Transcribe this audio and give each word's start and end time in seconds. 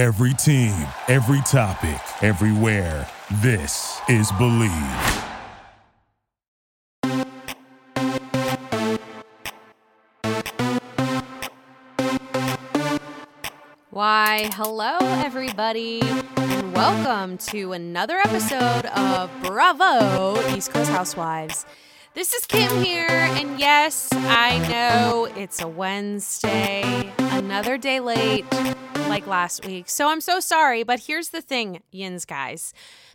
Every 0.00 0.32
team, 0.32 0.72
every 1.08 1.42
topic, 1.42 2.00
everywhere. 2.22 3.06
This 3.42 4.00
is 4.08 4.32
Believe. 4.32 4.70
Why, 13.90 14.48
hello, 14.54 14.96
everybody, 15.02 16.00
and 16.00 16.72
welcome 16.72 17.36
to 17.48 17.74
another 17.74 18.16
episode 18.20 18.86
of 18.86 19.30
Bravo 19.42 20.40
East 20.56 20.72
Coast 20.72 20.90
Housewives. 20.90 21.66
This 22.14 22.32
is 22.32 22.46
Kim 22.46 22.82
here, 22.82 23.06
and 23.06 23.60
yes, 23.60 24.08
I 24.14 24.66
know 24.66 25.28
it's 25.36 25.60
a 25.60 25.68
Wednesday, 25.68 27.12
another 27.18 27.76
day 27.76 28.00
late, 28.00 28.46
like 29.20 29.26
last 29.26 29.66
week. 29.66 29.88
So 29.88 30.08
I'm 30.08 30.20
so 30.20 30.38
sorry, 30.38 30.84
but 30.84 31.00
here's 31.00 31.30
the 31.30 31.42
thing, 31.42 31.82
yins 31.90 32.24
guys. 32.24 32.72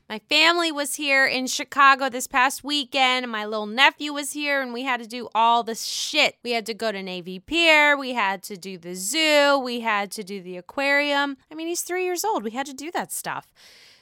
My 0.09 0.19
family 0.19 0.69
was 0.69 0.95
here 0.95 1.25
in 1.25 1.47
Chicago 1.47 2.09
this 2.09 2.27
past 2.27 2.65
weekend. 2.65 3.31
My 3.31 3.45
little 3.45 3.65
nephew 3.65 4.11
was 4.11 4.33
here, 4.33 4.61
and 4.61 4.73
we 4.73 4.83
had 4.83 4.99
to 4.99 5.07
do 5.07 5.29
all 5.33 5.63
this 5.63 5.85
shit. 5.85 6.35
We 6.43 6.51
had 6.51 6.65
to 6.65 6.73
go 6.73 6.91
to 6.91 7.01
Navy 7.01 7.39
Pier. 7.39 7.97
We 7.97 8.13
had 8.13 8.43
to 8.43 8.57
do 8.57 8.77
the 8.77 8.93
zoo. 8.93 9.57
We 9.57 9.79
had 9.79 10.11
to 10.11 10.23
do 10.23 10.41
the 10.41 10.57
aquarium. 10.57 11.37
I 11.49 11.55
mean, 11.55 11.67
he's 11.69 11.81
three 11.81 12.03
years 12.03 12.25
old. 12.25 12.43
We 12.43 12.51
had 12.51 12.65
to 12.65 12.73
do 12.73 12.91
that 12.91 13.13
stuff. 13.13 13.47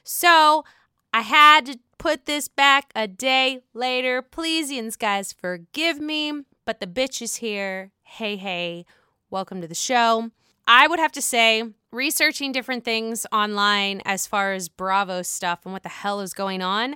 So 0.03 0.65
I 1.13 1.21
had 1.21 1.67
to 1.67 1.79
put 1.99 2.25
this 2.25 2.47
back 2.47 2.91
a 2.95 3.07
day 3.07 3.59
later. 3.75 4.23
Please, 4.23 4.71
yins 4.71 4.95
guys, 4.95 5.31
forgive 5.31 5.99
me. 5.99 6.41
But 6.65 6.79
the 6.79 6.87
bitch 6.87 7.21
is 7.21 7.35
here. 7.35 7.91
Hey, 8.01 8.35
hey. 8.35 8.87
Welcome 9.29 9.61
to 9.61 9.67
the 9.67 9.75
show. 9.75 10.31
I 10.67 10.87
would 10.87 10.99
have 10.99 11.11
to 11.13 11.21
say, 11.21 11.63
researching 11.93 12.51
different 12.51 12.83
things 12.83 13.25
online 13.31 14.01
as 14.05 14.27
far 14.27 14.53
as 14.53 14.67
Bravo 14.67 15.21
stuff 15.21 15.59
and 15.63 15.73
what 15.73 15.83
the 15.83 15.89
hell 15.89 16.19
is 16.19 16.33
going 16.33 16.61
on, 16.61 16.95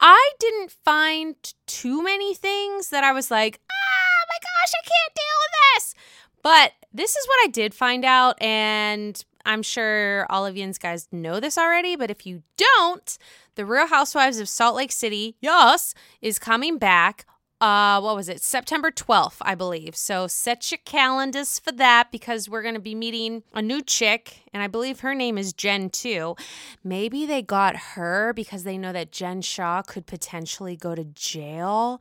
I 0.00 0.30
didn't 0.38 0.72
find 0.84 1.36
too 1.66 2.02
many 2.02 2.34
things 2.34 2.90
that 2.90 3.04
I 3.04 3.12
was 3.12 3.30
like, 3.30 3.60
ah, 3.70 4.26
my 4.28 4.38
gosh, 4.40 4.72
I 4.74 4.82
can't 4.84 5.14
deal 5.14 5.24
with 5.40 5.52
this. 5.74 5.94
But 6.42 6.72
this 6.92 7.16
is 7.16 7.26
what 7.28 7.38
I 7.44 7.50
did 7.50 7.72
find 7.72 8.04
out, 8.04 8.42
and 8.42 9.24
I'm 9.46 9.62
sure 9.62 10.26
all 10.28 10.44
of 10.44 10.56
you 10.56 10.72
guys 10.74 11.08
know 11.12 11.40
this 11.40 11.56
already, 11.56 11.96
but 11.96 12.10
if 12.10 12.26
you 12.26 12.42
don't, 12.56 13.18
The 13.54 13.64
Real 13.64 13.86
Housewives 13.86 14.40
of 14.40 14.48
Salt 14.48 14.76
Lake 14.76 14.92
City, 14.92 15.36
yes, 15.40 15.94
is 16.20 16.38
coming 16.38 16.78
back 16.78 17.26
uh 17.62 18.00
what 18.00 18.16
was 18.16 18.28
it 18.28 18.42
september 18.42 18.90
12th 18.90 19.36
i 19.42 19.54
believe 19.54 19.94
so 19.94 20.26
set 20.26 20.70
your 20.72 20.80
calendars 20.84 21.60
for 21.60 21.70
that 21.70 22.10
because 22.10 22.48
we're 22.48 22.60
going 22.60 22.74
to 22.74 22.80
be 22.80 22.94
meeting 22.94 23.44
a 23.54 23.62
new 23.62 23.80
chick 23.80 24.42
and 24.52 24.62
i 24.62 24.66
believe 24.66 25.00
her 25.00 25.14
name 25.14 25.38
is 25.38 25.52
jen 25.52 25.88
too 25.88 26.34
maybe 26.82 27.24
they 27.24 27.40
got 27.40 27.76
her 27.94 28.32
because 28.34 28.64
they 28.64 28.76
know 28.76 28.92
that 28.92 29.12
jen 29.12 29.40
Shah 29.40 29.82
could 29.82 30.06
potentially 30.06 30.76
go 30.76 30.94
to 30.94 31.04
jail 31.04 32.00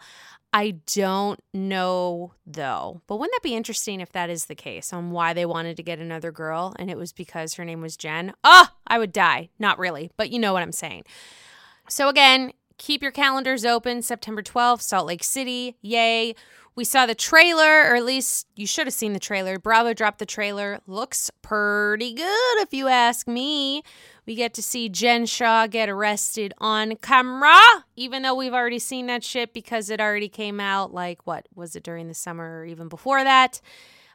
I 0.54 0.72
don't 0.94 1.42
know 1.54 2.34
though. 2.46 3.02
But 3.08 3.18
wouldn't 3.18 3.34
that 3.36 3.42
be 3.42 3.56
interesting 3.56 4.02
if 4.02 4.12
that 4.12 4.30
is 4.30 4.48
the 4.48 4.56
case 4.56 4.92
on 4.92 5.12
why 5.12 5.32
they 5.32 5.46
wanted 5.46 5.78
to 5.78 5.84
get 5.84 6.00
another 6.00 6.30
girl 6.30 6.76
and 6.78 6.92
it 6.92 6.98
was 6.98 7.14
because 7.14 7.54
her 7.54 7.64
name 7.64 7.80
was 7.80 7.96
Jen? 7.96 8.34
Oh, 8.44 8.68
I 8.86 9.00
would 9.00 9.14
die. 9.14 9.50
Not 9.60 9.80
really, 9.80 10.12
but 10.18 10.30
you 10.30 10.40
know 10.40 10.52
what 10.52 10.62
I'm 10.62 10.74
saying. 10.74 11.06
So 11.88 12.10
again, 12.10 12.52
keep 12.82 13.04
your 13.04 13.12
calendars 13.12 13.64
open 13.64 14.02
September 14.02 14.42
12th, 14.42 14.82
Salt 14.82 15.06
Lake 15.06 15.24
City. 15.24 15.78
Yay. 15.82 16.34
We 16.74 16.84
saw 16.84 17.06
the 17.06 17.14
trailer, 17.14 17.92
or 17.92 17.96
at 17.96 18.06
least 18.06 18.48
you 18.56 18.66
should 18.66 18.88
have 18.88 18.94
seen 18.94 19.14
the 19.14 19.20
trailer. 19.20 19.60
Bravo 19.60 19.94
dropped 19.94 20.18
the 20.18 20.26
trailer. 20.26 20.80
Looks 20.88 21.30
pretty 21.44 22.14
good, 22.14 22.58
if 22.58 22.74
you 22.74 22.88
ask 22.88 23.28
me. 23.28 23.84
We 24.26 24.34
get 24.34 24.56
to 24.56 24.64
see 24.64 24.90
Jen 24.90 25.28
Shah 25.28 25.68
get 25.68 25.90
arrested 25.90 26.54
on 26.58 26.96
camera, 26.96 27.56
even 27.96 28.24
though 28.24 28.34
we've 28.34 28.54
already 28.54 28.80
seen 28.80 29.06
that 29.08 29.24
shit 29.24 29.54
because 29.54 29.92
it 29.92 30.02
already 30.02 30.30
came 30.30 30.60
out 30.60 30.92
like, 30.92 31.28
what 31.28 31.48
was 31.54 31.76
it 31.76 31.84
during 31.84 32.08
the 32.08 32.16
summer 32.16 32.62
or 32.62 32.66
even 32.66 32.88
before 32.88 33.24
that? 33.24 33.62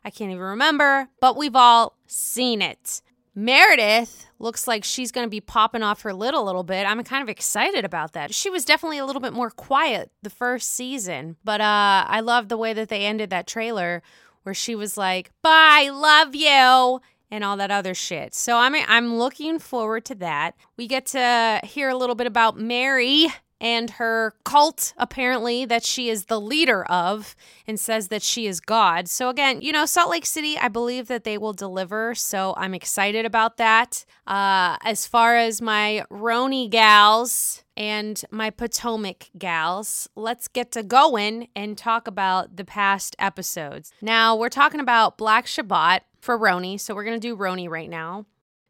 I 0.04 0.10
can't 0.10 0.32
even 0.32 0.42
remember, 0.42 1.08
but 1.20 1.36
we've 1.36 1.56
all 1.56 1.94
seen 2.08 2.62
it. 2.62 3.00
Meredith 3.38 4.26
looks 4.38 4.66
like 4.66 4.82
she's 4.82 5.12
going 5.12 5.26
to 5.26 5.30
be 5.30 5.42
popping 5.42 5.82
off 5.82 6.00
her 6.02 6.14
lid 6.14 6.32
a 6.32 6.40
little 6.40 6.62
bit. 6.62 6.86
I'm 6.86 7.04
kind 7.04 7.22
of 7.22 7.28
excited 7.28 7.84
about 7.84 8.14
that. 8.14 8.34
She 8.34 8.48
was 8.48 8.64
definitely 8.64 8.96
a 8.96 9.04
little 9.04 9.20
bit 9.20 9.34
more 9.34 9.50
quiet 9.50 10.10
the 10.22 10.30
first 10.30 10.72
season, 10.72 11.36
but 11.44 11.60
uh, 11.60 12.06
I 12.08 12.20
love 12.20 12.48
the 12.48 12.56
way 12.56 12.72
that 12.72 12.88
they 12.88 13.04
ended 13.04 13.28
that 13.30 13.46
trailer 13.46 14.02
where 14.44 14.54
she 14.54 14.74
was 14.74 14.96
like, 14.96 15.32
"Bye, 15.42 15.90
love 15.92 16.34
you." 16.34 17.00
And 17.30 17.44
all 17.44 17.56
that 17.58 17.70
other 17.70 17.92
shit. 17.92 18.34
So 18.34 18.56
I'm 18.56 18.74
I'm 18.74 19.16
looking 19.16 19.58
forward 19.58 20.04
to 20.06 20.14
that. 20.16 20.54
We 20.78 20.86
get 20.86 21.04
to 21.06 21.60
hear 21.64 21.90
a 21.90 21.96
little 21.96 22.14
bit 22.14 22.26
about 22.26 22.58
Mary 22.58 23.26
and 23.60 23.90
her 23.90 24.34
cult, 24.44 24.92
apparently, 24.96 25.64
that 25.64 25.84
she 25.84 26.08
is 26.08 26.26
the 26.26 26.40
leader 26.40 26.84
of 26.84 27.34
and 27.66 27.80
says 27.80 28.08
that 28.08 28.22
she 28.22 28.46
is 28.46 28.60
God. 28.60 29.08
So, 29.08 29.28
again, 29.28 29.62
you 29.62 29.72
know, 29.72 29.86
Salt 29.86 30.10
Lake 30.10 30.26
City, 30.26 30.58
I 30.58 30.68
believe 30.68 31.08
that 31.08 31.24
they 31.24 31.38
will 31.38 31.52
deliver. 31.52 32.14
So, 32.14 32.54
I'm 32.56 32.74
excited 32.74 33.24
about 33.24 33.56
that. 33.56 34.04
Uh, 34.26 34.76
as 34.82 35.06
far 35.06 35.36
as 35.36 35.62
my 35.62 36.04
RHONY 36.10 36.68
gals 36.70 37.64
and 37.76 38.22
my 38.30 38.50
Potomac 38.50 39.30
gals, 39.38 40.08
let's 40.14 40.48
get 40.48 40.72
to 40.72 40.82
going 40.82 41.48
and 41.56 41.78
talk 41.78 42.06
about 42.06 42.56
the 42.56 42.64
past 42.64 43.16
episodes. 43.18 43.92
Now, 44.02 44.36
we're 44.36 44.48
talking 44.48 44.80
about 44.80 45.16
Black 45.16 45.46
Shabbat 45.46 46.00
for 46.20 46.38
RHONY. 46.38 46.78
So, 46.78 46.94
we're 46.94 47.04
going 47.04 47.20
to 47.20 47.28
do 47.28 47.36
RHONY 47.36 47.70
right 47.70 47.88
now. 47.88 48.26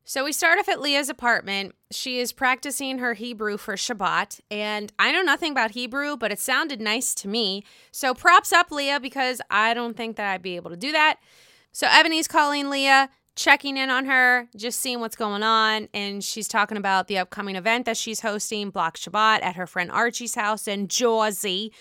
So 0.09 0.23
we 0.23 0.33
start 0.33 0.61
off 0.61 0.69
at 0.69 0.81
Leah's 0.81 1.09
apartment. 1.09 1.75
She 1.91 2.21
is 2.21 2.33
practicing 2.33 2.99
her 2.99 3.15
Hebrew 3.15 3.57
for 3.57 3.75
Shabbat, 3.75 4.41
and 4.53 4.93
I 5.01 5.11
know 5.11 5.23
nothing 5.23 5.51
about 5.51 5.73
Hebrew, 5.73 6.17
but 6.17 6.31
it 6.31 6.39
sounded 6.39 6.81
nice 6.81 7.13
to 7.17 7.29
me. 7.29 7.65
So 7.91 8.15
props 8.15 8.53
up, 8.53 8.71
Leah, 8.71 9.01
because 9.01 9.41
I 9.51 9.75
don't 9.75 9.97
think 9.97 10.15
that 10.15 10.33
I'd 10.33 10.43
be 10.43 10.55
able 10.55 10.71
to 10.71 10.77
do 10.77 10.93
that. 10.93 11.17
So 11.73 11.89
Ebony's 11.91 12.29
calling 12.29 12.71
Leah, 12.71 13.11
checking 13.35 13.77
in 13.77 13.91
on 13.91 14.05
her, 14.05 14.47
just 14.57 14.79
seeing 14.79 15.01
what's 15.01 15.17
going 15.17 15.43
on, 15.43 15.89
and 15.93 16.23
she's 16.23 16.47
talking 16.47 16.77
about 16.77 17.09
the 17.09 17.19
upcoming 17.19 17.57
event 17.57 17.85
that 17.87 17.97
she's 17.97 18.21
hosting, 18.21 18.71
Black 18.71 18.95
Shabbat, 18.95 19.43
at 19.43 19.57
her 19.57 19.67
friend 19.67 19.91
Archie's 19.91 20.37
house 20.37 20.69
in 20.69 20.87
Jersey. 20.87 21.73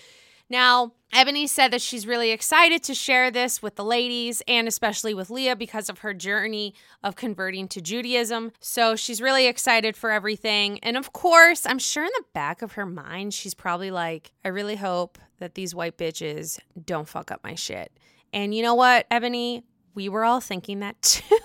Now, 0.50 0.94
Ebony 1.12 1.46
said 1.46 1.70
that 1.72 1.80
she's 1.80 2.06
really 2.06 2.30
excited 2.30 2.82
to 2.82 2.94
share 2.94 3.30
this 3.30 3.62
with 3.62 3.76
the 3.76 3.84
ladies 3.84 4.42
and 4.46 4.68
especially 4.68 5.14
with 5.14 5.30
Leah 5.30 5.56
because 5.56 5.88
of 5.88 6.00
her 6.00 6.12
journey 6.12 6.74
of 7.02 7.16
converting 7.16 7.68
to 7.68 7.80
Judaism. 7.80 8.52
So 8.60 8.96
she's 8.96 9.22
really 9.22 9.46
excited 9.46 9.96
for 9.96 10.10
everything. 10.10 10.78
And 10.80 10.96
of 10.96 11.12
course, 11.12 11.64
I'm 11.64 11.78
sure 11.78 12.04
in 12.04 12.10
the 12.16 12.24
back 12.34 12.60
of 12.60 12.72
her 12.72 12.86
mind, 12.86 13.34
she's 13.34 13.54
probably 13.54 13.90
like, 13.90 14.32
I 14.44 14.48
really 14.48 14.76
hope 14.76 15.18
that 15.38 15.54
these 15.54 15.74
white 15.74 15.96
bitches 15.96 16.58
don't 16.84 17.08
fuck 17.08 17.30
up 17.30 17.42
my 17.44 17.54
shit. 17.54 17.92
And 18.32 18.54
you 18.54 18.62
know 18.62 18.74
what, 18.74 19.06
Ebony? 19.10 19.64
We 19.94 20.08
were 20.08 20.24
all 20.24 20.40
thinking 20.40 20.80
that 20.80 21.00
too. 21.00 21.38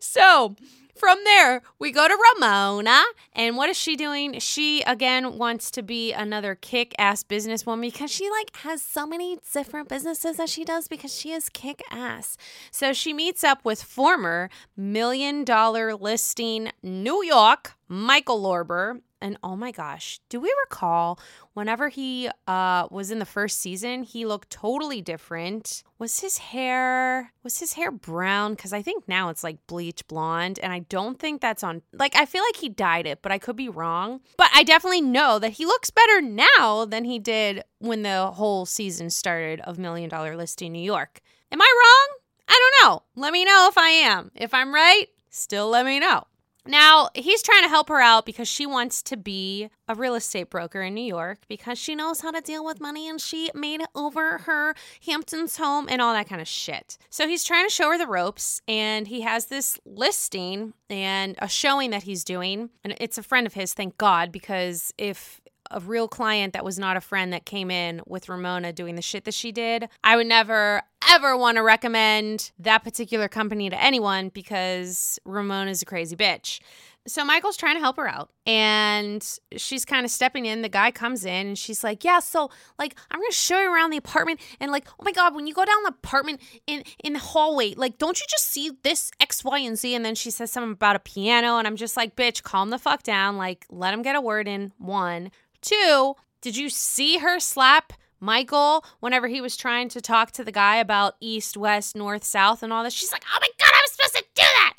so, 0.00 0.56
from 0.96 1.18
there, 1.24 1.62
we 1.78 1.92
go 1.92 2.08
to 2.08 2.18
Ramona. 2.34 3.02
And 3.34 3.56
what 3.56 3.68
is 3.68 3.76
she 3.76 3.96
doing? 3.96 4.38
She, 4.38 4.82
again, 4.82 5.36
wants 5.36 5.70
to 5.72 5.82
be 5.82 6.12
another 6.12 6.54
kick 6.54 6.94
ass 6.98 7.22
businesswoman 7.22 7.82
because 7.82 8.10
she, 8.10 8.30
like, 8.30 8.56
has 8.56 8.80
so 8.80 9.06
many 9.06 9.38
different 9.52 9.88
businesses 9.88 10.38
that 10.38 10.48
she 10.48 10.64
does 10.64 10.88
because 10.88 11.14
she 11.14 11.32
is 11.32 11.50
kick 11.50 11.82
ass. 11.90 12.38
So 12.70 12.94
she 12.94 13.12
meets 13.12 13.44
up 13.44 13.62
with 13.64 13.82
former 13.82 14.48
million 14.76 15.44
dollar 15.44 15.94
listing 15.94 16.70
New 16.82 17.22
York 17.22 17.74
Michael 17.88 18.42
Lorber 18.42 19.00
and 19.26 19.36
oh 19.42 19.56
my 19.56 19.72
gosh, 19.72 20.20
do 20.28 20.40
we 20.40 20.54
recall 20.64 21.18
whenever 21.54 21.88
he 21.88 22.30
uh, 22.46 22.86
was 22.92 23.10
in 23.10 23.18
the 23.18 23.26
first 23.26 23.58
season, 23.58 24.04
he 24.04 24.24
looked 24.24 24.50
totally 24.50 25.02
different? 25.02 25.82
Was 25.98 26.20
his 26.20 26.38
hair 26.38 27.32
was 27.42 27.58
his 27.58 27.72
hair 27.72 27.90
brown? 27.90 28.54
Because 28.54 28.72
I 28.72 28.82
think 28.82 29.08
now 29.08 29.28
it's 29.30 29.42
like 29.42 29.66
bleach 29.66 30.06
blonde, 30.06 30.60
and 30.62 30.72
I 30.72 30.80
don't 30.80 31.18
think 31.18 31.40
that's 31.40 31.64
on. 31.64 31.82
Like 31.92 32.14
I 32.14 32.24
feel 32.24 32.44
like 32.44 32.56
he 32.56 32.68
dyed 32.68 33.06
it, 33.06 33.20
but 33.20 33.32
I 33.32 33.38
could 33.38 33.56
be 33.56 33.68
wrong. 33.68 34.20
But 34.36 34.50
I 34.54 34.62
definitely 34.62 35.00
know 35.00 35.40
that 35.40 35.54
he 35.54 35.66
looks 35.66 35.90
better 35.90 36.20
now 36.22 36.84
than 36.84 37.04
he 37.04 37.18
did 37.18 37.64
when 37.80 38.02
the 38.02 38.30
whole 38.30 38.64
season 38.64 39.10
started 39.10 39.60
of 39.62 39.76
Million 39.76 40.08
Dollar 40.08 40.36
Listing 40.36 40.70
New 40.70 40.78
York. 40.78 41.20
Am 41.50 41.60
I 41.60 41.64
wrong? 41.64 42.18
I 42.48 42.70
don't 42.80 42.88
know. 42.88 43.02
Let 43.16 43.32
me 43.32 43.44
know 43.44 43.66
if 43.68 43.76
I 43.76 43.88
am. 43.88 44.30
If 44.36 44.54
I'm 44.54 44.72
right, 44.72 45.06
still 45.30 45.68
let 45.68 45.84
me 45.84 45.98
know. 45.98 46.28
Now, 46.66 47.08
he's 47.14 47.42
trying 47.42 47.62
to 47.62 47.68
help 47.68 47.88
her 47.88 48.00
out 48.00 48.26
because 48.26 48.48
she 48.48 48.66
wants 48.66 49.02
to 49.04 49.16
be 49.16 49.70
a 49.88 49.94
real 49.94 50.14
estate 50.14 50.50
broker 50.50 50.82
in 50.82 50.94
New 50.94 51.04
York 51.04 51.38
because 51.48 51.78
she 51.78 51.94
knows 51.94 52.20
how 52.20 52.30
to 52.30 52.40
deal 52.40 52.64
with 52.64 52.80
money 52.80 53.08
and 53.08 53.20
she 53.20 53.50
made 53.54 53.82
over 53.94 54.38
her 54.38 54.74
Hamptons 55.06 55.56
home 55.56 55.86
and 55.88 56.02
all 56.02 56.12
that 56.12 56.28
kind 56.28 56.40
of 56.40 56.48
shit. 56.48 56.98
So 57.08 57.28
he's 57.28 57.44
trying 57.44 57.66
to 57.66 57.72
show 57.72 57.90
her 57.90 57.98
the 57.98 58.06
ropes 58.06 58.60
and 58.66 59.06
he 59.06 59.20
has 59.22 59.46
this 59.46 59.78
listing 59.84 60.74
and 60.90 61.36
a 61.38 61.48
showing 61.48 61.90
that 61.90 62.04
he's 62.04 62.24
doing. 62.24 62.70
And 62.82 62.96
it's 63.00 63.18
a 63.18 63.22
friend 63.22 63.46
of 63.46 63.54
his, 63.54 63.74
thank 63.74 63.96
God, 63.98 64.32
because 64.32 64.92
if 64.98 65.40
a 65.70 65.80
real 65.80 66.08
client 66.08 66.52
that 66.52 66.64
was 66.64 66.78
not 66.78 66.96
a 66.96 67.00
friend 67.00 67.32
that 67.32 67.46
came 67.46 67.70
in 67.70 68.02
with 68.06 68.28
Ramona 68.28 68.72
doing 68.72 68.94
the 68.94 69.02
shit 69.02 69.24
that 69.24 69.34
she 69.34 69.52
did, 69.52 69.88
I 70.04 70.16
would 70.16 70.26
never 70.26 70.82
ever 71.10 71.36
want 71.36 71.56
to 71.56 71.62
recommend 71.62 72.50
that 72.58 72.82
particular 72.82 73.28
company 73.28 73.70
to 73.70 73.82
anyone 73.82 74.28
because 74.30 75.18
Ramona's 75.24 75.82
a 75.82 75.84
crazy 75.84 76.16
bitch. 76.16 76.60
So 77.08 77.24
Michael's 77.24 77.56
trying 77.56 77.76
to 77.76 77.80
help 77.80 77.96
her 77.98 78.08
out 78.08 78.30
and 78.46 79.24
she's 79.56 79.84
kind 79.84 80.04
of 80.04 80.10
stepping 80.10 80.46
in. 80.46 80.62
The 80.62 80.68
guy 80.68 80.90
comes 80.90 81.24
in 81.24 81.46
and 81.46 81.58
she's 81.58 81.84
like, 81.84 82.02
"Yeah, 82.02 82.18
so 82.18 82.50
like 82.78 82.98
I'm 83.10 83.20
to 83.20 83.32
show 83.32 83.60
you 83.60 83.72
around 83.72 83.90
the 83.90 83.96
apartment 83.96 84.40
and 84.58 84.72
like, 84.72 84.88
oh 84.98 85.04
my 85.04 85.12
god, 85.12 85.34
when 85.34 85.46
you 85.46 85.54
go 85.54 85.64
down 85.64 85.82
the 85.84 85.90
apartment 85.90 86.40
in 86.66 86.82
in 87.04 87.12
the 87.12 87.20
hallway, 87.20 87.74
like 87.74 87.98
don't 87.98 88.18
you 88.18 88.26
just 88.28 88.46
see 88.46 88.72
this 88.82 89.12
X, 89.20 89.44
Y, 89.44 89.58
and 89.60 89.78
Z?" 89.78 89.94
And 89.94 90.04
then 90.04 90.16
she 90.16 90.32
says 90.32 90.50
something 90.50 90.72
about 90.72 90.96
a 90.96 91.00
piano 91.00 91.58
and 91.58 91.66
I'm 91.66 91.76
just 91.76 91.96
like, 91.96 92.16
"Bitch, 92.16 92.42
calm 92.42 92.70
the 92.70 92.78
fuck 92.78 93.04
down. 93.04 93.36
Like 93.36 93.66
let 93.70 93.94
him 93.94 94.02
get 94.02 94.16
a 94.16 94.20
word 94.20 94.48
in." 94.48 94.72
One. 94.78 95.30
Two, 95.60 96.14
did 96.40 96.56
you 96.56 96.68
see 96.68 97.18
her 97.18 97.40
slap 97.40 97.92
Michael 98.20 98.84
whenever 99.00 99.28
he 99.28 99.40
was 99.40 99.56
trying 99.56 99.88
to 99.90 100.00
talk 100.00 100.30
to 100.32 100.44
the 100.44 100.52
guy 100.52 100.76
about 100.76 101.16
east, 101.20 101.56
west, 101.56 101.96
north, 101.96 102.24
south 102.24 102.62
and 102.62 102.72
all 102.72 102.84
this? 102.84 102.94
She's 102.94 103.12
like, 103.12 103.24
"Oh 103.34 103.38
my 103.40 103.48
god, 103.58 103.72
I 103.72 103.82
was 103.82 103.92
supposed 103.92 104.14
to 104.16 104.22
do 104.34 104.42
that." 104.42 104.74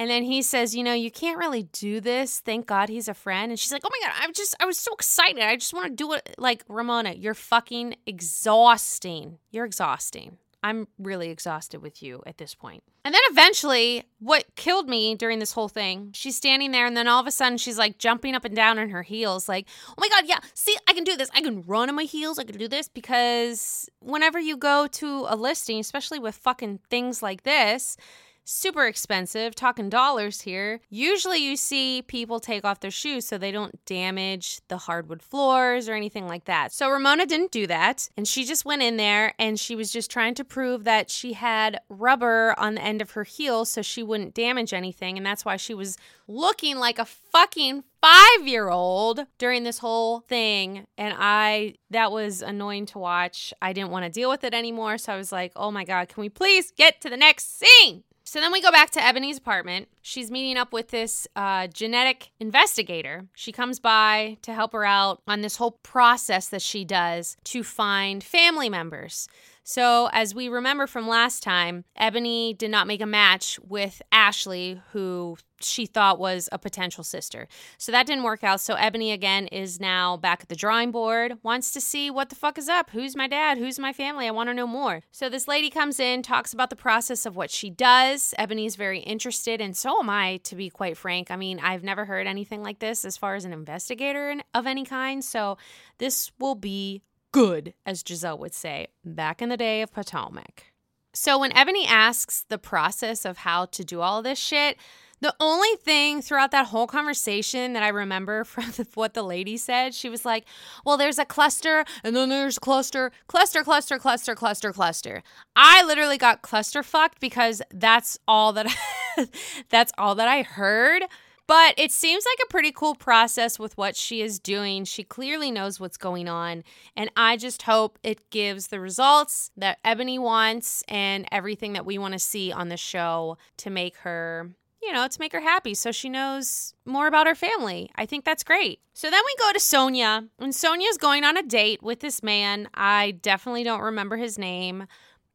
And 0.00 0.08
then 0.08 0.22
he 0.22 0.40
says, 0.40 0.74
You 0.74 0.82
know, 0.82 0.94
you 0.94 1.10
can't 1.10 1.38
really 1.38 1.64
do 1.64 2.00
this. 2.00 2.40
Thank 2.40 2.66
God 2.66 2.88
he's 2.88 3.06
a 3.06 3.12
friend. 3.12 3.52
And 3.52 3.60
she's 3.60 3.70
like, 3.70 3.82
Oh 3.84 3.90
my 3.92 4.08
God, 4.08 4.16
I'm 4.18 4.32
just, 4.32 4.56
I 4.58 4.64
was 4.64 4.78
so 4.78 4.94
excited. 4.94 5.42
I 5.42 5.56
just 5.56 5.74
want 5.74 5.88
to 5.88 5.94
do 5.94 6.14
it. 6.14 6.36
Like, 6.38 6.64
Ramona, 6.68 7.12
you're 7.12 7.34
fucking 7.34 7.96
exhausting. 8.06 9.36
You're 9.50 9.66
exhausting. 9.66 10.38
I'm 10.62 10.88
really 10.98 11.30
exhausted 11.30 11.80
with 11.80 12.02
you 12.02 12.22
at 12.26 12.38
this 12.38 12.54
point. 12.54 12.82
And 13.04 13.14
then 13.14 13.22
eventually, 13.30 14.04
what 14.18 14.44
killed 14.56 14.88
me 14.88 15.14
during 15.14 15.38
this 15.38 15.52
whole 15.52 15.68
thing, 15.68 16.10
she's 16.12 16.36
standing 16.36 16.70
there, 16.70 16.84
and 16.86 16.96
then 16.96 17.08
all 17.08 17.20
of 17.20 17.26
a 17.26 17.30
sudden, 17.30 17.56
she's 17.56 17.78
like 17.78 17.96
jumping 17.96 18.34
up 18.34 18.44
and 18.44 18.54
down 18.54 18.78
in 18.78 18.90
her 18.90 19.02
heels, 19.02 19.48
like, 19.48 19.66
oh 19.88 19.94
my 19.98 20.08
God, 20.08 20.24
yeah, 20.26 20.40
see, 20.52 20.76
I 20.86 20.92
can 20.92 21.04
do 21.04 21.16
this. 21.16 21.30
I 21.34 21.40
can 21.40 21.62
run 21.62 21.88
on 21.88 21.94
my 21.94 22.04
heels. 22.04 22.38
I 22.38 22.44
can 22.44 22.58
do 22.58 22.68
this. 22.68 22.88
Because 22.88 23.88
whenever 24.00 24.38
you 24.38 24.56
go 24.56 24.86
to 24.86 25.26
a 25.28 25.36
listing, 25.36 25.80
especially 25.80 26.18
with 26.18 26.34
fucking 26.34 26.80
things 26.90 27.22
like 27.22 27.42
this, 27.44 27.96
super 28.44 28.86
expensive, 28.86 29.54
talking 29.54 29.88
dollars 29.88 30.42
here. 30.42 30.80
Usually 30.88 31.38
you 31.38 31.56
see 31.56 32.02
people 32.02 32.40
take 32.40 32.64
off 32.64 32.80
their 32.80 32.90
shoes 32.90 33.26
so 33.26 33.38
they 33.38 33.52
don't 33.52 33.84
damage 33.84 34.60
the 34.68 34.78
hardwood 34.78 35.22
floors 35.22 35.88
or 35.88 35.94
anything 35.94 36.26
like 36.26 36.44
that. 36.46 36.72
So 36.72 36.90
Ramona 36.90 37.26
didn't 37.26 37.52
do 37.52 37.66
that. 37.66 38.08
And 38.16 38.26
she 38.26 38.44
just 38.44 38.64
went 38.64 38.82
in 38.82 38.96
there 38.96 39.34
and 39.38 39.58
she 39.58 39.76
was 39.76 39.92
just 39.92 40.10
trying 40.10 40.34
to 40.34 40.44
prove 40.44 40.84
that 40.84 41.10
she 41.10 41.34
had 41.34 41.80
rubber 41.88 42.54
on 42.58 42.74
the 42.74 42.82
end 42.82 43.00
of 43.00 43.12
her 43.12 43.24
heel 43.24 43.64
so 43.64 43.82
she 43.82 44.02
wouldn't 44.02 44.34
damage 44.34 44.72
anything. 44.72 45.16
And 45.16 45.24
that's 45.24 45.44
why 45.44 45.56
she 45.56 45.74
was 45.74 45.96
looking 46.26 46.76
like 46.76 46.98
a 46.98 47.04
fucking 47.04 47.84
five 48.00 48.46
year 48.46 48.68
old 48.68 49.26
during 49.38 49.64
this 49.64 49.78
whole 49.78 50.20
thing. 50.20 50.86
And 50.96 51.14
I, 51.18 51.74
that 51.90 52.12
was 52.12 52.42
annoying 52.42 52.86
to 52.86 52.98
watch. 52.98 53.52
I 53.60 53.72
didn't 53.72 53.90
want 53.90 54.04
to 54.04 54.10
deal 54.10 54.30
with 54.30 54.44
it 54.44 54.54
anymore. 54.54 54.98
So 54.98 55.12
I 55.12 55.16
was 55.16 55.32
like, 55.32 55.52
oh 55.56 55.70
my 55.70 55.84
God, 55.84 56.08
can 56.08 56.20
we 56.20 56.28
please 56.28 56.70
get 56.70 57.00
to 57.02 57.10
the 57.10 57.16
next 57.16 57.58
scene? 57.58 58.04
So 58.30 58.40
then 58.40 58.52
we 58.52 58.62
go 58.62 58.70
back 58.70 58.90
to 58.90 59.04
Ebony's 59.04 59.38
apartment. 59.38 59.88
She's 60.02 60.30
meeting 60.30 60.56
up 60.56 60.72
with 60.72 60.90
this 60.90 61.26
uh, 61.34 61.66
genetic 61.66 62.30
investigator. 62.38 63.26
She 63.34 63.50
comes 63.50 63.80
by 63.80 64.36
to 64.42 64.54
help 64.54 64.72
her 64.72 64.84
out 64.84 65.20
on 65.26 65.40
this 65.40 65.56
whole 65.56 65.72
process 65.82 66.48
that 66.50 66.62
she 66.62 66.84
does 66.84 67.36
to 67.42 67.64
find 67.64 68.22
family 68.22 68.68
members. 68.68 69.26
So, 69.62 70.08
as 70.12 70.34
we 70.34 70.48
remember 70.48 70.86
from 70.86 71.06
last 71.08 71.42
time, 71.42 71.84
Ebony 71.96 72.54
did 72.54 72.70
not 72.70 72.86
make 72.86 73.00
a 73.00 73.06
match 73.06 73.58
with 73.62 74.02
Ashley, 74.10 74.80
who 74.92 75.36
she 75.62 75.86
thought 75.86 76.18
was 76.18 76.48
a 76.52 76.58
potential 76.58 77.04
sister. 77.04 77.46
So 77.78 77.92
that 77.92 78.06
didn't 78.06 78.24
work 78.24 78.42
out. 78.42 78.60
So 78.60 78.74
Ebony 78.74 79.12
again 79.12 79.46
is 79.48 79.80
now 79.80 80.16
back 80.16 80.42
at 80.42 80.48
the 80.48 80.56
drawing 80.56 80.90
board, 80.90 81.38
wants 81.42 81.70
to 81.72 81.80
see 81.80 82.10
what 82.10 82.30
the 82.30 82.34
fuck 82.34 82.58
is 82.58 82.68
up. 82.68 82.90
Who's 82.90 83.16
my 83.16 83.28
dad? 83.28 83.58
Who's 83.58 83.78
my 83.78 83.92
family? 83.92 84.26
I 84.26 84.30
want 84.30 84.48
to 84.48 84.54
know 84.54 84.66
more. 84.66 85.02
So 85.12 85.28
this 85.28 85.48
lady 85.48 85.70
comes 85.70 86.00
in, 86.00 86.22
talks 86.22 86.52
about 86.52 86.70
the 86.70 86.76
process 86.76 87.26
of 87.26 87.36
what 87.36 87.50
she 87.50 87.70
does. 87.70 88.34
Ebony's 88.38 88.76
very 88.76 89.00
interested, 89.00 89.60
and 89.60 89.76
so 89.76 90.00
am 90.00 90.10
I, 90.10 90.38
to 90.44 90.56
be 90.56 90.70
quite 90.70 90.96
frank. 90.96 91.30
I 91.30 91.36
mean, 91.36 91.60
I've 91.60 91.84
never 91.84 92.04
heard 92.04 92.26
anything 92.26 92.62
like 92.62 92.78
this 92.78 93.04
as 93.04 93.16
far 93.16 93.34
as 93.34 93.44
an 93.44 93.52
investigator 93.52 94.36
of 94.54 94.66
any 94.66 94.84
kind. 94.84 95.24
So 95.24 95.58
this 95.98 96.32
will 96.38 96.54
be 96.54 97.02
good, 97.32 97.74
as 97.86 98.02
Gizelle 98.02 98.38
would 98.38 98.54
say, 98.54 98.88
back 99.04 99.40
in 99.42 99.48
the 99.48 99.56
day 99.56 99.82
of 99.82 99.92
Potomac. 99.92 100.64
So 101.12 101.38
when 101.38 101.56
Ebony 101.56 101.86
asks 101.86 102.44
the 102.48 102.58
process 102.58 103.24
of 103.24 103.38
how 103.38 103.66
to 103.66 103.84
do 103.84 104.00
all 104.00 104.22
this 104.22 104.38
shit, 104.38 104.76
the 105.20 105.34
only 105.38 105.76
thing 105.76 106.22
throughout 106.22 106.50
that 106.52 106.68
whole 106.68 106.86
conversation 106.86 107.74
that 107.74 107.82
I 107.82 107.88
remember 107.88 108.44
from 108.44 108.64
the, 108.76 108.86
what 108.94 109.14
the 109.14 109.22
lady 109.22 109.56
said, 109.56 109.94
she 109.94 110.08
was 110.08 110.24
like, 110.24 110.44
Well, 110.84 110.96
there's 110.96 111.18
a 111.18 111.24
cluster, 111.24 111.84
and 112.02 112.16
then 112.16 112.28
there's 112.28 112.58
cluster, 112.58 113.12
cluster, 113.26 113.62
cluster, 113.62 113.98
cluster, 113.98 114.34
cluster, 114.34 114.72
cluster. 114.72 115.22
I 115.56 115.84
literally 115.84 116.18
got 116.18 116.42
cluster 116.42 116.82
fucked 116.82 117.20
because 117.20 117.60
that's 117.72 118.18
all 118.26 118.52
that 118.54 118.66
I, 118.68 119.26
that's 119.68 119.92
all 119.98 120.14
that 120.14 120.28
I 120.28 120.42
heard. 120.42 121.04
But 121.50 121.74
it 121.76 121.90
seems 121.90 122.24
like 122.24 122.38
a 122.44 122.48
pretty 122.48 122.70
cool 122.70 122.94
process 122.94 123.58
with 123.58 123.76
what 123.76 123.96
she 123.96 124.22
is 124.22 124.38
doing. 124.38 124.84
She 124.84 125.02
clearly 125.02 125.50
knows 125.50 125.80
what's 125.80 125.96
going 125.96 126.28
on. 126.28 126.62
And 126.96 127.10
I 127.16 127.36
just 127.36 127.62
hope 127.62 127.98
it 128.04 128.30
gives 128.30 128.68
the 128.68 128.78
results 128.78 129.50
that 129.56 129.80
Ebony 129.84 130.16
wants 130.16 130.84
and 130.86 131.26
everything 131.32 131.72
that 131.72 131.84
we 131.84 131.98
want 131.98 132.12
to 132.12 132.20
see 132.20 132.52
on 132.52 132.68
the 132.68 132.76
show 132.76 133.36
to 133.56 133.68
make 133.68 133.96
her 133.96 134.50
you 134.80 134.92
know, 134.92 135.06
to 135.08 135.20
make 135.20 135.32
her 135.32 135.40
happy 135.40 135.74
so 135.74 135.92
she 135.92 136.08
knows 136.08 136.72
more 136.86 137.06
about 137.06 137.26
her 137.26 137.34
family. 137.34 137.90
I 137.96 138.06
think 138.06 138.24
that's 138.24 138.42
great. 138.42 138.80
So 138.94 139.10
then 139.10 139.20
we 139.26 139.44
go 139.44 139.52
to 139.52 139.58
Sonja, 139.58 140.28
and 140.38 140.52
Sonja's 140.52 140.96
going 140.96 141.22
on 141.24 141.36
a 141.36 141.42
date 141.42 141.82
with 141.82 142.00
this 142.00 142.22
man. 142.22 142.68
I 142.72 143.10
definitely 143.10 143.62
don't 143.62 143.82
remember 143.82 144.16
his 144.16 144.38
name, 144.38 144.86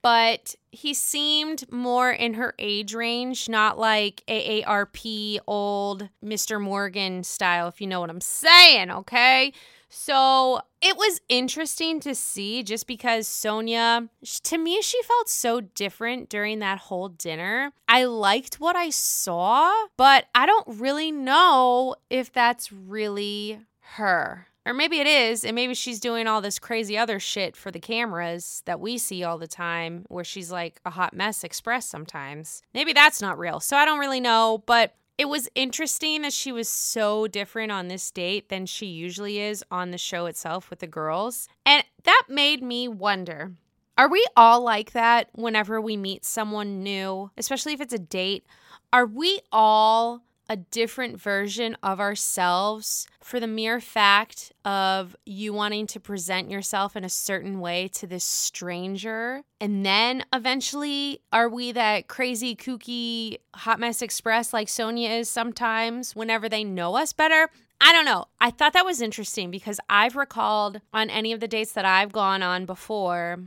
but 0.06 0.54
he 0.70 0.94
seemed 0.94 1.64
more 1.72 2.12
in 2.12 2.36
her 2.36 2.54
age 2.60 2.94
range, 2.94 3.50
not 3.50 3.80
like 3.80 4.22
AARP 4.28 5.40
old 5.48 6.10
Mr. 6.24 6.62
Morgan 6.62 7.24
style, 7.24 7.68
if 7.68 7.82
you 7.82 7.88
know 7.88 8.02
what 8.02 8.12
I'm 8.12 8.22
saying, 8.22 8.92
okay? 8.92 9.52
So 9.90 10.62
it 10.80 10.96
was 10.96 11.22
interesting 11.28 12.00
to 12.02 12.14
see 12.14 12.62
just 12.62 12.86
because 12.86 13.28
Sonja, 13.28 14.08
to 14.44 14.58
me, 14.60 14.80
she 14.84 15.02
felt 15.02 15.28
so 15.28 15.60
different 15.60 16.30
during 16.30 16.60
that 16.60 16.78
whole 16.78 17.10
dinner. 17.10 17.72
I 17.88 18.04
liked 18.04 18.60
what 18.60 18.76
I 18.76 18.92
saw, 18.92 19.74
but 19.98 20.26
I 20.36 20.46
don't 20.46 20.68
really 20.68 21.12
know 21.12 21.96
if 22.12 22.32
that's 22.32 22.72
really 22.72 23.60
her. 23.96 24.50
Or 24.66 24.74
maybe 24.74 25.00
it 25.00 25.08
is, 25.08 25.46
and 25.46 25.54
maybe 25.54 25.76
she's 25.76 26.00
doing 26.00 26.26
all 26.26 26.42
this 26.42 26.58
crazy 26.58 26.98
other 26.98 27.20
shit 27.20 27.56
for 27.56 27.70
the 27.70 27.80
cameras 27.80 28.64
that 28.66 28.80
we 28.80 28.98
see 28.98 29.24
all 29.24 29.38
the 29.38 29.48
time, 29.48 30.06
where 30.10 30.24
she's 30.24 30.52
like 30.52 30.82
a 30.86 30.90
hot 30.90 31.14
mess 31.14 31.44
express 31.44 31.88
sometimes. 31.88 32.64
Maybe 32.74 32.92
that's 32.92 33.22
not 33.22 33.38
real. 33.38 33.60
So 33.60 33.78
I 33.78 33.86
don't 33.86 34.00
really 34.00 34.20
know, 34.20 34.64
but 34.66 34.96
it 35.18 35.30
was 35.30 35.48
interesting 35.56 36.24
that 36.24 36.34
she 36.34 36.52
was 36.52 36.68
so 36.68 37.28
different 37.28 37.72
on 37.72 37.88
this 37.88 38.10
date 38.12 38.50
than 38.50 38.66
she 38.66 38.88
usually 38.88 39.40
is 39.40 39.64
on 39.72 39.92
the 39.92 39.98
show 39.98 40.26
itself 40.26 40.70
with 40.70 40.80
the 40.80 40.88
girls. 40.88 41.48
And 41.66 41.84
that 42.04 42.24
made 42.28 42.62
me 42.62 42.88
wonder 42.88 43.54
are 43.98 44.10
we 44.10 44.26
all 44.36 44.60
like 44.62 44.92
that 44.92 45.30
whenever 45.34 45.80
we 45.80 45.96
meet 45.96 46.26
someone 46.26 46.84
new, 46.84 47.32
especially 47.38 47.72
if 47.72 47.80
it's 47.80 47.94
a 47.94 48.00
date? 48.00 48.46
Are 48.92 49.06
we 49.06 49.40
all 49.54 50.25
a 50.50 50.56
different 50.56 51.20
version 51.20 51.76
of 51.82 52.00
ourselves 52.00 53.08
for 53.22 53.40
the 53.40 53.48
mere 53.48 53.80
fact 53.80 54.52
of 54.64 55.16
you 55.26 55.54
wanting 55.54 55.88
to 55.88 56.00
present 56.00 56.50
yourself 56.50 56.96
in 56.96 57.04
a 57.04 57.10
certain 57.10 57.60
way 57.60 57.88
to 57.88 58.08
this 58.08 58.24
stranger. 58.24 59.42
And 59.60 59.86
then 59.86 60.24
eventually, 60.32 61.22
are 61.34 61.50
we 61.50 61.72
that 61.72 62.08
crazy, 62.08 62.56
kooky, 62.56 63.38
hot 63.56 63.80
mess 63.80 64.02
express 64.02 64.54
like 64.54 64.68
Sonja 64.68 65.20
is 65.20 65.30
sometimes 65.30 66.16
whenever 66.16 66.48
they 66.48 66.64
know 66.64 66.96
us 66.96 67.14
better? 67.14 67.50
I 67.82 67.92
don't 67.92 68.06
know. 68.06 68.26
I 68.40 68.52
thought 68.52 68.74
that 68.74 68.86
was 68.86 69.02
interesting 69.02 69.52
because 69.52 69.80
I've 69.90 70.16
recalled 70.16 70.80
on 70.94 71.10
any 71.10 71.34
of 71.34 71.40
the 71.40 71.48
dates 71.48 71.74
that 71.74 71.86
I've 71.86 72.12
gone 72.12 72.42
on 72.42 72.66
before 72.66 73.40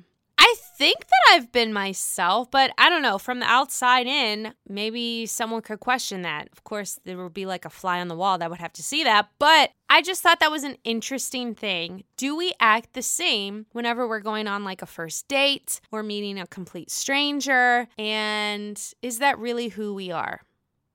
I 0.49 0.55
think 0.79 1.01
that 1.01 1.35
I've 1.35 1.53
been 1.53 1.75
myself, 1.75 2.51
but 2.51 2.71
I 2.79 2.89
don't 2.89 3.03
know. 3.03 3.19
From 3.19 3.41
the 3.41 3.47
outside 3.47 4.07
in, 4.07 4.55
maybe 4.67 5.27
someone 5.27 5.61
could 5.61 5.81
question 5.81 6.23
that. 6.23 6.49
Of 6.53 6.65
course, 6.65 6.99
there 7.05 7.19
would 7.19 7.35
be 7.35 7.45
like 7.45 7.67
a 7.67 7.71
fly 7.71 8.01
on 8.01 8.09
the 8.09 8.17
wall 8.17 8.39
that 8.39 8.49
would 8.49 8.59
have 8.59 8.73
to 8.75 8.83
see 8.83 9.05
that, 9.05 9.29
but 9.39 9.73
I 9.91 10.01
just 10.01 10.23
thought 10.23 10.41
that 10.41 10.51
was 10.51 10.65
an 10.65 10.79
interesting 10.85 11.55
thing. 11.55 12.05
Do 12.17 12.35
we 12.35 12.55
act 12.61 12.95
the 12.95 13.03
same 13.03 13.67
whenever 13.73 14.09
we're 14.09 14.21
going 14.21 14.49
on 14.49 14.65
like 14.65 14.81
a 14.81 14.87
first 14.87 15.29
date 15.29 15.83
or 15.93 16.03
meeting 16.03 16.39
a 16.39 16.47
complete 16.47 16.91
stranger? 16.91 17.87
And 17.99 18.81
is 19.03 19.19
that 19.19 19.39
really 19.39 19.69
who 19.69 19.93
we 19.93 20.11
are? 20.11 20.41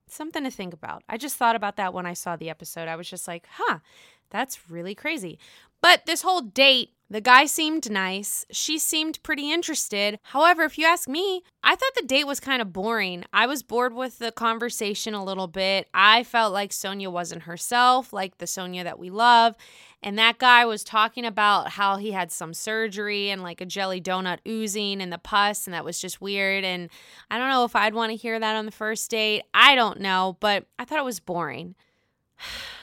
Something 0.08 0.46
to 0.46 0.52
think 0.52 0.74
about. 0.74 1.04
I 1.08 1.18
just 1.18 1.38
thought 1.38 1.56
about 1.56 1.76
that 1.76 1.94
when 1.94 2.08
I 2.08 2.14
saw 2.14 2.36
the 2.36 2.50
episode. 2.50 2.88
I 2.88 2.96
was 2.96 3.08
just 3.08 3.28
like, 3.28 3.48
huh, 3.52 3.80
that's 4.32 4.72
really 4.72 4.96
crazy. 4.96 5.38
But 5.80 6.08
this 6.08 6.24
whole 6.24 6.42
date 6.42 6.90
the 7.10 7.22
guy 7.22 7.46
seemed 7.46 7.92
nice. 7.92 8.46
She 8.52 8.80
seemed 8.80 9.22
pretty 9.24 9.52
interested. 9.52 10.20
However, 10.24 10.64
if 10.64 10.78
you 10.78 10.86
ask 10.86 11.08
me, 11.08 11.44
I 11.64 11.76
thought 11.76 11.94
the 11.96 12.08
date 12.08 12.26
was 12.26 12.40
kind 12.40 12.62
of 12.62 12.74
boring. 12.74 13.24
I 13.32 13.46
was 13.46 13.62
bored 13.62 13.94
with 13.94 14.20
the 14.20 14.32
conversation 14.32 15.14
a 15.14 15.24
little 15.24 15.48
bit. 15.48 15.88
I 15.94 16.24
felt 16.24 16.54
like 16.54 16.72
Sonja 16.72 17.12
wasn't 17.12 17.44
herself, 17.44 18.14
like 18.14 18.38
the 18.38 18.46
Sonja 18.46 18.84
that 18.84 19.00
we 19.00 19.10
love. 19.10 19.56
And 20.02 20.18
that 20.18 20.38
guy 20.38 20.66
was 20.66 20.84
talking 20.84 21.24
about 21.24 21.70
how 21.70 21.98
he 21.98 22.12
had 22.12 22.32
some 22.32 22.54
surgery 22.54 23.30
and 23.30 23.44
like 23.44 23.62
a 23.62 23.66
jelly 23.66 24.02
donut 24.02 24.40
oozing 24.48 25.00
in 25.00 25.12
the 25.12 25.18
pus, 25.18 25.68
and 25.68 25.74
that 25.74 25.86
was 25.86 26.00
just 26.00 26.20
weird. 26.20 26.64
And 26.64 26.90
I 27.30 27.38
don't 27.38 27.50
know 27.50 27.64
if 27.64 27.76
I'd 27.76 27.94
want 27.94 28.12
to 28.12 28.18
hear 28.18 28.40
that 28.40 28.56
on 28.56 28.66
the 28.66 28.72
first 28.72 29.12
date. 29.12 29.44
I 29.54 29.76
don't 29.76 30.00
know, 30.00 30.38
but 30.40 30.66
I 30.80 30.86
thought 30.86 31.00
it 31.00 31.06
was 31.06 31.20
boring. 31.20 31.76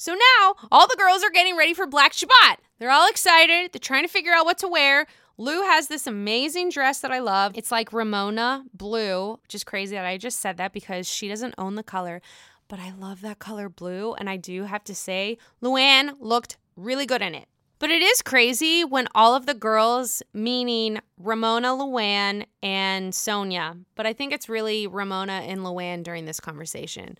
So 0.00 0.14
now 0.14 0.54
all 0.72 0.88
the 0.88 0.96
girls 0.96 1.22
are 1.22 1.28
getting 1.28 1.58
ready 1.58 1.74
for 1.74 1.86
Black 1.86 2.14
Shabbat. 2.14 2.56
They're 2.78 2.90
all 2.90 3.06
excited. 3.06 3.70
They're 3.70 3.78
trying 3.78 4.02
to 4.02 4.08
figure 4.08 4.32
out 4.32 4.46
what 4.46 4.56
to 4.60 4.66
wear. 4.66 5.06
Lou 5.36 5.60
has 5.60 5.88
this 5.88 6.06
amazing 6.06 6.70
dress 6.70 7.00
that 7.00 7.12
I 7.12 7.18
love. 7.18 7.52
It's 7.54 7.70
like 7.70 7.92
Ramona 7.92 8.64
blue, 8.72 9.32
which 9.42 9.54
is 9.54 9.62
crazy 9.62 9.94
that 9.94 10.06
I 10.06 10.16
just 10.16 10.40
said 10.40 10.56
that 10.56 10.72
because 10.72 11.06
she 11.06 11.28
doesn't 11.28 11.54
own 11.58 11.74
the 11.74 11.82
color. 11.82 12.22
But 12.66 12.80
I 12.80 12.92
love 12.92 13.20
that 13.20 13.40
color 13.40 13.68
blue. 13.68 14.14
And 14.14 14.30
I 14.30 14.38
do 14.38 14.64
have 14.64 14.84
to 14.84 14.94
say, 14.94 15.36
Luann 15.62 16.14
looked 16.18 16.56
really 16.76 17.04
good 17.04 17.20
in 17.20 17.34
it. 17.34 17.46
But 17.80 17.90
it 17.90 18.02
is 18.02 18.20
crazy 18.20 18.84
when 18.84 19.08
all 19.14 19.34
of 19.34 19.46
the 19.46 19.54
girls, 19.54 20.22
meaning 20.34 21.00
Ramona, 21.18 21.68
Luann, 21.68 22.44
and 22.62 23.10
Sonja, 23.14 23.82
but 23.96 24.06
I 24.06 24.12
think 24.12 24.34
it's 24.34 24.50
really 24.50 24.86
Ramona 24.86 25.44
and 25.46 25.62
Luann 25.62 26.04
during 26.04 26.26
this 26.26 26.40
conversation. 26.40 27.16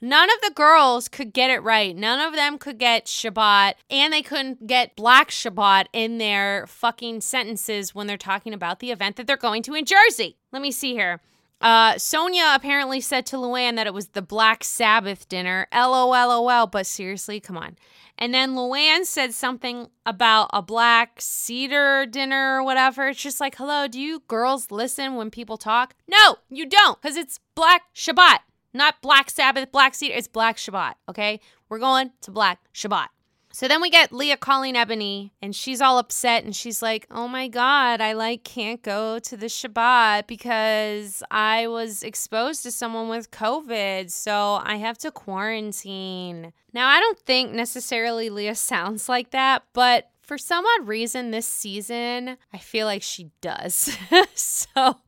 None 0.00 0.30
of 0.30 0.40
the 0.42 0.54
girls 0.54 1.08
could 1.08 1.32
get 1.32 1.50
it 1.50 1.64
right. 1.64 1.96
None 1.96 2.20
of 2.20 2.34
them 2.34 2.58
could 2.58 2.78
get 2.78 3.06
Shabbat, 3.06 3.74
and 3.90 4.12
they 4.12 4.22
couldn't 4.22 4.68
get 4.68 4.94
Black 4.94 5.30
Shabbat 5.30 5.86
in 5.92 6.18
their 6.18 6.68
fucking 6.68 7.20
sentences 7.20 7.92
when 7.92 8.06
they're 8.06 8.16
talking 8.16 8.54
about 8.54 8.78
the 8.78 8.92
event 8.92 9.16
that 9.16 9.26
they're 9.26 9.36
going 9.36 9.64
to 9.64 9.74
in 9.74 9.84
Jersey. 9.84 10.36
Let 10.52 10.62
me 10.62 10.70
see 10.70 10.92
here. 10.92 11.22
Uh, 11.64 11.94
Sonja 11.94 12.54
apparently 12.54 13.00
said 13.00 13.24
to 13.24 13.36
Luann 13.36 13.76
that 13.76 13.86
it 13.86 13.94
was 13.94 14.08
the 14.08 14.20
Black 14.20 14.62
Sabbath 14.62 15.26
dinner. 15.30 15.66
LOLOL, 15.72 16.70
but 16.70 16.86
seriously, 16.86 17.40
come 17.40 17.56
on. 17.56 17.76
And 18.18 18.34
then 18.34 18.54
Luann 18.54 19.06
said 19.06 19.32
something 19.32 19.88
about 20.04 20.50
a 20.52 20.60
black 20.60 21.16
cedar 21.20 22.04
dinner 22.06 22.58
or 22.58 22.62
whatever. 22.62 23.08
It's 23.08 23.20
just 23.20 23.40
like, 23.40 23.56
hello, 23.56 23.88
do 23.88 23.98
you 23.98 24.22
girls 24.28 24.70
listen 24.70 25.16
when 25.16 25.30
people 25.30 25.56
talk? 25.56 25.94
No, 26.06 26.36
you 26.50 26.66
don't, 26.66 27.00
because 27.00 27.16
it's 27.16 27.40
Black 27.54 27.82
Shabbat. 27.94 28.40
Not 28.74 29.00
Black 29.00 29.30
Sabbath, 29.30 29.72
Black 29.72 29.94
Cedar. 29.94 30.14
It's 30.14 30.28
Black 30.28 30.58
Shabbat. 30.58 30.94
Okay. 31.08 31.40
We're 31.68 31.78
going 31.78 32.12
to 32.20 32.30
Black 32.30 32.58
Shabbat. 32.74 33.06
So 33.54 33.68
then 33.68 33.80
we 33.80 33.88
get 33.88 34.12
Leah 34.12 34.36
calling 34.36 34.74
Ebony, 34.74 35.32
and 35.40 35.54
she's 35.54 35.80
all 35.80 35.98
upset, 35.98 36.42
and 36.42 36.56
she's 36.56 36.82
like, 36.82 37.06
"Oh 37.08 37.28
my 37.28 37.46
god, 37.46 38.00
I 38.00 38.12
like 38.12 38.42
can't 38.42 38.82
go 38.82 39.20
to 39.20 39.36
the 39.36 39.46
Shabbat 39.46 40.26
because 40.26 41.22
I 41.30 41.68
was 41.68 42.02
exposed 42.02 42.64
to 42.64 42.72
someone 42.72 43.08
with 43.08 43.30
COVID, 43.30 44.10
so 44.10 44.60
I 44.64 44.78
have 44.78 44.98
to 44.98 45.12
quarantine." 45.12 46.52
Now 46.72 46.88
I 46.88 46.98
don't 46.98 47.20
think 47.20 47.52
necessarily 47.52 48.28
Leah 48.28 48.54
sounds 48.72 49.08
like 49.08 49.30
that, 49.30 49.62
but 49.72 50.10
for 50.20 50.36
some 50.36 50.64
odd 50.66 50.88
reason 50.88 51.30
this 51.30 51.46
season, 51.46 52.36
I 52.52 52.58
feel 52.58 52.86
like 52.86 53.04
she 53.04 53.30
does. 53.40 53.96
so 54.34 54.98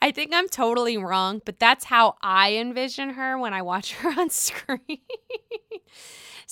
I 0.00 0.10
think 0.10 0.32
I'm 0.32 0.48
totally 0.48 0.96
wrong, 0.96 1.42
but 1.44 1.58
that's 1.58 1.84
how 1.84 2.16
I 2.22 2.54
envision 2.54 3.10
her 3.10 3.38
when 3.38 3.52
I 3.52 3.60
watch 3.60 3.92
her 3.96 4.18
on 4.18 4.30
screen. 4.30 5.00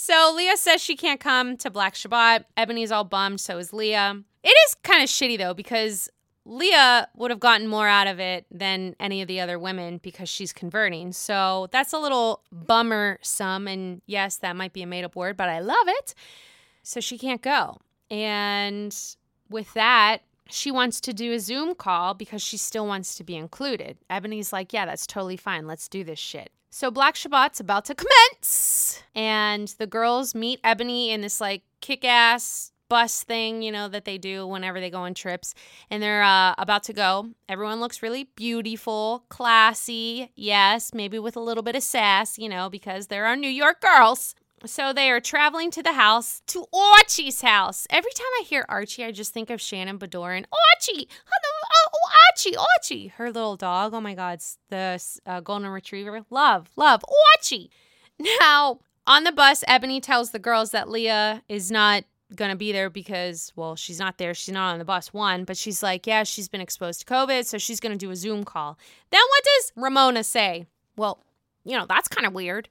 So 0.00 0.32
Leah 0.34 0.56
says 0.56 0.80
she 0.80 0.96
can't 0.96 1.20
come 1.20 1.58
to 1.58 1.70
Black 1.70 1.92
Shabbat. 1.92 2.46
Ebony's 2.56 2.90
all 2.90 3.04
bummed, 3.04 3.38
so 3.38 3.58
is 3.58 3.74
Leah. 3.74 4.22
It 4.42 4.48
is 4.66 4.74
kind 4.82 5.02
of 5.02 5.10
shitty 5.10 5.36
though, 5.36 5.52
because 5.52 6.08
Leah 6.46 7.06
would 7.16 7.30
have 7.30 7.38
gotten 7.38 7.68
more 7.68 7.86
out 7.86 8.06
of 8.06 8.18
it 8.18 8.46
than 8.50 8.96
any 8.98 9.20
of 9.20 9.28
the 9.28 9.40
other 9.40 9.58
women 9.58 9.98
because 10.02 10.30
she's 10.30 10.54
converting. 10.54 11.12
So 11.12 11.68
that's 11.70 11.92
a 11.92 11.98
little 11.98 12.42
bummer 12.50 13.18
some. 13.20 13.68
And 13.68 14.00
yes, 14.06 14.38
that 14.38 14.56
might 14.56 14.72
be 14.72 14.80
a 14.80 14.86
made 14.86 15.04
up 15.04 15.16
word, 15.16 15.36
but 15.36 15.50
I 15.50 15.60
love 15.60 15.86
it. 15.86 16.14
So 16.82 17.00
she 17.00 17.18
can't 17.18 17.42
go. 17.42 17.76
And 18.10 18.96
with 19.50 19.74
that, 19.74 20.22
she 20.48 20.70
wants 20.70 21.02
to 21.02 21.12
do 21.12 21.34
a 21.34 21.38
Zoom 21.38 21.74
call 21.74 22.14
because 22.14 22.40
she 22.40 22.56
still 22.56 22.86
wants 22.86 23.16
to 23.16 23.22
be 23.22 23.36
included. 23.36 23.98
Ebony's 24.08 24.50
like, 24.50 24.72
yeah, 24.72 24.86
that's 24.86 25.06
totally 25.06 25.36
fine. 25.36 25.66
Let's 25.66 25.88
do 25.88 26.04
this 26.04 26.18
shit. 26.18 26.50
So 26.70 26.90
Black 26.90 27.16
Shabbat's 27.16 27.58
about 27.58 27.84
to 27.86 27.96
commence, 27.96 29.02
and 29.12 29.66
the 29.78 29.88
girls 29.88 30.36
meet 30.36 30.60
Ebony 30.62 31.10
in 31.10 31.20
this 31.20 31.40
like 31.40 31.62
kick 31.80 32.04
ass 32.04 32.70
bus 32.88 33.22
thing, 33.22 33.62
you 33.62 33.72
know, 33.72 33.88
that 33.88 34.04
they 34.04 34.18
do 34.18 34.46
whenever 34.46 34.78
they 34.78 34.90
go 34.90 35.00
on 35.00 35.14
trips. 35.14 35.54
And 35.90 36.02
they're 36.02 36.22
uh, 36.22 36.54
about 36.58 36.82
to 36.84 36.92
go. 36.92 37.30
Everyone 37.48 37.80
looks 37.80 38.02
really 38.02 38.24
beautiful, 38.36 39.24
classy, 39.30 40.30
yes, 40.36 40.92
maybe 40.92 41.18
with 41.18 41.36
a 41.36 41.40
little 41.40 41.62
bit 41.62 41.76
of 41.76 41.82
sass, 41.82 42.38
you 42.38 42.48
know, 42.48 42.68
because 42.68 43.06
they're 43.06 43.26
our 43.26 43.36
New 43.36 43.48
York 43.48 43.80
girls. 43.80 44.34
So 44.66 44.92
they 44.92 45.10
are 45.10 45.20
traveling 45.20 45.70
to 45.70 45.82
the 45.82 45.94
house, 45.94 46.42
to 46.48 46.66
Archie's 46.72 47.40
house. 47.40 47.86
Every 47.88 48.12
time 48.12 48.26
I 48.40 48.44
hear 48.44 48.66
Archie, 48.68 49.04
I 49.04 49.10
just 49.10 49.32
think 49.32 49.48
of 49.48 49.60
Shannon 49.60 49.98
Beador. 49.98 50.44
Archie, 50.74 51.08
oh, 51.26 52.10
Archie, 52.28 52.56
Archie, 52.56 53.08
her 53.08 53.30
little 53.30 53.56
dog. 53.56 53.94
Oh 53.94 54.00
my 54.00 54.14
God, 54.14 54.40
the 54.68 55.02
uh, 55.26 55.40
golden 55.40 55.68
retriever. 55.68 56.24
Love, 56.28 56.68
love, 56.76 57.02
Archie. 57.34 57.70
Now, 58.40 58.80
on 59.06 59.24
the 59.24 59.32
bus, 59.32 59.64
Ebony 59.66 60.00
tells 60.00 60.30
the 60.30 60.38
girls 60.38 60.72
that 60.72 60.90
Leah 60.90 61.42
is 61.48 61.70
not 61.70 62.04
going 62.36 62.50
to 62.50 62.56
be 62.56 62.70
there 62.70 62.90
because, 62.90 63.52
well, 63.56 63.76
she's 63.76 63.98
not 63.98 64.18
there. 64.18 64.34
She's 64.34 64.54
not 64.54 64.72
on 64.72 64.78
the 64.78 64.84
bus, 64.84 65.12
one, 65.12 65.44
but 65.44 65.56
she's 65.56 65.82
like, 65.82 66.06
yeah, 66.06 66.22
she's 66.22 66.48
been 66.48 66.60
exposed 66.60 67.00
to 67.00 67.06
COVID, 67.06 67.46
so 67.46 67.58
she's 67.58 67.80
going 67.80 67.92
to 67.92 67.98
do 67.98 68.10
a 68.10 68.16
Zoom 68.16 68.44
call. 68.44 68.78
Then 69.10 69.22
what 69.28 69.44
does 69.44 69.72
Ramona 69.74 70.22
say? 70.22 70.66
Well, 70.96 71.24
you 71.64 71.76
know, 71.76 71.86
that's 71.88 72.08
kind 72.08 72.26
of 72.26 72.34
weird. 72.34 72.68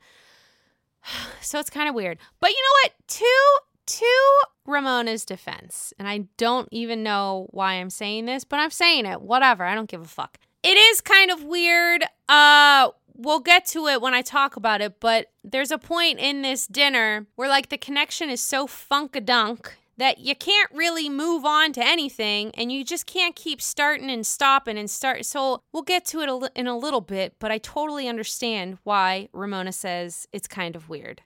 So 1.41 1.57
it's 1.57 1.69
kind 1.69 1.87
of 1.87 1.95
weird. 1.95 2.19
But 2.41 2.51
you 2.51 2.57
know 2.57 2.83
what? 2.83 2.93
To 3.07 3.59
to 3.97 4.43
Ramona's 4.67 5.25
defense, 5.25 5.93
and 5.97 6.07
I 6.07 6.25
don't 6.37 6.67
even 6.71 7.01
know 7.01 7.47
why 7.51 7.73
I'm 7.75 7.89
saying 7.89 8.25
this, 8.25 8.43
but 8.43 8.59
I'm 8.59 8.69
saying 8.69 9.05
it. 9.05 9.21
Whatever. 9.21 9.63
I 9.63 9.73
don't 9.73 9.89
give 9.89 10.01
a 10.01 10.05
fuck. 10.05 10.37
It 10.61 10.77
is 10.77 11.01
kind 11.01 11.31
of 11.31 11.43
weird. 11.43 12.03
Uh 12.27 12.89
we'll 13.15 13.39
get 13.39 13.65
to 13.65 13.87
it 13.87 14.01
when 14.01 14.13
I 14.13 14.21
talk 14.21 14.55
about 14.55 14.81
it, 14.81 14.99
but 14.99 15.31
there's 15.43 15.71
a 15.71 15.77
point 15.77 16.19
in 16.19 16.41
this 16.41 16.65
dinner 16.67 17.27
where 17.35 17.49
like 17.49 17.69
the 17.69 17.77
connection 17.77 18.29
is 18.29 18.41
so 18.41 18.65
funkadunk 18.65 19.71
that 19.99 20.19
you 20.19 20.35
can't 20.35 20.71
really 20.73 21.09
move 21.09 21.45
on 21.45 21.73
to 21.73 21.85
anything 21.85 22.51
and 22.55 22.71
you 22.71 22.83
just 22.83 23.05
can't 23.05 23.35
keep 23.35 23.61
starting 23.61 24.09
and 24.09 24.25
stopping 24.25 24.77
and 24.77 24.89
start. 24.89 25.25
So 25.25 25.61
we'll 25.73 25.83
get 25.83 26.05
to 26.05 26.21
it 26.21 26.51
in 26.55 26.67
a 26.67 26.77
little 26.77 27.01
bit, 27.01 27.35
but 27.39 27.51
I 27.51 27.57
totally 27.57 28.07
understand 28.07 28.77
why 28.83 29.29
Ramona 29.33 29.73
says 29.73 30.27
it's 30.31 30.47
kind 30.47 30.75
of 30.75 30.89
weird. 30.89 31.21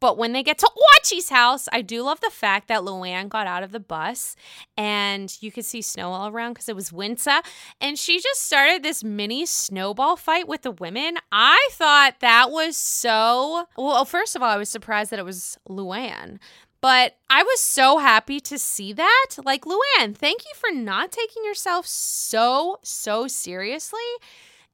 But 0.00 0.16
when 0.16 0.32
they 0.32 0.44
get 0.44 0.58
to 0.58 0.70
Archie's 0.94 1.28
house, 1.28 1.68
I 1.72 1.82
do 1.82 2.02
love 2.02 2.20
the 2.20 2.30
fact 2.30 2.68
that 2.68 2.82
Luann 2.82 3.28
got 3.28 3.48
out 3.48 3.64
of 3.64 3.72
the 3.72 3.80
bus 3.80 4.36
and 4.76 5.36
you 5.40 5.50
could 5.50 5.64
see 5.64 5.82
snow 5.82 6.12
all 6.12 6.28
around 6.28 6.52
because 6.52 6.68
it 6.68 6.76
was 6.76 6.92
winter. 6.92 7.40
And 7.80 7.98
she 7.98 8.20
just 8.20 8.42
started 8.42 8.82
this 8.82 9.02
mini 9.02 9.44
snowball 9.44 10.16
fight 10.16 10.46
with 10.46 10.62
the 10.62 10.70
women. 10.70 11.16
I 11.32 11.68
thought 11.72 12.20
that 12.20 12.50
was 12.50 12.76
so. 12.76 13.66
Well, 13.76 14.04
first 14.04 14.36
of 14.36 14.42
all, 14.42 14.50
I 14.50 14.56
was 14.56 14.68
surprised 14.68 15.10
that 15.10 15.18
it 15.18 15.24
was 15.24 15.58
Luann 15.68 16.38
but 16.80 17.16
I 17.28 17.42
was 17.42 17.60
so 17.60 17.98
happy 17.98 18.40
to 18.40 18.58
see 18.58 18.92
that. 18.92 19.26
Like, 19.44 19.64
Luann, 19.64 20.16
thank 20.16 20.44
you 20.44 20.52
for 20.54 20.70
not 20.74 21.12
taking 21.12 21.44
yourself 21.44 21.86
so, 21.86 22.78
so 22.82 23.26
seriously. 23.26 23.98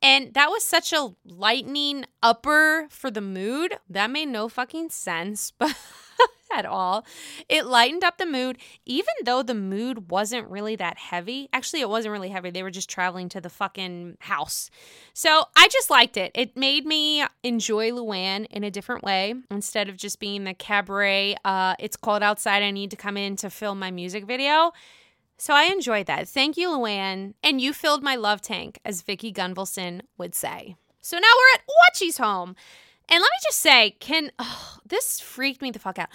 And 0.03 0.35
that 0.35 0.51
was 0.51 0.65
such 0.65 0.93
a 0.93 1.15
lightning 1.25 2.05
upper 2.23 2.89
for 2.91 3.11
the 3.11 3.23
mood. 3.23 3.79
That 3.89 4.11
made 4.11 4.29
no 4.29 4.49
fucking 4.49 4.91
sense, 4.91 5.51
but 5.59 5.75
at 6.55 6.67
all. 6.67 7.05
It 7.49 7.67
lightened 7.67 8.05
up 8.05 8.19
the 8.19 8.27
mood, 8.27 8.59
even 8.87 9.15
though 9.25 9.43
the 9.43 9.55
mood 9.55 10.11
wasn't 10.11 10.49
really 10.49 10.77
that 10.77 10.97
heavy. 10.99 11.49
Actually, 11.53 11.81
it 11.81 11.89
wasn't 11.89 12.13
really 12.13 12.29
heavy. 12.29 12.51
They 12.51 12.63
were 12.63 12.71
just 12.71 12.89
traveling 12.89 13.29
to 13.31 13.41
the 13.41 13.51
fucking 13.51 14.19
house. 14.21 14.71
So 15.13 15.45
I 15.57 15.69
just 15.69 15.91
liked 15.91 16.17
it. 16.17 16.31
It 16.35 16.57
made 16.57 16.87
me 16.87 17.25
enjoy 17.43 17.91
Luann 17.91 18.47
in 18.51 18.65
a 18.65 18.71
different 18.71 19.03
way 19.03 19.35
instead 19.51 19.89
of 19.89 19.97
just 19.97 20.21
being 20.21 20.45
the 20.45 20.55
cabaret. 20.55 21.37
Uh, 21.45 21.75
it's 21.79 21.97
cold 21.97 22.23
outside. 22.23 22.63
I 22.63 22.71
need 22.71 22.91
to 22.91 22.97
come 22.97 23.17
in 23.17 23.37
to 23.37 23.51
film 23.51 23.79
my 23.79 23.91
music 23.91 24.25
video. 24.25 24.73
So 25.37 25.53
I 25.53 25.65
enjoyed 25.65 26.07
that. 26.07 26.29
Thank 26.29 26.57
you, 26.57 26.69
Luann. 26.69 27.35
And 27.43 27.61
you 27.61 27.73
filled 27.73 28.03
my 28.03 28.15
love 28.15 28.41
tank, 28.41 28.79
as 28.85 29.03
Vicki 29.03 29.33
Gunvalson 29.33 30.03
would 30.17 30.35
say. 30.35 30.77
So 31.01 31.19
now 31.19 31.29
we're 31.37 31.55
at 31.59 31.65
Archie's 31.89 32.19
home. 32.19 32.55
And 33.09 33.21
let 33.21 33.31
me 33.31 33.39
just 33.45 33.61
say, 33.61 33.93
can 34.01 34.31
oh, 34.39 34.79
this 34.87 35.21
freaked 35.21 35.63
me 35.63 35.71
the 35.71 35.79
fuck 35.79 35.99
out. 35.99 36.09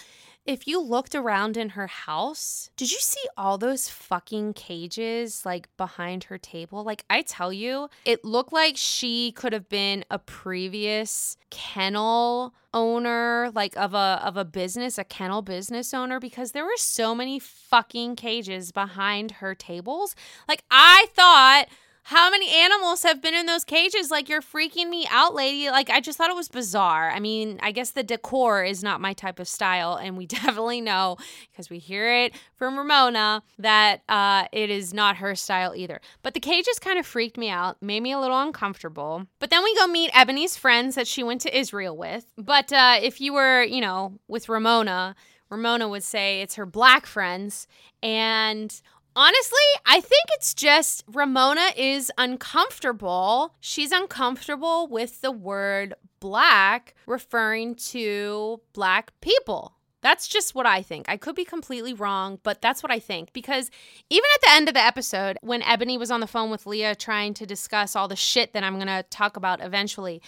if 0.45 0.67
you 0.67 0.81
looked 0.81 1.13
around 1.13 1.57
in 1.57 1.69
her 1.69 1.85
house, 1.87 2.71
did 2.75 2.91
you 2.91 2.97
see 2.99 3.21
all 3.37 3.57
those 3.57 3.87
fucking 3.89 4.53
cages 4.53 5.45
like 5.45 5.67
behind 5.77 6.23
her 6.25 6.37
table? 6.39 6.83
Like, 6.83 7.05
I 7.09 7.21
tell 7.21 7.53
you, 7.53 7.89
it 8.05 8.25
looked 8.25 8.51
like 8.51 8.75
she 8.75 9.31
could 9.33 9.53
have 9.53 9.69
been 9.69 10.05
a 10.09 10.17
previous 10.17 11.37
kennel 11.51 12.53
owner 12.73 13.51
like 13.55 13.75
of 13.77 13.95
a 13.95 14.21
of 14.23 14.37
a 14.37 14.45
business 14.45 14.99
a 14.99 15.03
kennel 15.03 15.41
business 15.41 15.91
owner 15.91 16.19
because 16.19 16.51
there 16.51 16.63
were 16.63 16.77
so 16.77 17.15
many 17.15 17.39
fucking 17.39 18.15
cages 18.15 18.71
behind 18.71 19.31
her 19.31 19.55
tables 19.55 20.15
like 20.47 20.63
i 20.69 21.07
thought 21.15 21.65
how 22.09 22.31
many 22.31 22.51
animals 22.51 23.03
have 23.03 23.21
been 23.21 23.35
in 23.35 23.45
those 23.45 23.63
cages? 23.63 24.09
Like, 24.09 24.29
you're 24.29 24.41
freaking 24.41 24.89
me 24.89 25.07
out, 25.11 25.35
lady. 25.35 25.69
Like, 25.69 25.91
I 25.91 25.99
just 25.99 26.17
thought 26.17 26.31
it 26.31 26.35
was 26.35 26.47
bizarre. 26.47 27.11
I 27.11 27.19
mean, 27.19 27.59
I 27.61 27.71
guess 27.71 27.91
the 27.91 28.01
decor 28.01 28.63
is 28.63 28.81
not 28.81 28.99
my 28.99 29.13
type 29.13 29.37
of 29.37 29.47
style. 29.47 29.93
And 29.93 30.17
we 30.17 30.25
definitely 30.25 30.81
know, 30.81 31.17
because 31.51 31.69
we 31.69 31.77
hear 31.77 32.11
it 32.11 32.33
from 32.55 32.79
Ramona, 32.79 33.43
that 33.59 34.01
uh, 34.09 34.45
it 34.51 34.71
is 34.71 34.91
not 34.91 35.17
her 35.17 35.35
style 35.35 35.75
either. 35.75 36.01
But 36.23 36.33
the 36.33 36.39
cages 36.39 36.79
kind 36.79 36.97
of 36.97 37.05
freaked 37.05 37.37
me 37.37 37.51
out, 37.51 37.79
made 37.79 38.01
me 38.01 38.11
a 38.11 38.19
little 38.19 38.41
uncomfortable. 38.41 39.27
But 39.37 39.51
then 39.51 39.63
we 39.63 39.75
go 39.75 39.85
meet 39.85 40.09
Ebony's 40.11 40.57
friends 40.57 40.95
that 40.95 41.05
she 41.05 41.21
went 41.21 41.41
to 41.41 41.55
Israel 41.55 41.95
with. 41.95 42.25
But 42.39 42.73
uh, 42.73 42.97
if 42.99 43.21
you 43.21 43.33
were, 43.33 43.61
you 43.61 43.81
know, 43.81 44.17
with 44.27 44.49
Ramona, 44.49 45.15
Ramona 45.51 45.87
would 45.87 46.03
say 46.03 46.41
it's 46.41 46.55
her 46.55 46.65
black 46.65 47.05
friends. 47.05 47.67
And 48.01 48.81
Honestly, 49.21 49.57
I 49.85 49.99
think 49.99 50.23
it's 50.35 50.53
just 50.53 51.03
Ramona 51.11 51.71
is 51.75 52.09
uncomfortable. 52.17 53.53
She's 53.59 53.91
uncomfortable 53.91 54.87
with 54.87 55.19
the 55.19 55.29
word 55.29 55.93
black 56.21 56.95
referring 57.05 57.75
to 57.75 58.61
black 58.71 59.11
people. 59.19 59.73
That's 60.01 60.25
just 60.25 60.55
what 60.55 60.65
I 60.65 60.81
think. 60.81 61.09
I 61.09 61.17
could 61.17 61.35
be 61.35 61.43
completely 61.43 61.93
wrong, 61.93 62.39
but 62.43 62.61
that's 62.61 62.81
what 62.81 62.93
I 62.93 62.99
think. 62.99 63.33
Because 63.33 63.69
even 64.09 64.29
at 64.35 64.41
the 64.41 64.51
end 64.51 64.69
of 64.69 64.73
the 64.73 64.85
episode, 64.85 65.37
when 65.41 65.63
Ebony 65.63 65.97
was 65.97 66.11
on 66.11 66.21
the 66.21 66.25
phone 66.25 66.49
with 66.49 66.65
Leah 66.65 66.95
trying 66.95 67.33
to 67.33 67.45
discuss 67.45 67.97
all 67.97 68.07
the 68.07 68.15
shit 68.15 68.53
that 68.53 68.63
I'm 68.63 68.75
going 68.75 68.87
to 68.87 69.03
talk 69.09 69.35
about 69.35 69.61
eventually, 69.61 70.21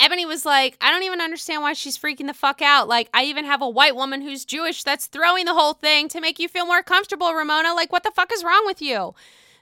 Ebony 0.00 0.24
was 0.24 0.46
like, 0.46 0.76
I 0.80 0.90
don't 0.90 1.02
even 1.02 1.20
understand 1.20 1.62
why 1.62 1.74
she's 1.74 1.98
freaking 1.98 2.26
the 2.26 2.34
fuck 2.34 2.62
out. 2.62 2.88
Like, 2.88 3.10
I 3.12 3.24
even 3.24 3.44
have 3.44 3.60
a 3.60 3.68
white 3.68 3.94
woman 3.94 4.22
who's 4.22 4.44
Jewish 4.44 4.82
that's 4.82 5.06
throwing 5.06 5.44
the 5.44 5.54
whole 5.54 5.74
thing 5.74 6.08
to 6.08 6.20
make 6.20 6.38
you 6.38 6.48
feel 6.48 6.66
more 6.66 6.82
comfortable, 6.82 7.34
Ramona. 7.34 7.74
Like, 7.74 7.92
what 7.92 8.02
the 8.02 8.10
fuck 8.10 8.32
is 8.32 8.42
wrong 8.42 8.62
with 8.64 8.80
you? 8.80 9.14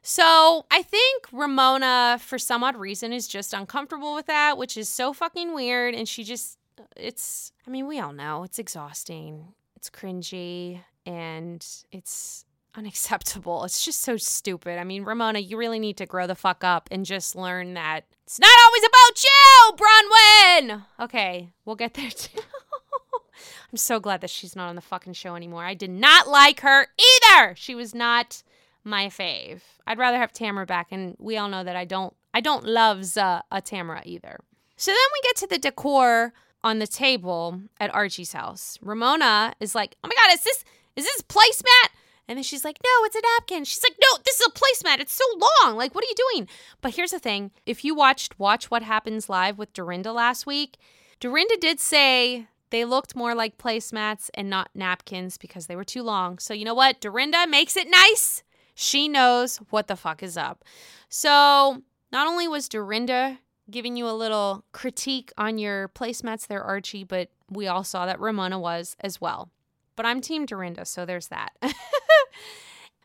So 0.02 0.64
I 0.70 0.82
think 0.82 1.26
Ramona, 1.32 2.18
for 2.20 2.38
some 2.38 2.62
odd 2.62 2.76
reason, 2.76 3.12
is 3.12 3.26
just 3.26 3.52
uncomfortable 3.52 4.14
with 4.14 4.26
that, 4.26 4.56
which 4.56 4.76
is 4.76 4.88
so 4.88 5.12
fucking 5.12 5.54
weird. 5.54 5.94
And 5.94 6.08
she 6.08 6.22
just, 6.22 6.56
it's, 6.96 7.52
I 7.66 7.70
mean, 7.70 7.86
we 7.86 7.98
all 7.98 8.12
know 8.12 8.44
it's 8.44 8.60
exhausting, 8.60 9.54
it's 9.76 9.90
cringy, 9.90 10.80
and 11.04 11.66
it's 11.90 12.44
unacceptable. 12.76 13.64
It's 13.64 13.84
just 13.84 14.02
so 14.02 14.16
stupid. 14.16 14.78
I 14.78 14.84
mean, 14.84 15.04
Ramona, 15.04 15.40
you 15.40 15.56
really 15.56 15.80
need 15.80 15.96
to 15.96 16.06
grow 16.06 16.26
the 16.26 16.34
fuck 16.36 16.62
up 16.62 16.88
and 16.92 17.04
just 17.04 17.34
learn 17.34 17.74
that 17.74 18.04
it's 18.24 18.38
not 18.38 18.50
always 18.66 18.84
you, 19.24 19.72
Braunwyn. 19.76 20.84
Okay, 21.00 21.50
we'll 21.64 21.76
get 21.76 21.94
there 21.94 22.10
too. 22.10 22.40
I'm 23.72 23.76
so 23.76 24.00
glad 24.00 24.20
that 24.22 24.30
she's 24.30 24.56
not 24.56 24.68
on 24.68 24.76
the 24.76 24.80
fucking 24.80 25.12
show 25.12 25.34
anymore. 25.34 25.64
I 25.64 25.74
did 25.74 25.90
not 25.90 26.28
like 26.28 26.60
her 26.60 26.86
either. 26.98 27.54
She 27.56 27.74
was 27.74 27.94
not 27.94 28.42
my 28.82 29.06
fave. 29.06 29.60
I'd 29.86 29.98
rather 29.98 30.18
have 30.18 30.32
Tamara 30.32 30.66
back, 30.66 30.88
and 30.90 31.16
we 31.18 31.36
all 31.36 31.48
know 31.48 31.64
that 31.64 31.76
I 31.76 31.84
don't. 31.84 32.14
I 32.32 32.40
don't 32.40 32.64
love 32.64 33.16
uh, 33.16 33.42
a 33.50 33.60
Tamara 33.60 34.02
either. 34.04 34.38
So 34.76 34.90
then 34.90 34.98
we 35.12 35.28
get 35.28 35.36
to 35.36 35.46
the 35.46 35.58
decor 35.58 36.32
on 36.62 36.78
the 36.78 36.86
table 36.86 37.60
at 37.80 37.94
Archie's 37.94 38.32
house. 38.32 38.78
Ramona 38.80 39.54
is 39.60 39.74
like, 39.74 39.96
"Oh 40.02 40.08
my 40.08 40.14
god, 40.14 40.34
is 40.34 40.44
this 40.44 40.64
is 40.96 41.04
this 41.04 41.22
placemat?" 41.22 41.90
And 42.28 42.36
then 42.36 42.44
she's 42.44 42.64
like, 42.64 42.78
no, 42.84 43.04
it's 43.04 43.16
a 43.16 43.22
napkin. 43.22 43.64
She's 43.64 43.82
like, 43.82 43.96
no, 44.00 44.18
this 44.24 44.38
is 44.38 44.46
a 44.46 44.50
placemat. 44.50 45.00
It's 45.00 45.14
so 45.14 45.24
long. 45.64 45.76
Like, 45.76 45.94
what 45.94 46.04
are 46.04 46.08
you 46.08 46.32
doing? 46.32 46.48
But 46.82 46.94
here's 46.94 47.10
the 47.10 47.18
thing 47.18 47.50
if 47.64 47.84
you 47.84 47.94
watched 47.94 48.38
Watch 48.38 48.70
What 48.70 48.82
Happens 48.82 49.28
Live 49.28 49.56
with 49.56 49.72
Dorinda 49.72 50.12
last 50.12 50.46
week, 50.46 50.76
Dorinda 51.20 51.56
did 51.58 51.80
say 51.80 52.46
they 52.70 52.84
looked 52.84 53.16
more 53.16 53.34
like 53.34 53.56
placemats 53.56 54.28
and 54.34 54.50
not 54.50 54.68
napkins 54.74 55.38
because 55.38 55.66
they 55.66 55.76
were 55.76 55.84
too 55.84 56.02
long. 56.02 56.38
So, 56.38 56.52
you 56.52 56.66
know 56.66 56.74
what? 56.74 57.00
Dorinda 57.00 57.46
makes 57.46 57.76
it 57.76 57.88
nice. 57.88 58.42
She 58.74 59.08
knows 59.08 59.56
what 59.70 59.88
the 59.88 59.96
fuck 59.96 60.22
is 60.22 60.36
up. 60.36 60.64
So, 61.08 61.82
not 62.12 62.28
only 62.28 62.46
was 62.46 62.68
Dorinda 62.68 63.38
giving 63.70 63.96
you 63.96 64.08
a 64.08 64.12
little 64.12 64.64
critique 64.72 65.32
on 65.36 65.58
your 65.58 65.88
placemats 65.88 66.46
there, 66.46 66.62
Archie, 66.62 67.04
but 67.04 67.30
we 67.50 67.66
all 67.66 67.84
saw 67.84 68.06
that 68.06 68.20
Ramona 68.20 68.58
was 68.58 68.96
as 69.00 69.20
well. 69.20 69.50
But 69.96 70.06
I'm 70.06 70.20
Team 70.20 70.46
Dorinda, 70.46 70.84
so 70.84 71.04
there's 71.04 71.28
that. 71.28 71.50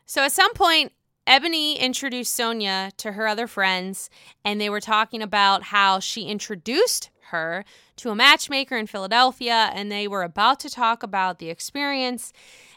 so 0.06 0.22
at 0.22 0.32
some 0.32 0.54
point, 0.54 0.92
Ebony 1.26 1.78
introduced 1.78 2.38
Sonja 2.38 2.94
to 2.98 3.12
her 3.12 3.26
other 3.26 3.46
friends, 3.46 4.10
and 4.44 4.60
they 4.60 4.68
were 4.68 4.80
talking 4.80 5.22
about 5.22 5.64
how 5.64 5.98
she 5.98 6.24
introduced 6.24 7.10
her 7.28 7.64
to 7.96 8.10
a 8.10 8.14
matchmaker 8.14 8.76
in 8.76 8.86
Philadelphia, 8.86 9.70
and 9.74 9.90
they 9.90 10.06
were 10.06 10.22
about 10.22 10.60
to 10.60 10.70
talk 10.70 11.02
about 11.02 11.38
the 11.38 11.48
experience. 11.48 12.32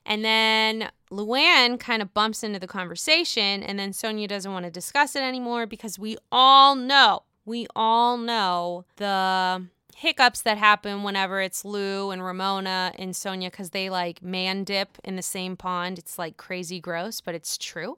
And 0.05 0.23
then 0.23 0.89
Luann 1.11 1.79
kind 1.79 2.01
of 2.01 2.13
bumps 2.13 2.43
into 2.43 2.59
the 2.59 2.67
conversation, 2.67 3.61
and 3.63 3.77
then 3.77 3.91
Sonja 3.91 4.27
doesn't 4.27 4.51
want 4.51 4.65
to 4.65 4.71
discuss 4.71 5.15
it 5.15 5.23
anymore 5.23 5.65
because 5.65 5.99
we 5.99 6.17
all 6.31 6.75
know, 6.75 7.23
we 7.45 7.67
all 7.75 8.17
know 8.17 8.85
the 8.95 9.67
hiccups 9.97 10.43
that 10.43 10.59
happen 10.59 11.01
whenever 11.01 11.41
it's 11.41 11.65
Lou 11.65 12.11
and 12.11 12.23
Ramona 12.23 12.93
and 12.99 13.15
Sonja 13.15 13.49
because 13.49 13.71
they 13.71 13.89
like 13.89 14.21
man 14.21 14.63
dip 14.63 14.99
in 15.03 15.15
the 15.15 15.23
same 15.23 15.57
pond. 15.57 15.97
It's 15.97 16.19
like 16.19 16.37
crazy 16.37 16.79
gross, 16.79 17.19
but 17.19 17.33
it's 17.33 17.57
true. 17.57 17.97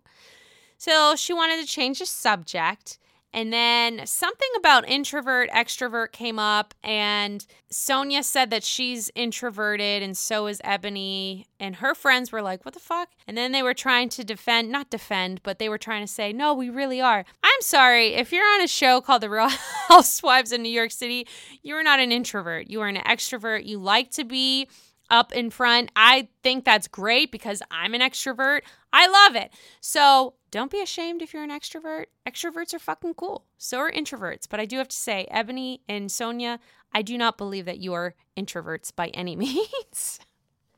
So 0.77 1.17
she 1.17 1.33
wanted 1.33 1.59
to 1.59 1.67
change 1.67 1.99
the 1.99 2.05
subject. 2.05 2.99
And 3.31 3.53
then 3.53 4.07
something 4.07 4.47
about 4.57 4.89
introvert, 4.89 5.49
extrovert 5.51 6.11
came 6.11 6.39
up, 6.39 6.73
and 6.83 7.45
Sonja 7.71 8.23
said 8.23 8.49
that 8.49 8.63
she's 8.63 9.11
introverted, 9.13 10.01
and 10.01 10.17
so 10.17 10.47
is 10.47 10.59
Ebony. 10.63 11.45
And 11.59 11.75
her 11.75 11.93
friends 11.93 12.31
were 12.31 12.41
like, 12.41 12.65
What 12.65 12.73
the 12.73 12.79
fuck? 12.79 13.09
And 13.27 13.37
then 13.37 13.51
they 13.51 13.61
were 13.61 13.75
trying 13.75 14.09
to 14.09 14.23
defend, 14.23 14.71
not 14.71 14.89
defend, 14.89 15.43
but 15.43 15.59
they 15.59 15.69
were 15.69 15.77
trying 15.77 16.01
to 16.01 16.11
say, 16.11 16.33
No, 16.33 16.55
we 16.55 16.69
really 16.69 17.01
are. 17.01 17.23
I'm 17.43 17.61
sorry. 17.61 18.15
If 18.15 18.31
you're 18.31 18.53
on 18.55 18.63
a 18.63 18.67
show 18.67 18.99
called 18.99 19.21
The 19.21 19.29
Real 19.29 19.49
Housewives 19.89 20.51
in 20.51 20.63
New 20.63 20.69
York 20.69 20.91
City, 20.91 21.27
you're 21.61 21.83
not 21.83 21.99
an 21.99 22.11
introvert. 22.11 22.67
You 22.67 22.81
are 22.81 22.87
an 22.87 22.95
extrovert. 22.95 23.65
You 23.65 23.77
like 23.77 24.09
to 24.11 24.23
be 24.23 24.67
up 25.09 25.33
in 25.33 25.49
front. 25.49 25.91
I 25.95 26.29
think 26.43 26.65
that's 26.65 26.87
great 26.87 27.31
because 27.31 27.61
I'm 27.71 27.93
an 27.93 28.01
extrovert. 28.01 28.61
I 28.91 29.07
love 29.07 29.35
it. 29.35 29.51
So 29.81 30.35
don't 30.51 30.71
be 30.71 30.81
ashamed 30.81 31.21
if 31.21 31.33
you're 31.33 31.43
an 31.43 31.49
extrovert. 31.49 32.05
Extroverts 32.27 32.73
are 32.73 32.79
fucking 32.79 33.13
cool. 33.15 33.45
So 33.57 33.77
are 33.79 33.91
introverts. 33.91 34.47
But 34.49 34.59
I 34.59 34.65
do 34.65 34.77
have 34.77 34.87
to 34.87 34.95
say, 34.95 35.27
Ebony 35.29 35.81
and 35.87 36.09
Sonja, 36.09 36.59
I 36.93 37.01
do 37.01 37.17
not 37.17 37.37
believe 37.37 37.65
that 37.65 37.79
you 37.79 37.93
are 37.93 38.15
introverts 38.37 38.95
by 38.95 39.07
any 39.09 39.35
means. 39.37 40.19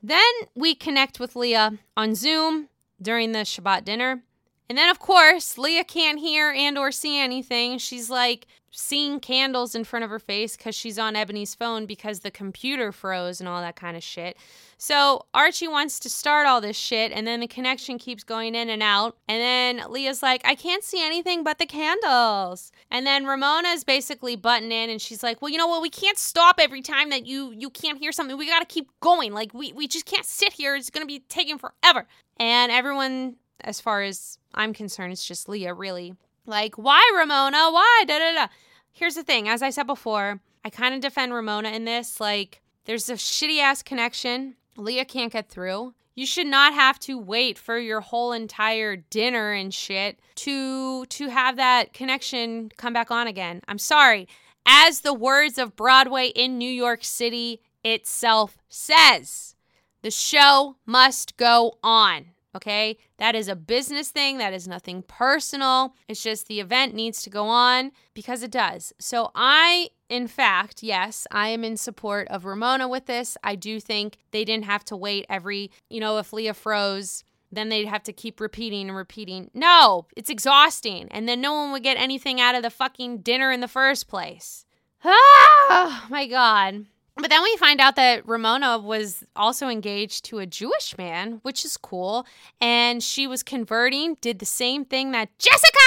then 0.02 0.22
we 0.54 0.74
connect 0.74 1.20
with 1.20 1.36
Leah 1.36 1.78
on 1.96 2.14
Zoom 2.14 2.68
during 3.00 3.32
the 3.32 3.40
Shabbat 3.40 3.84
dinner. 3.84 4.22
And 4.68 4.78
then 4.78 4.88
of 4.88 4.98
course, 4.98 5.58
Leah 5.58 5.84
can't 5.84 6.18
hear 6.18 6.50
and 6.50 6.78
or 6.78 6.92
see 6.92 7.18
anything. 7.18 7.78
She's 7.78 8.08
like 8.08 8.46
seeing 8.72 9.20
candles 9.20 9.74
in 9.74 9.84
front 9.84 10.04
of 10.04 10.10
her 10.10 10.18
face 10.18 10.56
cuz 10.56 10.74
she's 10.74 10.98
on 10.98 11.14
Ebony's 11.14 11.54
phone 11.54 11.86
because 11.86 12.20
the 12.20 12.30
computer 12.30 12.90
froze 12.90 13.38
and 13.38 13.48
all 13.48 13.60
that 13.60 13.76
kind 13.76 13.96
of 13.96 14.02
shit. 14.02 14.36
So 14.78 15.26
Archie 15.32 15.68
wants 15.68 16.00
to 16.00 16.08
start 16.08 16.48
all 16.48 16.60
this 16.60 16.76
shit, 16.76 17.12
and 17.12 17.24
then 17.24 17.38
the 17.38 17.46
connection 17.46 17.98
keeps 17.98 18.24
going 18.24 18.56
in 18.56 18.68
and 18.68 18.82
out. 18.82 19.16
And 19.28 19.40
then 19.40 19.92
Leah's 19.92 20.24
like, 20.24 20.42
I 20.44 20.56
can't 20.56 20.82
see 20.82 21.00
anything 21.00 21.44
but 21.44 21.58
the 21.58 21.66
candles. 21.66 22.72
And 22.90 23.06
then 23.06 23.24
Ramona's 23.24 23.84
basically 23.84 24.34
butting 24.34 24.72
in, 24.72 24.90
and 24.90 25.00
she's 25.00 25.22
like, 25.22 25.40
Well, 25.40 25.50
you 25.50 25.56
know 25.58 25.68
what? 25.68 25.82
We 25.82 25.88
can't 25.90 26.18
stop 26.18 26.56
every 26.58 26.82
time 26.82 27.10
that 27.10 27.26
you 27.26 27.52
you 27.52 27.70
can't 27.70 27.98
hear 27.98 28.10
something. 28.10 28.36
We 28.36 28.48
got 28.48 28.58
to 28.58 28.64
keep 28.66 28.90
going. 28.98 29.32
Like 29.32 29.54
we 29.54 29.72
we 29.72 29.86
just 29.86 30.04
can't 30.04 30.26
sit 30.26 30.54
here. 30.54 30.74
It's 30.74 30.90
gonna 30.90 31.06
be 31.06 31.20
taking 31.28 31.58
forever. 31.58 32.08
And 32.38 32.72
everyone, 32.72 33.36
as 33.60 33.80
far 33.80 34.02
as 34.02 34.38
I'm 34.52 34.74
concerned, 34.74 35.12
it's 35.12 35.24
just 35.24 35.48
Leah 35.48 35.74
really 35.74 36.14
like, 36.46 36.76
why 36.76 37.02
Ramona? 37.16 37.70
Why? 37.70 38.04
Da 38.06 38.18
da 38.18 38.34
da. 38.34 38.46
Here's 38.92 39.14
the 39.14 39.22
thing. 39.22 39.48
As 39.48 39.62
I 39.62 39.70
said 39.70 39.86
before, 39.86 40.40
I 40.64 40.70
kind 40.70 40.94
of 40.94 41.00
defend 41.00 41.32
Ramona 41.32 41.70
in 41.70 41.84
this. 41.84 42.20
Like, 42.20 42.60
there's 42.84 43.08
a 43.08 43.14
shitty 43.14 43.60
ass 43.60 43.82
connection 43.82 44.56
Leah 44.76 45.04
can't 45.04 45.32
get 45.32 45.48
through. 45.48 45.94
You 46.14 46.26
should 46.26 46.46
not 46.46 46.74
have 46.74 46.98
to 47.00 47.18
wait 47.18 47.58
for 47.58 47.78
your 47.78 48.00
whole 48.00 48.32
entire 48.32 48.96
dinner 48.96 49.52
and 49.52 49.72
shit 49.72 50.20
to 50.36 51.06
to 51.06 51.28
have 51.28 51.56
that 51.56 51.92
connection 51.92 52.70
come 52.76 52.92
back 52.92 53.10
on 53.10 53.26
again. 53.26 53.62
I'm 53.66 53.78
sorry. 53.78 54.28
As 54.66 55.00
the 55.00 55.14
words 55.14 55.58
of 55.58 55.74
Broadway 55.74 56.28
in 56.28 56.58
New 56.58 56.70
York 56.70 57.02
City 57.02 57.60
itself 57.82 58.58
says, 58.68 59.56
the 60.02 60.10
show 60.10 60.76
must 60.86 61.36
go 61.36 61.78
on. 61.82 62.26
Okay. 62.54 62.98
That 63.18 63.34
is 63.34 63.48
a 63.48 63.56
business 63.56 64.10
thing. 64.10 64.38
That 64.38 64.52
is 64.52 64.68
nothing 64.68 65.02
personal. 65.02 65.94
It's 66.08 66.22
just 66.22 66.46
the 66.46 66.60
event 66.60 66.94
needs 66.94 67.22
to 67.22 67.30
go 67.30 67.46
on 67.46 67.92
because 68.14 68.42
it 68.42 68.50
does. 68.50 68.92
So, 68.98 69.30
I, 69.34 69.88
in 70.08 70.26
fact, 70.26 70.82
yes, 70.82 71.26
I 71.30 71.48
am 71.48 71.64
in 71.64 71.76
support 71.76 72.28
of 72.28 72.44
Ramona 72.44 72.88
with 72.88 73.06
this. 73.06 73.36
I 73.42 73.54
do 73.54 73.80
think 73.80 74.18
they 74.32 74.44
didn't 74.44 74.66
have 74.66 74.84
to 74.86 74.96
wait 74.96 75.24
every, 75.30 75.70
you 75.88 76.00
know, 76.00 76.18
if 76.18 76.32
Leah 76.32 76.54
froze, 76.54 77.24
then 77.50 77.68
they'd 77.68 77.86
have 77.86 78.02
to 78.04 78.12
keep 78.12 78.40
repeating 78.40 78.88
and 78.88 78.96
repeating. 78.96 79.50
No, 79.54 80.06
it's 80.16 80.30
exhausting. 80.30 81.08
And 81.10 81.28
then 81.28 81.40
no 81.40 81.52
one 81.52 81.72
would 81.72 81.82
get 81.82 81.98
anything 81.98 82.40
out 82.40 82.54
of 82.54 82.62
the 82.62 82.70
fucking 82.70 83.18
dinner 83.18 83.52
in 83.52 83.60
the 83.60 83.68
first 83.68 84.08
place. 84.08 84.64
Ah, 85.04 86.06
my 86.10 86.26
God. 86.26 86.86
But 87.16 87.28
then 87.28 87.42
we 87.42 87.56
find 87.56 87.80
out 87.80 87.96
that 87.96 88.26
Ramona 88.26 88.78
was 88.78 89.22
also 89.36 89.68
engaged 89.68 90.24
to 90.26 90.38
a 90.38 90.46
Jewish 90.46 90.96
man, 90.96 91.40
which 91.42 91.64
is 91.64 91.76
cool. 91.76 92.26
And 92.60 93.02
she 93.02 93.26
was 93.26 93.42
converting, 93.42 94.16
did 94.20 94.38
the 94.38 94.46
same 94.46 94.84
thing 94.84 95.12
that 95.12 95.36
Jessica 95.38 95.78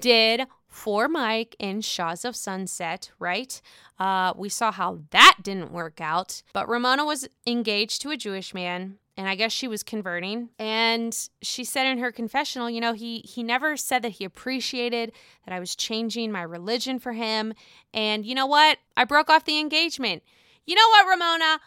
did 0.00 0.46
for 0.66 1.06
Mike 1.06 1.54
in 1.60 1.80
Shahs 1.80 2.24
of 2.24 2.34
Sunset, 2.34 3.12
right? 3.20 3.62
Uh, 4.00 4.32
we 4.36 4.48
saw 4.48 4.72
how 4.72 4.98
that 5.10 5.36
didn't 5.42 5.70
work 5.70 6.00
out. 6.00 6.42
But 6.52 6.68
Ramona 6.68 7.04
was 7.04 7.28
engaged 7.46 8.02
to 8.02 8.10
a 8.10 8.16
Jewish 8.16 8.52
man 8.52 8.98
and 9.16 9.28
I 9.28 9.36
guess 9.36 9.52
she 9.52 9.68
was 9.68 9.82
converting. 9.82 10.50
And 10.58 11.16
she 11.40 11.64
said 11.64 11.86
in 11.86 11.98
her 11.98 12.10
confessional, 12.10 12.68
you 12.68 12.80
know, 12.80 12.92
he 12.92 13.20
he 13.20 13.42
never 13.42 13.76
said 13.76 14.02
that 14.02 14.12
he 14.12 14.24
appreciated 14.24 15.12
that 15.44 15.54
I 15.54 15.60
was 15.60 15.76
changing 15.76 16.32
my 16.32 16.42
religion 16.42 16.98
for 16.98 17.12
him. 17.12 17.54
And 17.92 18.26
you 18.26 18.34
know 18.34 18.46
what? 18.46 18.78
I 18.96 19.04
broke 19.04 19.30
off 19.30 19.44
the 19.44 19.60
engagement. 19.60 20.22
You 20.66 20.74
know 20.74 20.88
what, 20.88 21.08
Ramona? 21.08 21.60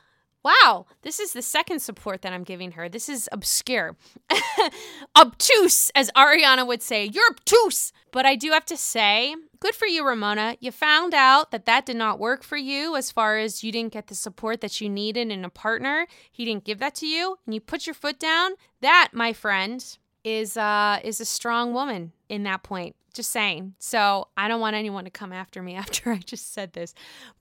Wow, 0.44 0.86
this 1.02 1.20
is 1.20 1.34
the 1.34 1.42
second 1.42 1.82
support 1.82 2.22
that 2.22 2.32
I'm 2.32 2.44
giving 2.44 2.72
her. 2.72 2.88
This 2.88 3.10
is 3.10 3.28
obscure. 3.34 3.98
obtuse, 5.18 5.92
as 5.94 6.10
Ariana 6.16 6.66
would 6.66 6.82
say. 6.82 7.06
You're 7.06 7.30
obtuse. 7.30 7.92
But 8.12 8.26
I 8.26 8.36
do 8.36 8.52
have 8.52 8.66
to 8.68 8.78
say, 8.78 9.36
good 9.60 9.76
for 9.76 9.88
you, 9.88 10.08
Ramona. 10.08 10.56
You 10.62 10.72
found 10.72 11.14
out 11.14 11.52
that 11.52 11.66
that 11.66 11.86
did 11.86 11.98
not 11.98 12.20
work 12.20 12.44
for 12.44 12.56
you 12.56 12.96
as 12.96 13.12
far 13.12 13.38
as 13.38 13.62
you 13.62 13.74
didn't 13.74 13.92
get 13.92 14.08
the 14.08 14.16
support 14.16 14.62
that 14.62 14.80
you 14.80 14.90
needed 14.90 15.32
in 15.32 15.44
a 15.44 15.50
partner. 15.50 16.08
He 16.32 16.46
didn't 16.46 16.64
give 16.64 16.80
that 16.80 16.96
to 16.96 17.08
you, 17.08 17.38
and 17.46 17.54
you 17.54 17.60
put 17.60 17.86
your 17.86 17.94
foot 17.94 18.20
down. 18.20 18.52
That, 18.80 19.10
my 19.12 19.34
friend, 19.34 19.84
is 20.24 20.58
uh 20.58 21.00
is 21.04 21.22
a 21.22 21.26
strong 21.26 21.74
woman 21.74 22.12
in 22.30 22.44
that 22.44 22.64
point. 22.64 22.96
Just 23.14 23.32
saying. 23.32 23.74
So 23.80 24.28
I 24.38 24.48
don't 24.48 24.62
want 24.62 24.76
anyone 24.76 25.06
to 25.06 25.10
come 25.10 25.34
after 25.34 25.62
me 25.62 25.76
after 25.84 26.12
I 26.12 26.18
just 26.18 26.54
said 26.54 26.74
this. 26.74 26.94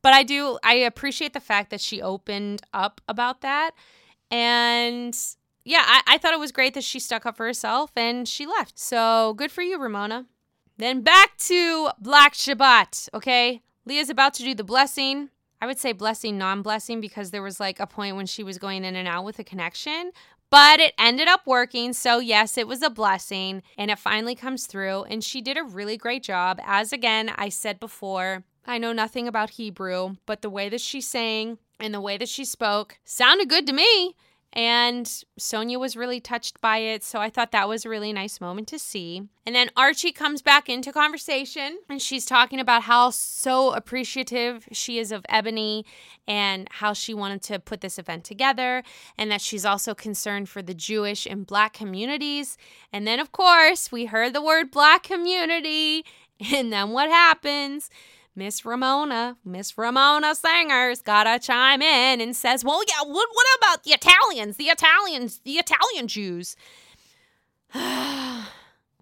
But 0.03 0.13
I 0.13 0.23
do, 0.23 0.59
I 0.63 0.75
appreciate 0.75 1.33
the 1.33 1.41
fact 1.41 1.71
that 1.71 1.81
she 1.81 2.01
opened 2.01 2.63
up 2.73 3.01
about 3.09 3.43
that. 3.43 3.73
And 4.31 5.17
yeah, 5.65 5.83
I, 5.85 6.03
I 6.07 6.19
thought 6.19 6.33
it 6.33 6.41
was 6.41 6.53
great 6.53 6.75
that 6.75 6.85
she 6.85 6.99
stuck 6.99 7.27
up 7.27 7.37
for 7.37 7.47
herself 7.47 7.91
and 7.97 8.27
she 8.27 8.47
left. 8.47 8.79
So 8.79 9.35
good 9.35 9.51
for 9.51 9.63
you, 9.63 9.79
Ramona. 9.79 10.27
Then 10.79 11.01
back 11.01 11.37
to 11.39 11.91
Black 11.99 12.35
Shabbat, 12.35 13.09
okay? 13.15 13.63
Leah's 13.87 14.11
about 14.11 14.35
to 14.35 14.43
do 14.43 14.55
the 14.55 14.65
blessing. 14.65 15.31
I 15.61 15.67
would 15.67 15.79
say 15.79 15.93
blessing, 15.93 16.37
non 16.37 16.63
blessing, 16.63 17.01
because 17.01 17.31
there 17.31 17.43
was 17.43 17.59
like 17.59 17.81
a 17.81 17.87
point 17.87 18.17
when 18.17 18.27
she 18.27 18.43
was 18.43 18.59
going 18.59 18.85
in 18.85 18.95
and 18.95 19.09
out 19.09 19.25
with 19.25 19.39
a 19.39 19.45
connection 19.45 20.13
but 20.51 20.81
it 20.81 20.95
ended 20.99 21.29
up 21.29 21.47
working. 21.47 21.93
So, 21.93 22.19
yes, 22.19 22.57
it 22.57 22.69
was 22.69 22.83
a 22.83 22.91
blessing 22.91 23.63
and 23.77 23.91
it 23.91 23.99
finally 23.99 24.35
comes 24.35 24.67
through. 24.67 25.05
And 25.05 25.23
she 25.23 25.41
did 25.41 25.57
a 25.57 25.65
really 25.65 25.97
great 25.97 26.23
job. 26.23 26.61
As 26.65 26.93
again, 26.93 27.31
I 27.37 27.49
said 27.49 27.81
before, 27.81 28.45
I 28.67 28.79
know 28.79 28.93
nothing 28.93 29.29
about 29.29 29.51
Hebrew, 29.51 30.17
but 30.27 30.43
the 30.43 30.51
way 30.51 30.69
that 30.69 30.81
she 30.81 31.01
sang 31.01 31.59
and 31.79 31.95
the 31.95 32.01
way 32.01 32.17
that 32.17 32.29
she 32.29 32.45
spoke 32.45 32.99
sounded 33.05 33.49
good 33.49 33.67
to 33.67 33.73
me. 33.73 34.15
And 34.57 35.05
Sonja 35.39 35.79
was 35.79 35.99
really 35.99 36.19
touched 36.19 36.63
by 36.63 36.79
it. 36.79 37.05
So 37.05 37.21
I 37.21 37.29
thought 37.29 37.53
that 37.53 37.69
was 37.69 37.85
a 37.85 37.91
really 37.91 38.11
nice 38.11 38.41
moment 38.41 38.69
to 38.69 38.79
see. 38.79 39.23
And 39.45 39.55
then 39.55 39.71
Archie 39.77 40.13
comes 40.13 40.41
back 40.41 40.71
into 40.71 40.95
conversation 40.95 41.79
and 41.91 42.01
she's 42.01 42.25
talking 42.25 42.59
about 42.59 42.85
how 42.85 43.11
so 43.11 43.75
appreciative 43.75 44.67
she 44.73 44.99
is 44.99 45.13
of 45.13 45.27
Ebony 45.29 45.85
and 46.27 46.69
how 46.71 46.95
she 46.95 47.13
wanted 47.13 47.43
to 47.43 47.59
put 47.59 47.83
this 47.83 47.99
event 47.99 48.25
together 48.25 48.83
and 49.19 49.31
that 49.31 49.43
she's 49.43 49.67
also 49.67 49.95
concerned 49.95 50.49
for 50.49 50.63
the 50.63 50.75
Jewish 50.75 51.27
and 51.27 51.47
Black 51.47 51.75
communities. 51.75 52.57
And 52.95 53.07
then, 53.07 53.21
of 53.21 53.33
course, 53.33 53.93
we 53.93 54.07
heard 54.07 54.33
the 54.33 54.43
word 54.43 54.71
Black 54.71 55.03
community. 55.03 56.05
And 56.53 56.71
then 56.71 56.91
what 56.91 57.09
happens? 57.09 57.89
Miss 58.37 58.67
Ramona, 58.67 59.39
Miss 59.45 59.79
Ramona 59.79 60.35
Singer's 60.35 61.01
gotta 61.01 61.39
chime 61.39 61.81
in 61.81 62.21
and 62.21 62.37
says, 62.37 62.63
Well, 62.63 62.83
yeah, 62.87 63.03
what, 63.03 63.29
what 63.33 63.47
about 63.59 63.85
the 63.85 63.93
Italians? 63.93 64.59
The 64.59 64.67
Italians, 64.67 65.41
the 65.45 65.55
Italian 65.55 66.07
Jews. 66.07 66.55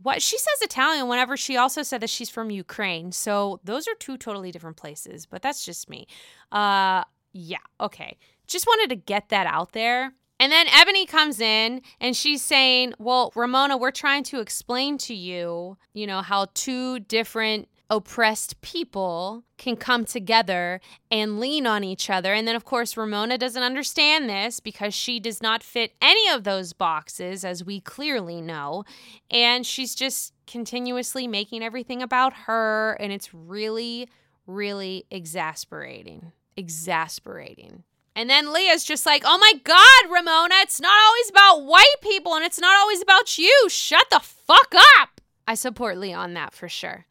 what 0.02 0.22
she 0.22 0.38
says 0.38 0.62
Italian 0.62 1.08
whenever 1.08 1.36
she 1.36 1.56
also 1.56 1.82
said 1.82 2.00
that 2.00 2.10
she's 2.10 2.30
from 2.30 2.50
Ukraine. 2.50 3.10
So 3.10 3.60
those 3.64 3.88
are 3.88 3.94
two 3.98 4.16
totally 4.16 4.52
different 4.52 4.76
places, 4.76 5.26
but 5.26 5.42
that's 5.42 5.64
just 5.64 5.90
me. 5.90 6.06
Uh 6.52 7.02
yeah, 7.32 7.58
okay. 7.80 8.16
Just 8.46 8.66
wanted 8.66 8.90
to 8.90 8.96
get 8.96 9.30
that 9.30 9.48
out 9.48 9.72
there. 9.72 10.12
And 10.38 10.52
then 10.52 10.66
Ebony 10.68 11.06
comes 11.06 11.40
in 11.40 11.82
and 12.00 12.16
she's 12.16 12.42
saying, 12.42 12.94
Well, 12.98 13.32
Ramona, 13.34 13.76
we're 13.76 13.90
trying 13.90 14.22
to 14.24 14.38
explain 14.38 14.96
to 14.98 15.14
you, 15.14 15.76
you 15.92 16.06
know, 16.06 16.22
how 16.22 16.46
two 16.54 17.00
different 17.00 17.68
oppressed 17.90 18.60
people 18.60 19.44
can 19.58 19.76
come 19.76 20.04
together 20.04 20.80
and 21.10 21.38
lean 21.38 21.66
on 21.66 21.84
each 21.84 22.08
other. 22.08 22.32
And 22.32 22.48
then, 22.48 22.56
of 22.56 22.64
course, 22.64 22.96
Ramona 22.96 23.38
doesn't 23.38 23.62
understand 23.62 24.28
this 24.28 24.60
because 24.60 24.94
she 24.94 25.20
does 25.20 25.42
not 25.42 25.62
fit 25.62 25.92
any 26.00 26.28
of 26.30 26.44
those 26.44 26.72
boxes, 26.72 27.44
as 27.44 27.64
we 27.64 27.80
clearly 27.80 28.40
know. 28.40 28.84
And 29.30 29.66
she's 29.66 29.94
just 29.94 30.32
continuously 30.46 31.26
making 31.26 31.62
everything 31.62 32.02
about 32.02 32.32
her. 32.46 32.96
And 33.00 33.12
it's 33.12 33.34
really, 33.34 34.08
really 34.46 35.04
exasperating. 35.10 36.32
Exasperating. 36.56 37.84
And 38.16 38.30
then 38.30 38.52
Leah's 38.52 38.84
just 38.84 39.06
like, 39.06 39.22
oh 39.26 39.38
my 39.38 39.54
God, 39.64 40.12
Ramona, 40.12 40.54
it's 40.58 40.80
not 40.80 40.96
always 41.04 41.30
about 41.30 41.66
white 41.66 41.96
people 42.00 42.34
and 42.34 42.44
it's 42.44 42.60
not 42.60 42.76
always 42.76 43.02
about 43.02 43.38
you. 43.38 43.66
Shut 43.68 44.06
the 44.10 44.20
fuck 44.20 44.72
up. 44.98 45.20
I 45.46 45.54
support 45.54 45.98
Leah 45.98 46.16
on 46.16 46.34
that 46.34 46.54
for 46.54 46.68
sure. 46.68 47.06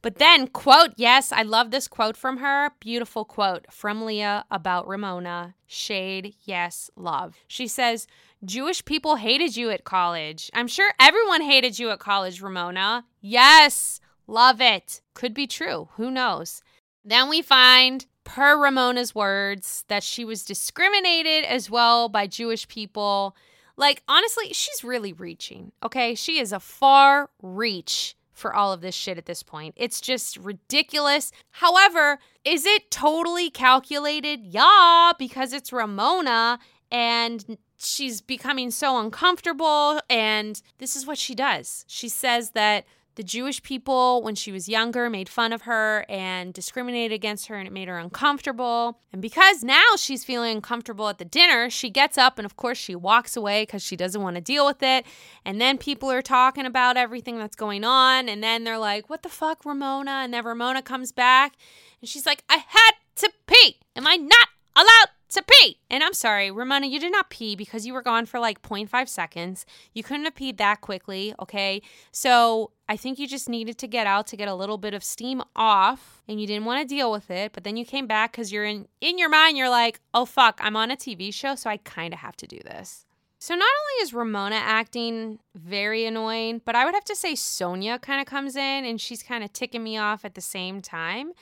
but 0.02 0.16
then, 0.16 0.48
quote, 0.48 0.94
yes, 0.96 1.32
I 1.32 1.44
love 1.44 1.72
this 1.72 1.88
quote 1.88 2.18
from 2.18 2.38
her. 2.38 2.72
Beautiful 2.80 3.26
quote 3.26 3.66
from 3.72 4.06
Leah 4.06 4.46
about 4.50 4.88
Ramona. 4.88 5.56
Shade, 5.68 6.36
yes, 6.44 6.90
love. 6.96 7.36
She 7.48 7.68
says, 7.68 8.08
Jewish 8.44 8.86
people 8.86 9.16
hated 9.16 9.58
you 9.58 9.72
at 9.72 9.84
college. 9.84 10.50
I'm 10.54 10.68
sure 10.68 10.94
everyone 11.00 11.42
hated 11.42 11.80
you 11.80 11.90
at 11.90 12.00
college, 12.00 12.42
Ramona. 12.42 13.06
Yes, 13.22 14.00
love 14.28 14.62
it. 14.62 15.02
Could 15.14 15.34
be 15.34 15.48
true. 15.48 15.90
Who 15.96 16.12
knows? 16.12 16.62
Then 17.04 17.30
we 17.30 17.42
find, 17.42 18.06
per 18.24 18.58
Ramona's 18.58 19.14
words, 19.16 19.84
that 19.88 20.04
she 20.04 20.26
was 20.26 20.44
discriminated 20.44 21.46
as 21.46 21.70
well 21.70 22.10
by 22.10 22.28
Jewish 22.28 22.68
people. 22.68 23.36
Like, 23.78 24.04
honestly, 24.08 24.54
she's 24.54 24.84
really 24.84 25.14
reaching, 25.14 25.72
okay? 25.84 26.16
She 26.16 26.40
is 26.40 26.52
a 26.52 26.60
far 26.60 27.30
reach 27.42 28.16
for 28.36 28.54
all 28.54 28.72
of 28.72 28.82
this 28.82 28.94
shit 28.94 29.18
at 29.18 29.26
this 29.26 29.42
point. 29.42 29.74
It's 29.78 30.00
just 30.00 30.38
ridiculous. 30.38 31.32
However, 31.52 32.20
is 32.44 32.66
it 32.66 32.92
totally 32.92 33.50
calculated? 33.50 34.42
Yeah, 34.44 35.14
because 35.18 35.54
it's 35.54 35.74
Ramona 35.74 36.60
and 36.92 37.58
she's 37.78 38.22
becoming 38.22 38.70
so 38.70 39.00
uncomfortable. 39.00 40.00
And 40.10 40.62
this 40.78 40.96
is 40.96 41.08
what 41.08 41.18
she 41.18 41.34
does. 41.34 41.86
She 41.88 42.10
says 42.10 42.52
that 42.52 42.86
the 43.16 43.24
Jewish 43.24 43.64
people, 43.64 44.22
when 44.22 44.36
she 44.36 44.52
was 44.52 44.68
younger, 44.68 45.10
made 45.10 45.30
fun 45.30 45.54
of 45.54 45.64
her 45.64 46.06
and 46.10 46.54
discriminated 46.54 47.14
against 47.14 47.48
her, 47.48 47.56
and 47.56 47.68
it 47.68 47.72
made 47.72 47.88
her 47.88 47.98
uncomfortable. 47.98 49.00
And 49.14 49.22
because 49.22 49.64
now 49.64 49.96
she's 49.98 50.26
feeling 50.26 50.58
uncomfortable 50.58 51.08
at 51.08 51.18
the 51.18 51.26
dinner, 51.26 51.70
she 51.70 51.90
gets 51.90 52.18
up 52.18 52.38
and, 52.38 52.46
of 52.46 52.58
course, 52.58 52.78
she 52.78 52.94
walks 52.94 53.38
away 53.38 53.64
because 53.64 53.82
she 53.82 53.96
doesn't 53.96 54.22
want 54.22 54.36
to 54.36 54.42
deal 54.42 54.66
with 54.66 54.84
it. 54.84 55.06
And 55.46 55.62
then 55.62 55.78
people 55.78 56.12
are 56.12 56.22
talking 56.22 56.66
about 56.66 56.98
everything 56.98 57.38
that's 57.38 57.56
going 57.56 57.86
on. 57.86 58.28
And 58.28 58.44
then 58.44 58.66
they're 58.66 58.78
like, 58.78 59.10
What 59.10 59.24
the 59.24 59.30
fuck, 59.30 59.66
Ramona? 59.66 60.22
And 60.24 60.34
then 60.34 60.44
Ramona 60.44 60.82
comes 60.82 61.12
back 61.12 61.56
and 62.02 62.10
she's 62.10 62.26
like, 62.26 62.44
I 62.50 62.64
had 62.68 62.92
to 63.18 63.32
pee. 63.48 63.78
Am 63.96 64.06
I 64.06 64.18
not 64.18 64.50
allowed 64.76 65.15
to 65.36 65.44
pee. 65.44 65.80
And 65.90 66.04
I'm 66.04 66.14
sorry, 66.14 66.52
Ramona, 66.52 66.88
you 66.88 67.00
did 67.00 67.12
not 67.12 67.30
pee 67.30 67.56
because 67.56 67.86
you 67.86 67.94
were 67.94 68.02
gone 68.02 68.26
for 68.26 68.40
like 68.40 68.62
0.5 68.62 69.08
seconds. 69.08 69.66
You 69.94 70.04
couldn't 70.04 70.26
have 70.26 70.36
peed 70.36 70.58
that 70.58 70.82
quickly, 70.82 71.34
okay? 71.40 71.82
So 72.12 72.72
I 72.90 72.98
think 72.98 73.20
you 73.20 73.28
just 73.28 73.48
needed 73.48 73.78
to 73.80 73.88
get 73.88 74.08
out 74.08 74.28
to 74.28 74.38
get 74.38 74.48
a 74.48 74.56
little 74.56 74.78
bit 74.78 74.94
of 74.94 75.04
steam 75.04 75.42
off 75.56 76.24
and 76.28 76.42
you 76.42 76.48
didn't 76.48 76.66
want 76.66 76.82
to 76.82 76.96
deal 76.96 77.12
with 77.12 77.30
it. 77.30 77.54
But 77.54 77.64
then 77.64 77.78
you 77.78 77.86
came 77.86 78.08
back 78.08 78.32
because 78.32 78.52
you're 78.52 78.66
in, 78.66 78.88
in 79.00 79.18
your 79.18 79.30
mind, 79.30 79.58
you're 79.58 79.70
like, 79.70 80.02
oh 80.14 80.26
fuck, 80.26 80.60
I'm 80.62 80.76
on 80.76 80.92
a 80.92 80.98
TV 80.98 81.34
show, 81.34 81.56
so 81.56 81.70
I 81.70 81.78
kind 81.78 82.14
of 82.14 82.20
have 82.20 82.36
to 82.38 82.48
do 82.48 82.60
this. 82.64 83.06
So 83.38 83.54
not 83.54 83.64
only 83.64 84.04
is 84.04 84.14
Ramona 84.14 84.56
acting 84.56 85.40
very 85.54 86.06
annoying, 86.06 86.62
but 86.66 86.76
I 86.76 86.86
would 86.86 86.96
have 86.96 87.06
to 87.06 87.16
say 87.16 87.34
Sonja 87.34 88.02
kind 88.02 88.20
of 88.20 88.26
comes 88.26 88.56
in 88.56 88.86
and 88.86 89.00
she's 89.00 89.22
kind 89.22 89.44
of 89.44 89.54
ticking 89.54 89.84
me 89.84 89.98
off 89.98 90.26
at 90.26 90.34
the 90.34 90.42
same 90.42 90.82
time 90.82 91.34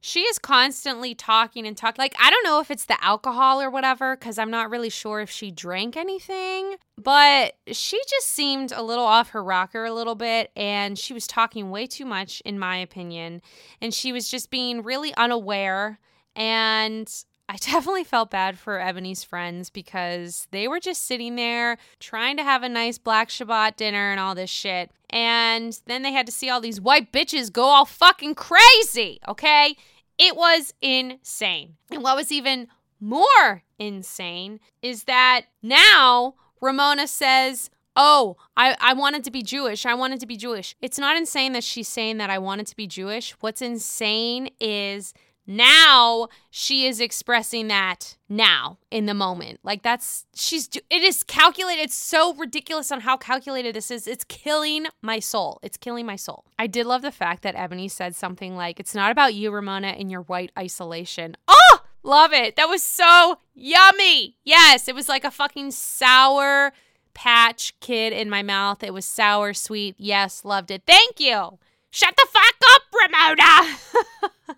she 0.00 0.20
is 0.20 0.38
constantly 0.38 1.14
talking 1.14 1.66
and 1.66 1.76
talking. 1.76 2.00
Like, 2.00 2.14
I 2.20 2.30
don't 2.30 2.44
know 2.44 2.60
if 2.60 2.70
it's 2.70 2.84
the 2.84 3.02
alcohol 3.04 3.60
or 3.60 3.70
whatever, 3.70 4.16
because 4.16 4.38
I'm 4.38 4.50
not 4.50 4.70
really 4.70 4.90
sure 4.90 5.20
if 5.20 5.30
she 5.30 5.50
drank 5.50 5.96
anything, 5.96 6.76
but 6.96 7.54
she 7.72 8.00
just 8.08 8.28
seemed 8.28 8.72
a 8.72 8.82
little 8.82 9.04
off 9.04 9.30
her 9.30 9.42
rocker 9.42 9.84
a 9.84 9.92
little 9.92 10.14
bit. 10.14 10.50
And 10.56 10.98
she 10.98 11.12
was 11.12 11.26
talking 11.26 11.70
way 11.70 11.86
too 11.86 12.04
much, 12.04 12.40
in 12.42 12.58
my 12.58 12.76
opinion. 12.76 13.42
And 13.80 13.92
she 13.92 14.12
was 14.12 14.30
just 14.30 14.50
being 14.50 14.82
really 14.82 15.14
unaware. 15.14 15.98
And 16.36 17.12
I 17.48 17.56
definitely 17.56 18.04
felt 18.04 18.30
bad 18.30 18.58
for 18.58 18.78
Ebony's 18.78 19.24
friends 19.24 19.70
because 19.70 20.46
they 20.50 20.68
were 20.68 20.80
just 20.80 21.06
sitting 21.06 21.36
there 21.36 21.78
trying 21.98 22.36
to 22.36 22.44
have 22.44 22.62
a 22.62 22.68
nice 22.68 22.98
Black 22.98 23.30
Shabbat 23.30 23.76
dinner 23.76 24.10
and 24.10 24.20
all 24.20 24.34
this 24.34 24.50
shit. 24.50 24.90
And 25.08 25.78
then 25.86 26.02
they 26.02 26.12
had 26.12 26.26
to 26.26 26.32
see 26.32 26.50
all 26.50 26.60
these 26.60 26.80
white 26.80 27.10
bitches 27.10 27.50
go 27.50 27.64
all 27.64 27.86
fucking 27.86 28.34
crazy, 28.34 29.18
okay? 29.26 29.76
It 30.18 30.36
was 30.36 30.74
insane. 30.82 31.76
And 31.90 32.02
what 32.02 32.16
was 32.16 32.30
even 32.30 32.68
more 33.00 33.62
insane 33.78 34.60
is 34.82 35.04
that 35.04 35.46
now 35.62 36.34
Ramona 36.60 37.06
says, 37.06 37.70
Oh, 38.00 38.36
I, 38.56 38.76
I 38.80 38.92
wanted 38.92 39.24
to 39.24 39.30
be 39.32 39.42
Jewish. 39.42 39.84
I 39.84 39.94
wanted 39.94 40.20
to 40.20 40.26
be 40.26 40.36
Jewish. 40.36 40.76
It's 40.80 41.00
not 41.00 41.16
insane 41.16 41.52
that 41.54 41.64
she's 41.64 41.88
saying 41.88 42.18
that 42.18 42.30
I 42.30 42.38
wanted 42.38 42.68
to 42.68 42.76
be 42.76 42.86
Jewish. 42.86 43.32
What's 43.40 43.60
insane 43.60 44.50
is 44.60 45.14
now 45.50 46.28
she 46.50 46.86
is 46.86 47.00
expressing 47.00 47.68
that 47.68 48.18
now 48.28 48.76
in 48.90 49.06
the 49.06 49.14
moment. 49.14 49.60
Like 49.62 49.82
that's 49.82 50.26
she's 50.34 50.68
it 50.68 51.02
is 51.02 51.22
calculated 51.22 51.80
it's 51.80 51.94
so 51.94 52.34
ridiculous 52.34 52.92
on 52.92 53.00
how 53.00 53.16
calculated 53.16 53.74
this 53.74 53.90
is. 53.90 54.06
It's 54.06 54.24
killing 54.24 54.86
my 55.00 55.20
soul. 55.20 55.58
It's 55.62 55.78
killing 55.78 56.04
my 56.04 56.16
soul. 56.16 56.44
I 56.58 56.66
did 56.66 56.84
love 56.84 57.00
the 57.00 57.10
fact 57.10 57.42
that 57.44 57.54
ebony 57.56 57.88
said 57.88 58.14
something 58.14 58.56
like 58.56 58.78
it's 58.78 58.94
not 58.94 59.10
about 59.10 59.32
you 59.32 59.50
ramona 59.50 59.88
and 59.88 60.10
your 60.10 60.20
white 60.20 60.52
isolation. 60.58 61.34
Oh 61.48 61.80
love 62.02 62.34
it. 62.34 62.56
That 62.56 62.68
was 62.68 62.82
so 62.82 63.38
yummy. 63.54 64.36
Yes 64.44 64.86
it 64.86 64.94
was 64.94 65.08
like 65.08 65.24
a 65.24 65.30
fucking 65.30 65.70
sour 65.70 66.74
patch 67.14 67.72
kid 67.80 68.12
in 68.12 68.28
my 68.28 68.42
mouth. 68.42 68.82
It 68.82 68.92
was 68.92 69.06
sour 69.06 69.54
sweet. 69.54 69.94
Yes 69.96 70.44
loved 70.44 70.70
it. 70.70 70.82
Thank 70.86 71.18
you. 71.20 71.58
Shut 71.90 72.14
the 72.16 72.26
fuck 72.30 72.54
up 72.74 72.82
ramona 72.92 74.57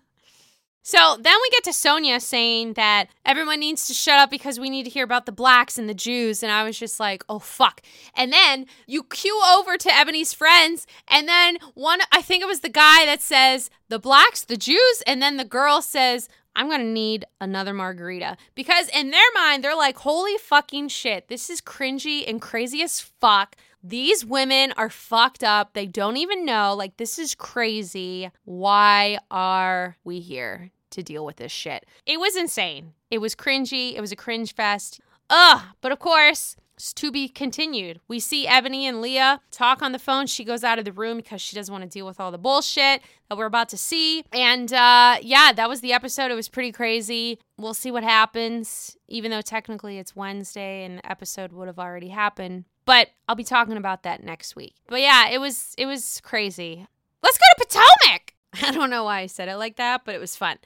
So 0.83 1.17
then 1.19 1.35
we 1.41 1.49
get 1.51 1.63
to 1.65 1.69
Sonja 1.71 2.19
saying 2.19 2.73
that 2.73 3.07
everyone 3.23 3.59
needs 3.59 3.85
to 3.87 3.93
shut 3.93 4.19
up 4.19 4.31
because 4.31 4.59
we 4.59 4.69
need 4.69 4.83
to 4.83 4.89
hear 4.89 5.03
about 5.03 5.25
the 5.25 5.31
blacks 5.31 5.77
and 5.77 5.87
the 5.87 5.93
Jews. 5.93 6.41
And 6.41 6.51
I 6.51 6.63
was 6.63 6.77
just 6.77 6.99
like, 6.99 7.23
oh, 7.29 7.39
fuck. 7.39 7.81
And 8.15 8.33
then 8.33 8.65
you 8.87 9.03
cue 9.03 9.39
over 9.53 9.77
to 9.77 9.95
Ebony's 9.95 10.33
friends. 10.33 10.87
And 11.07 11.27
then 11.27 11.57
one, 11.75 11.99
I 12.11 12.21
think 12.21 12.41
it 12.41 12.47
was 12.47 12.61
the 12.61 12.69
guy 12.69 13.05
that 13.05 13.21
says, 13.21 13.69
the 13.89 13.99
blacks, 13.99 14.43
the 14.43 14.57
Jews. 14.57 15.03
And 15.05 15.21
then 15.21 15.37
the 15.37 15.45
girl 15.45 15.81
says, 15.81 16.29
I'm 16.55 16.67
going 16.67 16.81
to 16.81 16.87
need 16.87 17.25
another 17.39 17.73
margarita. 17.73 18.37
Because 18.55 18.89
in 18.89 19.11
their 19.11 19.21
mind, 19.35 19.63
they're 19.63 19.75
like, 19.75 19.99
holy 19.99 20.37
fucking 20.37 20.89
shit. 20.89 21.27
This 21.27 21.49
is 21.49 21.61
cringy 21.61 22.27
and 22.27 22.41
crazy 22.41 22.81
as 22.81 22.99
fuck. 22.99 23.55
These 23.83 24.25
women 24.25 24.73
are 24.77 24.89
fucked 24.89 25.43
up. 25.43 25.73
They 25.73 25.87
don't 25.87 26.17
even 26.17 26.45
know. 26.45 26.73
Like, 26.75 26.97
this 26.97 27.17
is 27.17 27.35
crazy. 27.35 28.29
Why 28.45 29.17
are 29.29 29.97
we 30.03 30.19
here 30.19 30.71
to 30.91 31.03
deal 31.03 31.25
with 31.25 31.37
this 31.37 31.51
shit? 31.51 31.85
It 32.05 32.19
was 32.19 32.35
insane. 32.35 32.93
It 33.09 33.19
was 33.19 33.35
cringy. 33.35 33.95
It 33.95 34.01
was 34.01 34.11
a 34.11 34.15
cringe 34.15 34.53
fest. 34.53 34.99
Ugh. 35.29 35.61
But 35.81 35.91
of 35.91 35.99
course, 35.99 36.55
it's 36.75 36.93
to 36.93 37.11
be 37.11 37.27
continued. 37.27 37.99
We 38.07 38.19
see 38.19 38.47
Ebony 38.47 38.87
and 38.87 39.01
Leah 39.01 39.39
talk 39.51 39.81
on 39.83 39.91
the 39.91 39.99
phone. 39.99 40.25
She 40.25 40.43
goes 40.43 40.63
out 40.63 40.79
of 40.79 40.85
the 40.85 40.91
room 40.91 41.17
because 41.17 41.39
she 41.39 41.55
doesn't 41.55 41.71
want 41.71 41.83
to 41.83 41.89
deal 41.89 42.07
with 42.07 42.19
all 42.19 42.31
the 42.31 42.39
bullshit 42.39 43.01
that 43.29 43.37
we're 43.37 43.45
about 43.45 43.69
to 43.69 43.77
see. 43.77 44.23
And 44.33 44.73
uh, 44.73 45.17
yeah, 45.21 45.53
that 45.53 45.69
was 45.69 45.81
the 45.81 45.93
episode. 45.93 46.31
It 46.31 46.35
was 46.35 46.49
pretty 46.49 46.71
crazy. 46.71 47.39
We'll 47.57 47.75
see 47.75 47.91
what 47.91 48.03
happens, 48.03 48.97
even 49.07 49.29
though 49.29 49.41
technically 49.41 49.99
it's 49.99 50.15
Wednesday 50.15 50.83
and 50.83 50.97
the 50.97 51.09
episode 51.09 51.53
would 51.53 51.67
have 51.67 51.79
already 51.79 52.09
happened. 52.09 52.65
But 52.85 53.09
I'll 53.27 53.35
be 53.35 53.43
talking 53.43 53.77
about 53.77 54.03
that 54.03 54.23
next 54.23 54.55
week. 54.55 54.75
But 54.87 55.01
yeah, 55.01 55.29
it 55.29 55.39
was 55.39 55.75
it 55.77 55.85
was 55.85 56.21
crazy. 56.23 56.87
Let's 57.23 57.37
go 57.37 57.43
to 57.57 57.65
Potomac. 57.67 58.33
I 58.67 58.71
don't 58.71 58.89
know 58.89 59.03
why 59.03 59.19
I 59.19 59.27
said 59.27 59.47
it 59.47 59.55
like 59.57 59.77
that, 59.77 60.03
but 60.05 60.15
it 60.15 60.21
was 60.21 60.35
fun. 60.35 60.57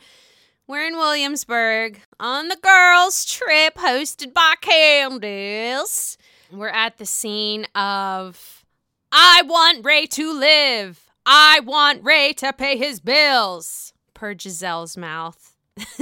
We're 0.68 0.88
in 0.88 0.98
Williamsburg 0.98 2.02
on 2.20 2.48
the 2.48 2.56
girls' 2.56 3.26
trip 3.26 3.76
hosted 3.76 4.34
by 4.34 4.56
Candiace. 4.62 6.18
We're 6.52 6.70
at 6.70 6.98
the 6.98 7.06
scene 7.06 7.66
of 7.76 8.66
I 9.12 9.44
want 9.46 9.86
Ray 9.86 10.08
to 10.08 10.34
live. 10.34 11.06
I 11.26 11.60
want 11.62 12.04
Ray 12.04 12.34
to 12.34 12.54
pay 12.54 12.78
his 12.78 13.00
bills. 13.00 13.94
Per 14.14 14.34
Gizelle's 14.34 14.98
mouth. 14.98 15.56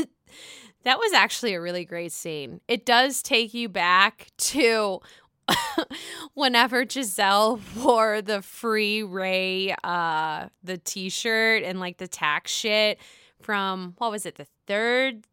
that 0.84 0.99
was 0.99 1.13
actually 1.13 1.54
a 1.54 1.62
really 1.62 1.84
great 1.84 2.12
scene. 2.12 2.62
It 2.67 2.86
does 2.86 3.21
take 3.21 3.54
you 3.54 3.67
back 3.67 4.28
to 4.38 5.02
whenever 6.34 6.86
Gizelle 6.86 7.60
wore 7.84 8.21
the 8.21 8.41
free 8.41 9.03
Ray 9.03 9.75
uh 9.84 10.47
the 10.63 10.77
t-shirt 10.77 11.63
and 11.63 11.79
like 11.79 11.97
the 11.97 12.08
tax 12.08 12.51
shit 12.51 12.99
from 13.41 13.95
what 13.97 14.12
was 14.12 14.25
it 14.25 14.36
the 14.36 14.47
third 14.67 15.25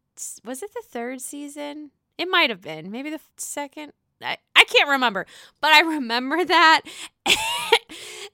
was 0.43 0.61
it 0.61 0.73
the 0.73 0.83
third 0.85 1.21
season? 1.21 1.91
It 2.17 2.27
might 2.29 2.49
have 2.49 2.61
been. 2.61 2.91
Maybe 2.91 3.09
the 3.09 3.19
second? 3.37 3.93
I, 4.21 4.37
I 4.55 4.63
can't 4.65 4.89
remember. 4.89 5.25
But 5.61 5.71
i 5.71 5.81
remember 5.81 6.43
that. 6.45 6.81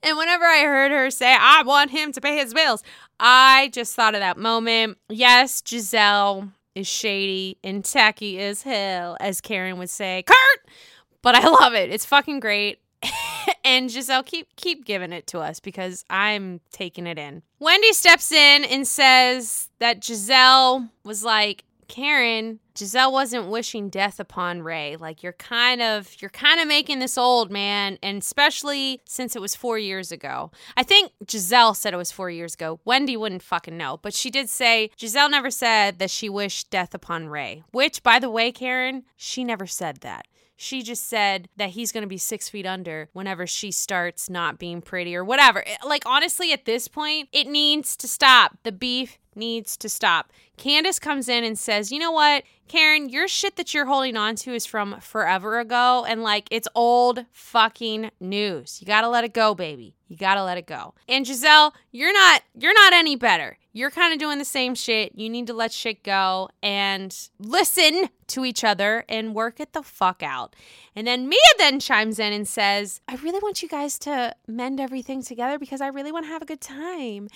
And 0.04 0.18
whenever 0.18 0.46
i 0.46 0.64
heard 0.64 0.92
her 0.92 1.10
say 1.10 1.36
i 1.40 1.64
want 1.64 1.92
him 1.92 2.12
to 2.12 2.22
pay 2.22 2.38
his 2.38 2.54
bills 2.54 2.84
i 3.20 3.70
just 3.74 3.96
thought 3.96 4.16
of 4.16 4.22
that 4.22 4.38
moment. 4.38 4.98
Yes 5.10 5.62
Gizelle 5.62 6.52
is 6.76 6.88
shady 6.88 7.58
and 7.64 7.84
tacky 7.84 8.40
as 8.40 8.62
hell 8.64 9.18
as 9.20 9.42
karen 9.42 9.78
would 9.78 9.90
say. 9.90 10.24
Kurt 10.28 10.74
but 11.22 11.36
I 11.36 11.48
love 11.50 11.74
it. 11.74 11.90
It's 11.90 12.06
fucking 12.06 12.40
great. 12.40 12.80
and 13.64 13.90
Gizelle 13.90 14.26
keep 14.26 14.56
keep 14.56 14.86
giving 14.86 15.14
it 15.14 15.28
to 15.28 15.40
us 15.40 15.60
because 15.60 16.04
I'm 16.10 16.62
taking 16.72 17.08
it 17.08 17.18
in. 17.18 17.44
Wendy 17.60 17.94
steps 17.94 18.32
in 18.32 18.64
and 18.66 18.88
says 18.88 19.70
that 19.80 20.02
Gizelle 20.02 20.90
was 21.04 21.24
like, 21.24 21.64
Karen, 21.88 22.60
Gizelle 22.76 23.12
wasn't 23.12 23.48
wishing 23.48 23.90
death 23.90 24.20
upon 24.20 24.62
Ray. 24.62 24.98
Like 24.98 25.24
you're 25.24 25.34
kind 25.34 25.82
of 25.82 26.10
you're 26.20 26.30
kind 26.30 26.60
of 26.60 26.68
making 26.68 27.00
this 27.00 27.18
old, 27.18 27.52
man, 27.52 27.98
and 28.04 28.22
especially 28.22 29.02
since 29.06 29.36
it 29.36 29.42
was 29.42 29.56
4 29.56 29.80
years 29.80 30.12
ago. 30.12 30.52
I 30.76 30.84
think 30.84 31.12
Gizelle 31.26 31.76
said 31.76 31.94
it 31.94 31.98
was 31.98 32.12
4 32.12 32.30
years 32.30 32.54
ago. 32.56 32.80
Wendy 32.84 33.16
wouldn't 33.16 33.44
fucking 33.44 33.78
know, 33.78 33.98
but 34.02 34.14
she 34.14 34.30
did 34.30 34.50
say 34.50 34.92
Gizelle 34.98 35.32
never 35.32 35.50
said 35.50 36.00
that 36.00 36.12
she 36.12 36.30
wished 36.30 36.70
death 36.70 36.94
upon 36.94 37.30
Ray, 37.30 37.64
which 37.72 38.04
by 38.04 38.20
the 38.20 38.30
way, 38.30 38.52
Karen, 38.52 39.04
she 39.16 39.44
never 39.44 39.66
said 39.66 40.02
that. 40.02 40.26
She 40.60 40.82
just 40.82 41.08
said 41.08 41.50
that 41.56 41.70
he's 41.70 41.92
going 41.92 42.02
to 42.02 42.08
be 42.08 42.18
six 42.18 42.50
feet 42.50 42.66
under 42.66 43.10
whenever 43.14 43.46
she 43.46 43.72
starts 43.72 44.28
not 44.28 44.58
being 44.58 44.82
pretty 44.82 45.16
or 45.16 45.24
whatever. 45.24 45.64
Eh, 45.66 45.78
like, 45.86 46.04
honestly, 46.08 46.52
at 46.52 46.66
this 46.66 46.88
point, 46.88 47.30
it 47.32 47.48
needs 47.48 47.96
to 47.98 48.08
stop. 48.08 48.58
The 48.64 48.72
beef 48.72 49.20
needs 49.36 49.78
to 49.78 49.88
stop. 49.88 50.34
Candiace 50.58 50.98
comes 51.00 51.30
in 51.30 51.44
and 51.44 51.60
says, 51.60 51.92
You 51.92 52.00
know 52.00 52.12
what? 52.12 52.44
Karen, 52.68 53.10
your 53.10 53.28
shit 53.28 53.56
that 53.56 53.74
you're 53.74 53.86
holding 53.86 54.18
on 54.18 54.36
to 54.38 54.54
is 54.54 54.66
from 54.66 55.00
forever 55.00 55.60
ago 55.60 56.06
and 56.08 56.24
like 56.24 56.48
it's 56.52 56.68
old 56.76 57.26
fucking 57.32 58.12
news. 58.20 58.80
You 58.82 58.88
got 58.88 59.02
to 59.02 59.10
let 59.10 59.24
it 59.24 59.34
go, 59.34 59.56
baby. 59.56 59.96
You 60.08 60.16
got 60.16 60.36
to 60.36 60.44
let 60.44 60.58
it 60.58 60.68
go. 60.68 60.94
And 61.08 61.26
Gizelle, 61.26 61.74
you're 61.92 62.14
not 62.14 62.44
you're 62.58 62.74
not 62.74 62.94
any 62.94 63.16
better. 63.16 63.58
You're 63.74 63.92
kind 63.92 64.12
of 64.12 64.20
doing 64.20 64.40
the 64.40 64.46
same 64.46 64.74
shit. 64.74 65.14
You 65.16 65.30
need 65.30 65.48
to 65.48 65.54
let 65.54 65.72
shit 65.72 66.04
go 66.04 66.50
and 66.64 67.16
listen 67.40 68.10
to 68.28 68.44
each 68.44 68.64
other 68.64 69.06
and 69.08 69.36
work 69.36 69.60
it 69.60 69.74
the 69.74 69.84
fuck 69.84 70.24
out. 70.24 70.56
And 70.96 71.06
then 71.06 71.30
Mia 71.30 71.40
then 71.60 71.80
chimes 71.80 72.18
in 72.18 72.34
and 72.34 72.48
says, 72.48 73.02
I 73.08 73.16
really 73.18 73.40
want 73.40 73.62
you 73.62 73.70
guys 73.70 74.00
to 74.00 74.36
mend 74.48 74.80
everything 74.80 75.22
together 75.22 75.60
because 75.60 75.80
I 75.80 75.88
really 75.88 76.12
want 76.12 76.26
to 76.26 76.32
have 76.32 76.42
a 76.42 76.46
good 76.46 76.62
time. 76.62 77.28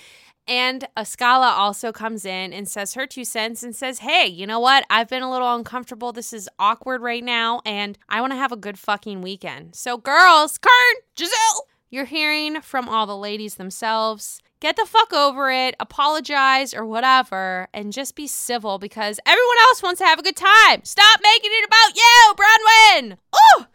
And 0.48 0.88
Askale 0.96 1.44
also 1.44 1.92
comes 1.92 2.24
in 2.24 2.52
and 2.52 2.68
says 2.68 2.94
her 2.94 3.06
two 3.06 3.24
cents 3.24 3.62
and 3.62 3.76
says, 3.76 4.00
Hey, 4.00 4.26
you 4.26 4.46
know 4.46 4.58
what? 4.58 4.84
I've 4.90 5.08
been 5.08 5.21
a 5.22 5.30
little 5.30 5.54
uncomfortable. 5.54 6.12
This 6.12 6.32
is 6.32 6.48
awkward 6.58 7.00
right 7.00 7.22
now, 7.22 7.60
and 7.64 7.98
I 8.08 8.20
want 8.20 8.32
to 8.32 8.38
have 8.38 8.52
a 8.52 8.56
good 8.56 8.78
fucking 8.78 9.22
weekend. 9.22 9.74
So, 9.74 9.96
girls, 9.96 10.58
Kurt, 10.58 11.04
Gizelle, 11.16 11.62
you're 11.90 12.04
hearing 12.04 12.60
from 12.60 12.88
all 12.88 13.06
the 13.06 13.16
ladies 13.16 13.56
themselves. 13.56 14.40
Get 14.60 14.76
the 14.76 14.86
fuck 14.86 15.12
over 15.12 15.50
it, 15.50 15.74
apologize 15.80 16.72
or 16.72 16.86
whatever, 16.86 17.68
and 17.74 17.92
just 17.92 18.14
be 18.14 18.26
civil 18.26 18.78
because 18.78 19.18
everyone 19.26 19.56
else 19.68 19.82
wants 19.82 19.98
to 20.00 20.06
have 20.06 20.18
a 20.18 20.22
good 20.22 20.36
time. 20.36 20.84
Stop 20.84 21.20
making 21.22 21.50
it 21.52 21.66
about 21.66 21.96
you, 21.96 22.34
Braunwyn. 22.36 23.18
Oh, 23.32 23.66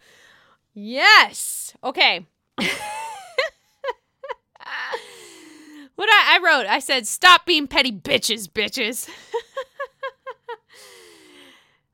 yes. 0.73 1.73
Okay. 1.83 2.25
What 5.97 6.10
I, 6.12 6.36
I 6.36 6.45
wrote, 6.45 6.67
I 6.67 6.77
said, 6.77 7.07
stop 7.07 7.47
being 7.47 7.67
petty 7.67 7.91
bitches, 7.91 8.47
bitches. 8.47 9.10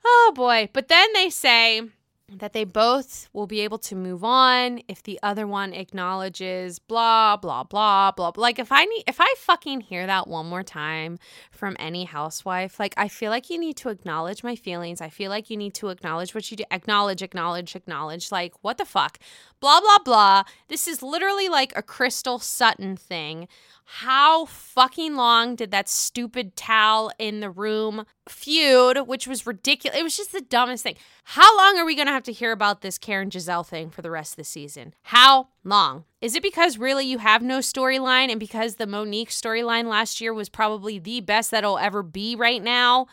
oh 0.05 0.31
boy. 0.35 0.69
But 0.73 0.87
then 0.87 1.11
they 1.13 1.29
say, 1.29 1.81
that 2.39 2.53
they 2.53 2.63
both 2.63 3.29
will 3.33 3.47
be 3.47 3.61
able 3.61 3.77
to 3.77 3.95
move 3.95 4.23
on 4.23 4.81
if 4.87 5.03
the 5.03 5.19
other 5.21 5.45
one 5.45 5.73
acknowledges 5.73 6.79
blah 6.79 7.37
blah 7.37 7.63
blah 7.63 8.11
blah 8.11 8.31
like 8.37 8.59
if 8.59 8.71
i 8.71 8.85
need 8.85 9.03
if 9.07 9.17
i 9.19 9.33
fucking 9.37 9.81
hear 9.81 10.07
that 10.07 10.27
one 10.27 10.45
more 10.45 10.63
time 10.63 11.19
from 11.51 11.75
any 11.79 12.05
housewife 12.05 12.79
like 12.79 12.93
i 12.97 13.07
feel 13.07 13.29
like 13.29 13.49
you 13.49 13.59
need 13.59 13.77
to 13.77 13.89
acknowledge 13.89 14.43
my 14.43 14.55
feelings. 14.55 15.01
I 15.01 15.09
feel 15.09 15.29
like 15.29 15.49
you 15.49 15.57
need 15.57 15.73
to 15.75 15.89
acknowledge 15.89 16.33
what 16.33 16.49
you 16.49 16.57
do. 16.57 16.63
Acknowledge 16.71 17.21
acknowledge 17.21 17.75
acknowledge. 17.75 18.31
Like 18.31 18.53
what 18.61 18.77
the 18.77 18.85
fuck? 18.85 19.19
Blah 19.59 19.81
blah 19.81 19.99
blah. 20.03 20.43
This 20.67 20.87
is 20.87 21.03
literally 21.03 21.49
like 21.49 21.73
a 21.75 21.81
crystal 21.81 22.39
sutton 22.39 22.95
thing 22.97 23.47
how 23.85 24.45
fucking 24.45 25.15
long 25.15 25.55
did 25.55 25.71
that 25.71 25.89
stupid 25.89 26.55
towel 26.55 27.11
in 27.19 27.39
the 27.39 27.49
room 27.49 28.05
feud, 28.27 29.07
which 29.07 29.27
was 29.27 29.45
ridiculous? 29.45 29.97
It 29.97 30.03
was 30.03 30.17
just 30.17 30.31
the 30.31 30.41
dumbest 30.41 30.83
thing. 30.83 30.95
How 31.25 31.55
long 31.57 31.77
are 31.77 31.85
we 31.85 31.95
going 31.95 32.07
to 32.07 32.13
have 32.13 32.23
to 32.23 32.31
hear 32.31 32.51
about 32.51 32.81
this 32.81 32.97
Karen 32.97 33.29
Gizelle 33.29 33.65
thing 33.65 33.89
for 33.89 34.01
the 34.01 34.11
rest 34.11 34.33
of 34.33 34.37
the 34.37 34.43
season? 34.43 34.93
How 35.03 35.49
long? 35.63 36.05
Is 36.21 36.35
it 36.35 36.43
because 36.43 36.77
really 36.77 37.05
you 37.05 37.17
have 37.17 37.41
no 37.41 37.59
storyline 37.59 38.29
and 38.29 38.39
because 38.39 38.75
the 38.75 38.87
Monique 38.87 39.29
storyline 39.29 39.85
last 39.85 40.21
year 40.21 40.33
was 40.33 40.49
probably 40.49 40.99
the 40.99 41.21
best 41.21 41.51
that'll 41.51 41.77
ever 41.77 42.03
be 42.03 42.35
right 42.35 42.63
now? 42.63 43.07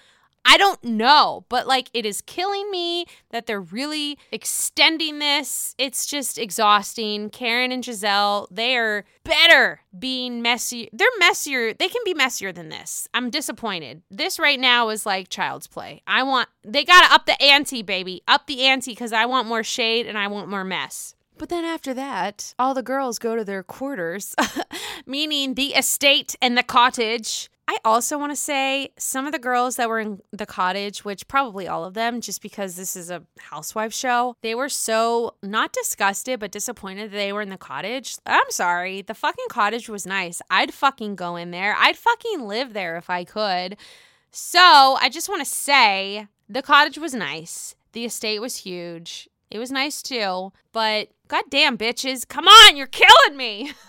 I 0.44 0.56
don't 0.56 0.82
know, 0.82 1.44
but 1.48 1.66
like 1.66 1.90
it 1.92 2.06
is 2.06 2.22
killing 2.22 2.70
me 2.70 3.06
that 3.30 3.46
they're 3.46 3.60
really 3.60 4.18
extending 4.32 5.18
this. 5.18 5.74
It's 5.78 6.06
just 6.06 6.38
exhausting. 6.38 7.30
Karen 7.30 7.72
and 7.72 7.84
Gizelle, 7.84 8.46
they 8.50 8.76
are 8.76 9.04
better 9.22 9.82
being 9.96 10.42
messy. 10.42 10.88
They're 10.92 11.08
messier. 11.18 11.74
They 11.74 11.88
can 11.88 12.02
be 12.04 12.14
messier 12.14 12.52
than 12.52 12.68
this. 12.68 13.06
I'm 13.12 13.30
disappointed. 13.30 14.02
This 14.10 14.38
right 14.38 14.58
now 14.58 14.88
is 14.88 15.04
like 15.04 15.28
child's 15.28 15.66
play. 15.66 16.02
I 16.06 16.22
want, 16.22 16.48
they 16.64 16.84
got 16.84 17.06
to 17.06 17.14
up 17.14 17.26
the 17.26 17.40
ante, 17.42 17.82
baby. 17.82 18.22
Up 18.26 18.46
the 18.46 18.62
ante 18.62 18.92
because 18.92 19.12
I 19.12 19.26
want 19.26 19.46
more 19.46 19.62
shade 19.62 20.06
and 20.06 20.16
I 20.16 20.26
want 20.26 20.48
more 20.48 20.64
mess. 20.64 21.14
But 21.40 21.48
then 21.48 21.64
after 21.64 21.94
that, 21.94 22.54
all 22.58 22.74
the 22.74 22.82
girls 22.82 23.18
go 23.18 23.34
to 23.34 23.44
their 23.44 23.62
quarters, 23.62 24.34
meaning 25.06 25.54
the 25.54 25.68
estate 25.68 26.34
and 26.42 26.56
the 26.56 26.62
cottage. 26.62 27.50
I 27.70 27.78
also 27.84 28.18
want 28.18 28.32
to 28.32 28.36
say 28.36 28.90
some 28.98 29.26
of 29.26 29.32
the 29.32 29.38
girls 29.38 29.76
that 29.76 29.88
were 29.88 30.00
in 30.00 30.20
the 30.32 30.44
cottage, 30.44 31.04
which 31.04 31.28
probably 31.28 31.68
all 31.68 31.84
of 31.84 31.94
them, 31.94 32.20
just 32.20 32.42
because 32.42 32.74
this 32.74 32.96
is 32.96 33.10
a 33.10 33.22
housewife 33.38 33.94
show, 33.94 34.34
they 34.42 34.56
were 34.56 34.68
so 34.68 35.36
not 35.40 35.72
disgusted, 35.72 36.40
but 36.40 36.50
disappointed 36.50 37.12
that 37.12 37.16
they 37.16 37.32
were 37.32 37.42
in 37.42 37.48
the 37.48 37.56
cottage. 37.56 38.16
I'm 38.26 38.50
sorry. 38.50 39.02
The 39.02 39.14
fucking 39.14 39.46
cottage 39.50 39.88
was 39.88 40.04
nice. 40.04 40.42
I'd 40.50 40.74
fucking 40.74 41.14
go 41.14 41.36
in 41.36 41.52
there. 41.52 41.76
I'd 41.78 41.96
fucking 41.96 42.44
live 42.44 42.72
there 42.72 42.96
if 42.96 43.08
I 43.08 43.22
could. 43.22 43.76
So 44.32 44.98
I 45.00 45.08
just 45.08 45.28
want 45.28 45.42
to 45.42 45.48
say 45.48 46.26
the 46.48 46.62
cottage 46.62 46.98
was 46.98 47.14
nice. 47.14 47.76
The 47.92 48.04
estate 48.04 48.40
was 48.40 48.56
huge. 48.56 49.28
It 49.48 49.60
was 49.60 49.70
nice 49.70 50.02
too. 50.02 50.52
But 50.72 51.10
goddamn, 51.28 51.78
bitches, 51.78 52.26
come 52.26 52.48
on, 52.48 52.76
you're 52.76 52.88
killing 52.88 53.36
me. 53.36 53.74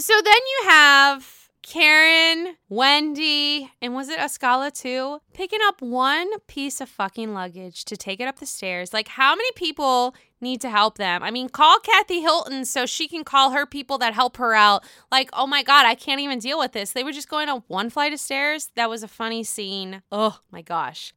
So 0.00 0.14
then 0.24 0.34
you 0.34 0.68
have 0.70 1.50
Karen, 1.62 2.56
Wendy, 2.68 3.70
and 3.80 3.94
was 3.94 4.08
it 4.08 4.18
Askale 4.18 4.72
too? 4.72 5.20
Picking 5.32 5.60
up 5.66 5.80
one 5.80 6.40
piece 6.48 6.80
of 6.80 6.88
fucking 6.88 7.32
luggage 7.32 7.84
to 7.84 7.96
take 7.96 8.18
it 8.18 8.26
up 8.26 8.40
the 8.40 8.46
stairs. 8.46 8.92
Like, 8.92 9.06
how 9.06 9.36
many 9.36 9.52
people 9.52 10.16
need 10.40 10.60
to 10.62 10.68
help 10.68 10.98
them? 10.98 11.22
I 11.22 11.30
mean, 11.30 11.48
call 11.48 11.78
Kathy 11.78 12.20
Hilton 12.20 12.64
so 12.64 12.86
she 12.86 13.06
can 13.06 13.22
call 13.22 13.52
her 13.52 13.66
people 13.66 13.96
that 13.98 14.14
help 14.14 14.36
her 14.38 14.52
out. 14.52 14.82
Like, 15.12 15.30
oh 15.32 15.46
my 15.46 15.62
God, 15.62 15.86
I 15.86 15.94
can't 15.94 16.20
even 16.20 16.40
deal 16.40 16.58
with 16.58 16.72
this. 16.72 16.90
They 16.90 17.04
were 17.04 17.12
just 17.12 17.28
going 17.28 17.48
up 17.48 17.62
one 17.68 17.88
flight 17.88 18.12
of 18.12 18.18
stairs. 18.18 18.72
That 18.74 18.90
was 18.90 19.04
a 19.04 19.08
funny 19.08 19.44
scene. 19.44 20.02
Oh 20.10 20.40
my 20.50 20.60
gosh. 20.60 21.14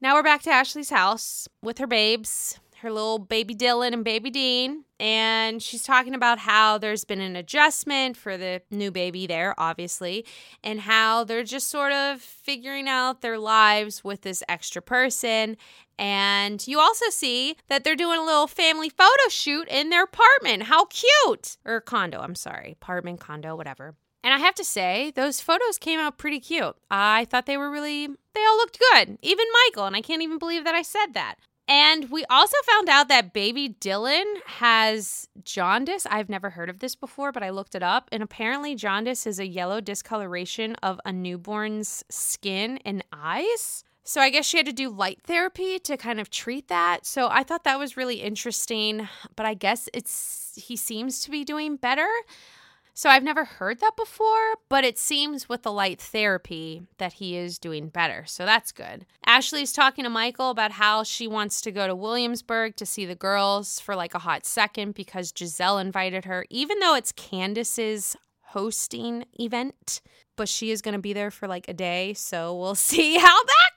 Now 0.00 0.14
we're 0.14 0.22
back 0.22 0.42
to 0.42 0.50
Ashley's 0.50 0.90
house 0.90 1.48
with 1.62 1.78
her 1.78 1.88
babes 1.88 2.60
her 2.80 2.90
little 2.90 3.18
baby 3.18 3.54
Dylan 3.54 3.92
and 3.92 4.04
baby 4.04 4.30
Dean. 4.30 4.84
And 4.98 5.62
she's 5.62 5.82
talking 5.82 6.14
about 6.14 6.38
how 6.38 6.78
there's 6.78 7.04
been 7.04 7.20
an 7.20 7.36
adjustment 7.36 8.16
for 8.16 8.36
the 8.36 8.62
new 8.70 8.90
baby 8.90 9.26
there, 9.26 9.54
obviously, 9.58 10.26
and 10.62 10.80
how 10.80 11.24
they're 11.24 11.44
just 11.44 11.68
sort 11.68 11.92
of 11.92 12.20
figuring 12.20 12.88
out 12.88 13.20
their 13.20 13.38
lives 13.38 14.04
with 14.04 14.22
this 14.22 14.42
extra 14.48 14.82
person. 14.82 15.56
And 15.98 16.66
you 16.66 16.80
also 16.80 17.10
see 17.10 17.56
that 17.68 17.84
they're 17.84 17.96
doing 17.96 18.18
a 18.18 18.24
little 18.24 18.46
family 18.46 18.88
photo 18.88 19.28
shoot 19.28 19.68
in 19.68 19.90
their 19.90 20.04
apartment. 20.04 20.64
How 20.64 20.86
cute! 20.86 21.56
Or 21.64 21.80
condo, 21.80 22.20
I'm 22.20 22.34
sorry. 22.34 22.72
Apartment, 22.72 23.20
condo, 23.20 23.56
whatever. 23.56 23.94
And 24.22 24.34
I 24.34 24.38
have 24.38 24.54
to 24.56 24.64
say, 24.64 25.12
those 25.14 25.40
photos 25.40 25.78
came 25.78 25.98
out 25.98 26.18
pretty 26.18 26.40
cute. 26.40 26.76
I 26.90 27.24
thought 27.26 27.46
they 27.46 27.56
were 27.56 27.70
really, 27.70 28.06
they 28.06 28.44
all 28.44 28.56
looked 28.56 28.78
good. 28.92 29.18
Even 29.22 29.46
Michael, 29.66 29.86
and 29.86 29.96
I 29.96 30.02
can't 30.02 30.22
even 30.22 30.38
believe 30.38 30.64
that 30.64 30.74
I 30.74 30.82
said 30.82 31.14
that. 31.14 31.36
And 31.70 32.10
we 32.10 32.24
also 32.24 32.56
found 32.66 32.88
out 32.88 33.06
that 33.08 33.32
baby 33.32 33.68
Dylan 33.68 34.24
has 34.44 35.28
jaundice. 35.44 36.04
I've 36.10 36.28
never 36.28 36.50
heard 36.50 36.68
of 36.68 36.80
this 36.80 36.96
before, 36.96 37.30
but 37.30 37.44
I 37.44 37.50
looked 37.50 37.76
it 37.76 37.82
up. 37.82 38.08
And 38.10 38.24
apparently, 38.24 38.74
jaundice 38.74 39.24
is 39.24 39.38
a 39.38 39.46
yellow 39.46 39.80
discoloration 39.80 40.74
of 40.82 41.00
a 41.04 41.12
newborn's 41.12 42.02
skin 42.10 42.80
and 42.84 43.04
eyes. 43.12 43.84
So 44.02 44.20
I 44.20 44.30
guess 44.30 44.46
she 44.46 44.56
had 44.56 44.66
to 44.66 44.72
do 44.72 44.88
light 44.90 45.20
therapy 45.22 45.78
to 45.78 45.96
kind 45.96 46.18
of 46.18 46.28
treat 46.28 46.66
that. 46.66 47.06
So 47.06 47.28
I 47.30 47.44
thought 47.44 47.62
that 47.62 47.78
was 47.78 47.96
really 47.96 48.20
interesting, 48.20 49.08
but 49.36 49.46
I 49.46 49.54
guess 49.54 49.88
it's 49.94 50.54
he 50.56 50.74
seems 50.74 51.20
to 51.20 51.30
be 51.30 51.44
doing 51.44 51.76
better. 51.76 52.08
So 52.94 53.08
I've 53.08 53.22
never 53.22 53.44
heard 53.44 53.80
that 53.80 53.96
before, 53.96 54.54
but 54.68 54.84
it 54.84 54.98
seems 54.98 55.48
with 55.48 55.62
the 55.62 55.72
light 55.72 56.00
therapy 56.00 56.82
that 56.98 57.14
he 57.14 57.36
is 57.36 57.58
doing 57.58 57.88
better. 57.88 58.24
So 58.26 58.44
that's 58.44 58.72
good. 58.72 59.06
Ashley's 59.24 59.72
talking 59.72 60.04
to 60.04 60.10
Michael 60.10 60.50
about 60.50 60.72
how 60.72 61.02
she 61.02 61.26
wants 61.26 61.60
to 61.62 61.70
go 61.70 61.86
to 61.86 61.94
Williamsburg 61.94 62.76
to 62.76 62.86
see 62.86 63.06
the 63.06 63.14
girls 63.14 63.80
for 63.80 63.96
like 63.96 64.14
a 64.14 64.20
hot 64.20 64.44
second 64.44 64.94
because 64.94 65.32
Gizelle 65.32 65.80
invited 65.80 66.24
her, 66.24 66.44
even 66.50 66.78
though 66.80 66.94
it's 66.94 67.12
Candace's 67.12 68.16
hosting 68.50 69.24
event. 69.38 70.00
But 70.36 70.48
she 70.48 70.70
is 70.70 70.82
going 70.82 70.94
to 70.94 71.00
be 71.00 71.12
there 71.12 71.30
for 71.30 71.46
like 71.46 71.68
a 71.68 71.74
day. 71.74 72.14
So 72.14 72.56
we'll 72.56 72.74
see 72.74 73.18
how 73.18 73.42
that 73.44 73.70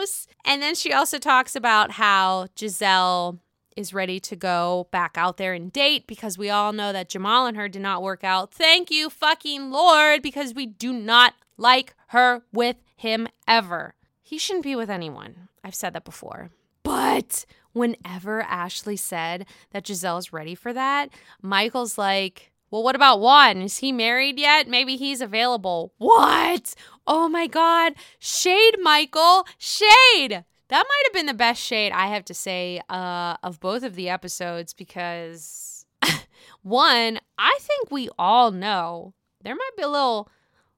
goes. 0.00 0.26
And 0.44 0.62
then 0.62 0.74
she 0.74 0.92
also 0.92 1.18
talks 1.18 1.54
about 1.54 1.92
how 1.92 2.46
Gizelle 2.56 3.38
is 3.76 3.94
ready 3.94 4.20
to 4.20 4.36
go 4.36 4.88
back 4.90 5.16
out 5.16 5.36
there 5.36 5.52
and 5.52 5.72
date 5.72 6.06
because 6.06 6.38
we 6.38 6.50
all 6.50 6.72
know 6.72 6.92
that 6.92 7.08
Jamal 7.08 7.46
and 7.46 7.56
her 7.56 7.68
did 7.68 7.82
not 7.82 8.02
work 8.02 8.24
out. 8.24 8.52
Thank 8.52 8.90
you, 8.90 9.10
fucking 9.10 9.70
Lord, 9.70 10.22
because 10.22 10.54
we 10.54 10.66
do 10.66 10.92
not 10.92 11.34
like 11.56 11.94
her 12.08 12.42
with 12.52 12.76
him 12.96 13.28
ever. 13.48 13.94
He 14.20 14.38
shouldn't 14.38 14.64
be 14.64 14.76
with 14.76 14.90
anyone. 14.90 15.48
I've 15.64 15.74
said 15.74 15.92
that 15.92 16.04
before. 16.04 16.50
But 16.82 17.44
whenever 17.72 18.42
Ashley 18.42 18.96
said 18.96 19.46
that 19.70 19.84
Gizelle's 19.84 20.32
ready 20.32 20.54
for 20.54 20.72
that, 20.72 21.10
Michael's 21.40 21.96
like, 21.98 22.52
well, 22.70 22.82
what 22.82 22.96
about 22.96 23.20
Juan? 23.20 23.60
Is 23.60 23.78
he 23.78 23.92
married 23.92 24.38
yet? 24.38 24.66
Maybe 24.66 24.96
he's 24.96 25.20
available. 25.20 25.92
What? 25.98 26.74
Oh 27.06 27.28
my 27.28 27.46
God. 27.46 27.92
Shade, 28.18 28.76
Michael. 28.80 29.46
Shade. 29.58 30.44
That 30.72 30.86
might 30.88 31.02
have 31.04 31.12
been 31.12 31.26
the 31.26 31.34
best 31.34 31.62
shade 31.62 31.92
I 31.92 32.06
have 32.06 32.24
to 32.24 32.32
say 32.32 32.80
uh, 32.88 33.36
of 33.42 33.60
both 33.60 33.82
of 33.82 33.94
the 33.94 34.08
episodes 34.08 34.72
because, 34.72 35.84
one, 36.62 37.20
I 37.36 37.58
think 37.60 37.90
we 37.90 38.08
all 38.18 38.50
know 38.50 39.12
there 39.44 39.54
might 39.54 39.76
be 39.76 39.82
a 39.82 39.88
little 39.88 40.30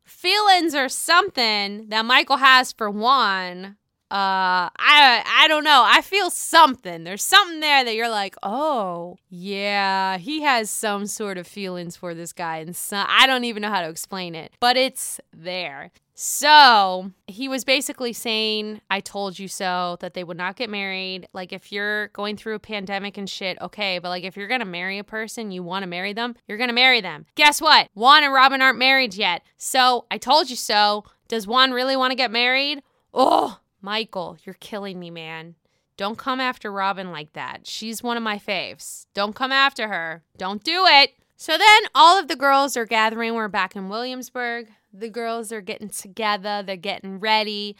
feelings 0.02 0.74
or 0.74 0.88
something 0.88 1.90
that 1.90 2.04
Michael 2.04 2.38
has 2.38 2.72
for 2.72 2.90
Juan. 2.90 3.76
Uh, 4.10 4.66
I 4.76 5.22
I 5.24 5.46
don't 5.46 5.62
know. 5.62 5.84
I 5.86 6.00
feel 6.00 6.28
something. 6.28 7.04
There's 7.04 7.22
something 7.22 7.60
there 7.60 7.84
that 7.84 7.94
you're 7.94 8.10
like, 8.10 8.34
oh 8.42 9.18
yeah, 9.30 10.18
he 10.18 10.42
has 10.42 10.70
some 10.70 11.06
sort 11.06 11.38
of 11.38 11.46
feelings 11.46 11.96
for 11.96 12.14
this 12.14 12.32
guy, 12.32 12.56
and 12.56 12.74
so, 12.74 13.04
I 13.06 13.28
don't 13.28 13.44
even 13.44 13.62
know 13.62 13.70
how 13.70 13.82
to 13.82 13.90
explain 13.90 14.34
it, 14.34 14.54
but 14.58 14.76
it's 14.76 15.20
there. 15.32 15.92
So 16.14 17.10
he 17.26 17.48
was 17.48 17.64
basically 17.64 18.12
saying, 18.12 18.80
I 18.88 19.00
told 19.00 19.38
you 19.38 19.48
so, 19.48 19.96
that 20.00 20.14
they 20.14 20.22
would 20.22 20.36
not 20.36 20.56
get 20.56 20.70
married. 20.70 21.28
Like, 21.32 21.52
if 21.52 21.72
you're 21.72 22.08
going 22.08 22.36
through 22.36 22.54
a 22.54 22.60
pandemic 22.60 23.18
and 23.18 23.28
shit, 23.28 23.58
okay, 23.60 23.98
but 23.98 24.10
like, 24.10 24.22
if 24.22 24.36
you're 24.36 24.48
gonna 24.48 24.64
marry 24.64 24.98
a 24.98 25.04
person, 25.04 25.50
you 25.50 25.64
wanna 25.64 25.88
marry 25.88 26.12
them, 26.12 26.36
you're 26.46 26.58
gonna 26.58 26.72
marry 26.72 27.00
them. 27.00 27.26
Guess 27.34 27.60
what? 27.60 27.88
Juan 27.94 28.22
and 28.22 28.32
Robin 28.32 28.62
aren't 28.62 28.78
married 28.78 29.14
yet. 29.14 29.42
So 29.56 30.06
I 30.10 30.18
told 30.18 30.50
you 30.50 30.56
so. 30.56 31.04
Does 31.26 31.48
Juan 31.48 31.72
really 31.72 31.96
wanna 31.96 32.14
get 32.14 32.30
married? 32.30 32.82
Oh, 33.12 33.58
Michael, 33.82 34.38
you're 34.44 34.56
killing 34.60 35.00
me, 35.00 35.10
man. 35.10 35.56
Don't 35.96 36.18
come 36.18 36.40
after 36.40 36.72
Robin 36.72 37.10
like 37.12 37.32
that. 37.34 37.66
She's 37.66 38.02
one 38.02 38.16
of 38.16 38.22
my 38.22 38.38
faves. 38.38 39.06
Don't 39.14 39.34
come 39.34 39.52
after 39.52 39.88
her. 39.88 40.22
Don't 40.36 40.62
do 40.62 40.86
it. 40.86 41.14
So 41.36 41.58
then 41.58 41.82
all 41.94 42.18
of 42.18 42.28
the 42.28 42.36
girls 42.36 42.76
are 42.76 42.86
gathering. 42.86 43.34
We're 43.34 43.48
back 43.48 43.76
in 43.76 43.88
Williamsburg. 43.88 44.68
The 44.94 45.10
girls 45.10 45.50
are 45.52 45.60
getting 45.60 45.88
together, 45.90 46.62
they're 46.64 46.76
getting 46.76 47.18
ready. 47.20 47.76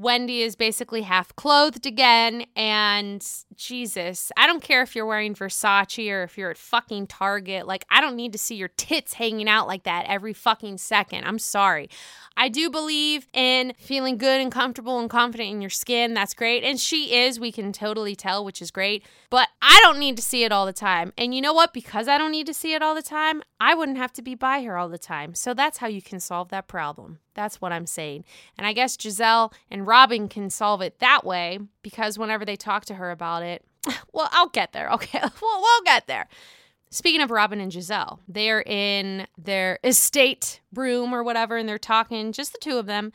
Wendy 0.00 0.40
is 0.40 0.56
basically 0.56 1.02
half 1.02 1.36
clothed 1.36 1.84
again. 1.84 2.46
And 2.56 3.26
Jesus, 3.54 4.32
I 4.34 4.46
don't 4.46 4.62
care 4.62 4.80
if 4.80 4.96
you're 4.96 5.04
wearing 5.04 5.34
Versace 5.34 6.10
or 6.10 6.22
if 6.22 6.38
you're 6.38 6.50
at 6.50 6.56
fucking 6.56 7.08
Target. 7.08 7.66
Like, 7.66 7.84
I 7.90 8.00
don't 8.00 8.16
need 8.16 8.32
to 8.32 8.38
see 8.38 8.54
your 8.54 8.68
tits 8.68 9.12
hanging 9.12 9.46
out 9.46 9.66
like 9.66 9.82
that 9.82 10.06
every 10.08 10.32
fucking 10.32 10.78
second. 10.78 11.24
I'm 11.24 11.38
sorry. 11.38 11.90
I 12.34 12.48
do 12.48 12.70
believe 12.70 13.26
in 13.34 13.74
feeling 13.76 14.16
good 14.16 14.40
and 14.40 14.50
comfortable 14.50 14.98
and 14.98 15.10
confident 15.10 15.50
in 15.50 15.60
your 15.60 15.68
skin. 15.68 16.14
That's 16.14 16.32
great. 16.32 16.64
And 16.64 16.80
she 16.80 17.14
is, 17.14 17.38
we 17.38 17.52
can 17.52 17.70
totally 17.70 18.16
tell, 18.16 18.42
which 18.42 18.62
is 18.62 18.70
great. 18.70 19.04
But 19.28 19.48
I 19.60 19.78
don't 19.82 19.98
need 19.98 20.16
to 20.16 20.22
see 20.22 20.44
it 20.44 20.52
all 20.52 20.64
the 20.64 20.72
time. 20.72 21.12
And 21.18 21.34
you 21.34 21.42
know 21.42 21.52
what? 21.52 21.74
Because 21.74 22.08
I 22.08 22.16
don't 22.16 22.32
need 22.32 22.46
to 22.46 22.54
see 22.54 22.72
it 22.72 22.82
all 22.82 22.94
the 22.94 23.02
time, 23.02 23.42
I 23.60 23.74
wouldn't 23.74 23.98
have 23.98 24.14
to 24.14 24.22
be 24.22 24.34
by 24.34 24.62
her 24.62 24.78
all 24.78 24.88
the 24.88 24.96
time. 24.96 25.34
So 25.34 25.52
that's 25.52 25.78
how 25.78 25.88
you 25.88 26.00
can 26.00 26.20
solve 26.20 26.48
that 26.48 26.68
problem. 26.68 27.18
That's 27.40 27.58
what 27.58 27.72
I'm 27.72 27.86
saying. 27.86 28.26
And 28.58 28.66
I 28.66 28.74
guess 28.74 28.98
Gizelle 28.98 29.50
and 29.70 29.86
Robin 29.86 30.28
can 30.28 30.50
solve 30.50 30.82
it 30.82 30.98
that 30.98 31.24
way 31.24 31.58
because 31.82 32.18
whenever 32.18 32.44
they 32.44 32.54
talk 32.54 32.84
to 32.84 32.96
her 32.96 33.10
about 33.10 33.42
it, 33.42 33.64
well, 34.12 34.28
I'll 34.30 34.50
get 34.50 34.72
there. 34.72 34.90
Okay. 34.92 35.20
We'll, 35.40 35.60
we'll 35.62 35.82
get 35.84 36.06
there. 36.06 36.28
Speaking 36.90 37.22
of 37.22 37.30
Robin 37.30 37.58
and 37.58 37.72
Gizelle, 37.72 38.18
they're 38.28 38.60
in 38.60 39.26
their 39.38 39.78
estate 39.82 40.60
room 40.74 41.14
or 41.14 41.22
whatever, 41.22 41.56
and 41.56 41.66
they're 41.66 41.78
talking, 41.78 42.32
just 42.32 42.52
the 42.52 42.58
two 42.60 42.76
of 42.76 42.84
them, 42.84 43.10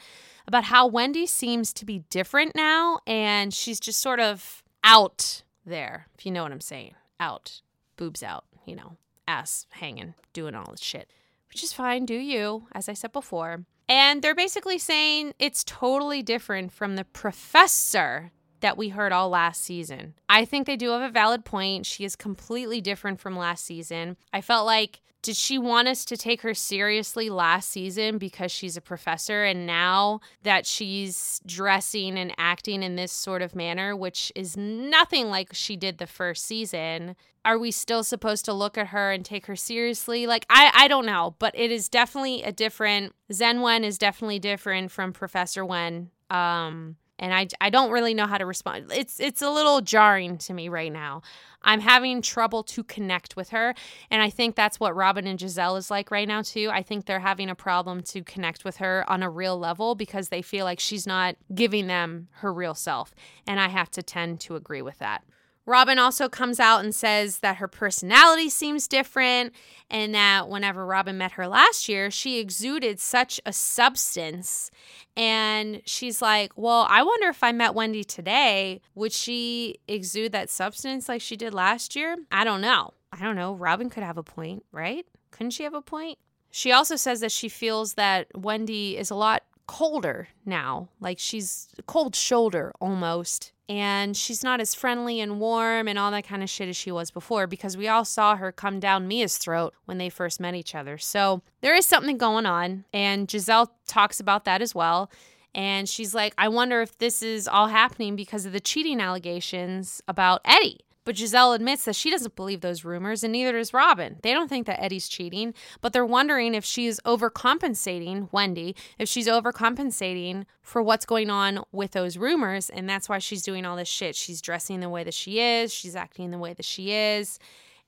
about 0.47 0.63
how 0.65 0.88
Wendy 0.88 1.28
seems 1.28 1.71
to 1.73 1.86
be 1.86 1.99
different 2.09 2.55
now, 2.55 2.99
and 3.05 3.53
she's 3.53 3.80
just 3.80 4.01
sort 4.01 4.19
of 4.19 4.63
out 4.84 5.43
there, 5.67 6.07
if 6.17 6.26
you 6.26 6.32
know 6.32 6.41
what 6.41 6.51
I'm 6.51 6.61
saying. 6.61 6.95
Out, 7.19 7.61
boobs 7.95 8.23
out, 8.23 8.45
you 8.65 8.76
know, 8.76 8.97
ass 9.28 9.67
hanging, 9.69 10.15
doing 10.34 10.55
all 10.55 10.71
this 10.71 10.82
shit, 10.82 11.11
which 11.49 11.63
is 11.63 11.73
fine, 11.73 12.07
do 12.07 12.15
you, 12.15 12.67
as 12.71 12.89
I 12.89 12.93
said 12.93 13.11
before. 13.11 13.65
And 13.88 14.21
they're 14.21 14.36
basically 14.36 14.77
saying 14.77 15.33
it's 15.38 15.63
totally 15.63 16.23
different 16.23 16.71
from 16.73 16.95
the 16.95 17.05
professor 17.05 18.31
that 18.61 18.77
we 18.77 18.89
heard 18.89 19.11
all 19.11 19.29
last 19.29 19.61
season. 19.61 20.15
I 20.27 20.45
think 20.45 20.65
they 20.65 20.75
do 20.75 20.89
have 20.89 21.01
a 21.01 21.11
valid 21.11 21.45
point. 21.45 21.86
She 21.86 22.03
is 22.03 22.15
completely 22.15 22.81
different 22.81 23.19
from 23.19 23.38
last 23.38 23.63
season. 23.63 24.17
I 24.33 24.41
felt 24.41 24.65
like 24.65 25.01
did 25.26 25.36
she 25.36 25.57
want 25.57 25.88
us 25.88 26.05
to 26.05 26.15
take 26.15 26.43
her 26.43 26.53
seriously 26.53 27.32
last 27.32 27.71
season 27.71 28.19
because 28.19 28.51
she's 28.51 28.78
a 28.78 28.82
professor? 28.82 29.43
And 29.43 29.65
now 29.65 30.19
that 30.43 30.67
she's 30.67 31.41
dressing 31.47 32.15
and 32.15 32.32
acting 32.38 32.84
in 32.84 32.95
this 32.95 33.11
sort 33.11 33.41
of 33.41 33.55
manner 33.55 33.95
which 33.95 34.32
is 34.36 34.55
nothing 34.55 35.30
like 35.30 35.49
she 35.51 35.76
did 35.76 35.97
the 35.97 36.05
first 36.05 36.45
season 36.45 37.15
are 37.43 37.57
we 37.57 37.71
still 37.71 38.03
supposed 38.03 38.45
to 38.45 38.53
look 38.53 38.78
at 38.78 38.88
her 38.88 39.11
and 39.11 39.26
take 39.26 39.47
her 39.47 39.55
seriously? 39.55 40.28
Like 40.28 40.45
i 40.49 40.71
i 40.76 40.88
don't 40.88 41.07
know 41.07 41.36
but 41.39 41.57
it 41.57 41.71
is 41.71 41.89
definitely 41.89 42.43
a 42.43 42.51
different 42.51 43.15
zen 43.34 43.61
wen 43.61 43.84
is 43.84 43.97
definitely 43.97 44.38
different 44.38 44.91
from 44.91 45.11
professor 45.11 45.65
wen. 45.65 46.11
Um 46.30 46.97
and 47.20 47.34
I, 47.34 47.47
I 47.61 47.70
don't 47.70 47.91
really 47.91 48.13
know 48.13 48.28
how 48.28 48.38
to 48.38 48.45
respond. 48.45 48.91
It's 48.91 49.20
it's 49.20 49.41
a 49.41 49.49
little 49.49 49.82
jarring 49.82 50.38
to 50.39 50.53
me 50.53 50.70
right 50.70 50.91
now. 50.91 51.22
I'm 51.61 51.80
having 51.80 52.22
trouble 52.22 52.61
to 52.63 52.84
connect 52.84 53.36
with 53.36 53.49
her, 53.49 53.74
and 54.11 54.22
I 54.22 54.30
think 54.30 54.55
that's 54.55 54.80
what 54.80 54.95
Robin 54.95 55.26
and 55.26 55.39
Gizelle 55.39 55.78
is 55.78 55.89
like 55.89 56.11
right 56.11 56.28
now 56.28 56.41
too. 56.41 56.70
I 56.72 56.84
think 56.84 57.05
they're 57.05 57.20
having 57.20 57.49
a 57.49 57.55
problem 57.55 58.03
to 58.03 58.22
connect 58.24 58.63
with 58.63 58.78
her 58.78 59.03
on 59.07 59.24
a 59.24 59.30
real 59.30 59.57
level 59.57 59.95
because 59.95 60.30
they 60.30 60.41
feel 60.41 60.66
like 60.66 60.80
she's 60.80 61.07
not 61.07 61.36
giving 61.53 61.88
them 61.88 62.28
her 62.34 62.53
real 62.53 62.76
self, 62.76 63.16
and 63.47 63.59
I 63.59 63.70
have 63.70 63.89
to 63.91 64.03
tend 64.03 64.39
to 64.41 64.55
agree 64.55 64.82
with 64.82 64.99
that. 64.99 65.24
Robin 65.66 65.97
also 65.97 66.30
comes 66.30 66.59
out 66.59 66.84
and 66.84 66.93
says 66.93 67.39
that 67.39 67.57
her 67.57 67.68
personality 67.68 68.49
seems 68.49 68.88
different 68.88 69.53
and 69.89 70.13
that 70.13 70.47
whenever 70.47 70.86
Robin 70.86 71.18
met 71.18 71.34
her 71.34 71.47
last 71.47 71.89
year, 71.89 72.11
she 72.11 72.39
exuded 72.39 72.99
such 72.99 73.39
a 73.45 73.53
substance. 73.53 74.70
And 75.18 75.82
she's 75.86 76.22
like, 76.22 76.51
Well, 76.55 76.86
I 76.89 77.03
wonder 77.03 77.28
if 77.30 77.43
I 77.43 77.51
met 77.51 77.74
Wendy 77.74 78.03
today, 78.03 78.82
would 78.93 79.11
she 79.11 79.78
exude 79.88 80.32
that 80.34 80.49
substance 80.49 81.09
like 81.09 81.22
she 81.22 81.36
did 81.36 81.53
last 81.53 81.95
year? 81.95 82.18
I 82.32 82.43
don't 82.43 82.61
know. 82.61 82.93
I 83.11 83.24
don't 83.24 83.36
know. 83.36 83.53
Robin 83.55 83.89
could 83.89 84.03
have 84.03 84.18
a 84.18 84.24
point, 84.24 84.66
right? 84.72 85.05
Couldn't 85.32 85.51
she 85.51 85.63
have 85.63 85.74
a 85.74 85.82
point? 85.82 86.18
She 86.51 86.72
also 86.72 86.95
says 86.95 87.20
that 87.22 87.32
she 87.32 87.49
feels 87.49 87.95
that 87.95 88.28
Wendy 88.36 88.97
is 88.97 89.09
a 89.09 89.16
lot 89.16 89.43
colder 89.68 90.28
now. 90.45 90.89
Like 90.99 91.20
she's 91.20 91.70
cold 91.88 92.16
shoulder 92.16 92.72
almost 92.80 93.51
and 93.68 94.16
she's 94.16 94.43
not 94.43 94.61
as 94.61 94.76
friendly 94.76 95.20
and 95.20 95.39
warm 95.39 95.88
and 95.88 95.97
all 95.97 96.11
that 96.11 96.28
kind 96.28 96.43
of 96.43 96.49
shit 96.49 96.70
as 96.70 96.76
she 96.76 96.91
was 96.91 97.09
before 97.11 97.47
because 97.47 97.76
we 97.76 97.88
all 97.88 98.05
saw 98.05 98.36
her 98.36 98.51
come 98.51 98.80
down 98.80 99.07
Mia's 99.07 99.38
throat 99.38 99.74
when 99.86 99.97
they 99.97 100.09
first 100.09 100.39
met 100.39 100.55
each 100.55 100.76
other. 100.76 100.97
So 100.97 101.41
there 101.61 101.76
is 101.76 101.86
something 101.86 102.18
going 102.18 102.45
on, 102.45 102.86
and 102.93 103.28
Gizelle 103.28 103.70
talks 103.88 104.20
about 104.20 104.45
that 104.45 104.61
as 104.61 104.76
well. 104.76 105.09
And 105.55 105.88
she's 105.88 106.13
like, 106.13 106.34
I 106.38 106.49
wonder 106.49 106.82
if 106.82 106.97
this 106.97 107.24
is 107.24 107.47
all 107.47 107.68
happening 107.68 108.16
because 108.16 108.45
of 108.45 108.51
the 108.51 108.59
cheating 108.59 108.99
allegations 108.99 110.01
about 110.07 110.41
Eddie. 110.43 110.82
But 111.05 111.15
Gizelle 111.15 111.55
admits 111.55 111.85
that 111.85 111.95
she 111.95 112.09
doesn't 112.09 112.35
believe 112.35 112.61
those 112.61 112.83
rumors, 112.83 113.23
and 113.23 113.31
neither 113.31 113.53
does 113.53 113.73
Robin. 113.73 114.17
They 114.23 114.33
don't 114.33 114.49
think 114.49 114.65
that 114.67 114.83
Eddie's 114.83 115.07
cheating, 115.07 115.53
but 115.79 115.93
they're 115.93 116.05
wondering 116.05 116.55
if 116.55 116.65
she's 116.65 116.99
overcompensating, 117.01 118.27
Wendy, 118.31 118.75
if 118.97 119.07
she's 119.07 119.27
overcompensating 119.27 120.45
for 120.61 120.81
what's 120.81 121.05
going 121.05 121.29
on 121.29 121.63
with 121.71 121.91
those 121.91 122.17
rumors. 122.17 122.69
And 122.69 122.89
that's 122.89 123.07
why 123.07 123.19
she's 123.19 123.43
doing 123.43 123.65
all 123.65 123.77
this 123.77 123.87
shit. 123.87 124.15
She's 124.15 124.41
dressing 124.41 124.79
the 124.79 124.89
way 124.89 125.03
that 125.03 125.13
she 125.13 125.39
is, 125.39 125.71
she's 125.71 125.95
acting 125.95 126.31
the 126.31 126.39
way 126.39 126.53
that 126.53 126.65
she 126.65 126.91
is. 126.91 127.39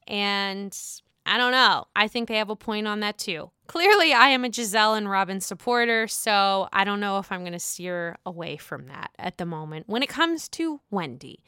And 0.08 0.78
I 1.26 1.38
don't 1.38 1.52
know. 1.52 1.86
I 1.96 2.08
think 2.08 2.30
they 2.30 2.38
have 2.38 2.50
a 2.50 2.56
point 2.56 2.88
on 2.88 3.02
that 3.02 3.18
too. 3.18 3.52
Clearly, 3.68 4.14
I 4.14 4.30
am 4.30 4.46
a 4.46 4.50
Gizelle 4.50 4.98
and 4.98 5.10
Robin 5.10 5.42
supporter, 5.42 6.08
so 6.08 6.70
I 6.72 6.86
don't 6.86 7.02
know 7.02 7.18
if 7.18 7.32
I'm 7.34 7.42
going 7.42 7.52
to 7.52 7.60
steer 7.60 8.16
away 8.26 8.56
from 8.56 8.88
that 8.88 9.12
at 9.20 9.38
the 9.38 9.46
moment 9.46 9.90
when 9.90 10.04
it 10.04 10.08
comes 10.08 10.48
to 10.50 10.80
Wendy. 10.90 11.44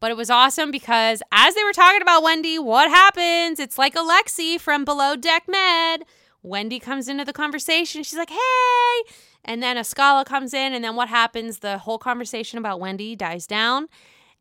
But 0.00 0.10
it 0.10 0.16
was 0.16 0.30
awesome 0.30 0.70
because 0.70 1.22
as 1.32 1.54
they 1.54 1.64
were 1.64 1.72
talking 1.72 2.02
about 2.02 2.22
Wendy, 2.22 2.58
what 2.58 2.88
happens? 2.88 3.58
It's 3.58 3.78
like 3.78 3.94
Alexi 3.94 4.60
from 4.60 4.84
Below 4.84 5.16
Deck 5.16 5.44
Med. 5.48 6.04
Wendy 6.42 6.78
comes 6.78 7.08
into 7.08 7.24
the 7.24 7.32
conversation. 7.32 8.02
She's 8.02 8.18
like, 8.18 8.30
hey. 8.30 9.12
And 9.44 9.62
then 9.62 9.76
Askale 9.76 10.24
comes 10.24 10.54
in. 10.54 10.72
And 10.72 10.84
then 10.84 10.94
what 10.94 11.08
happens? 11.08 11.58
The 11.58 11.78
whole 11.78 11.98
conversation 11.98 12.58
about 12.58 12.78
Wendy 12.78 13.16
dies 13.16 13.46
down 13.46 13.88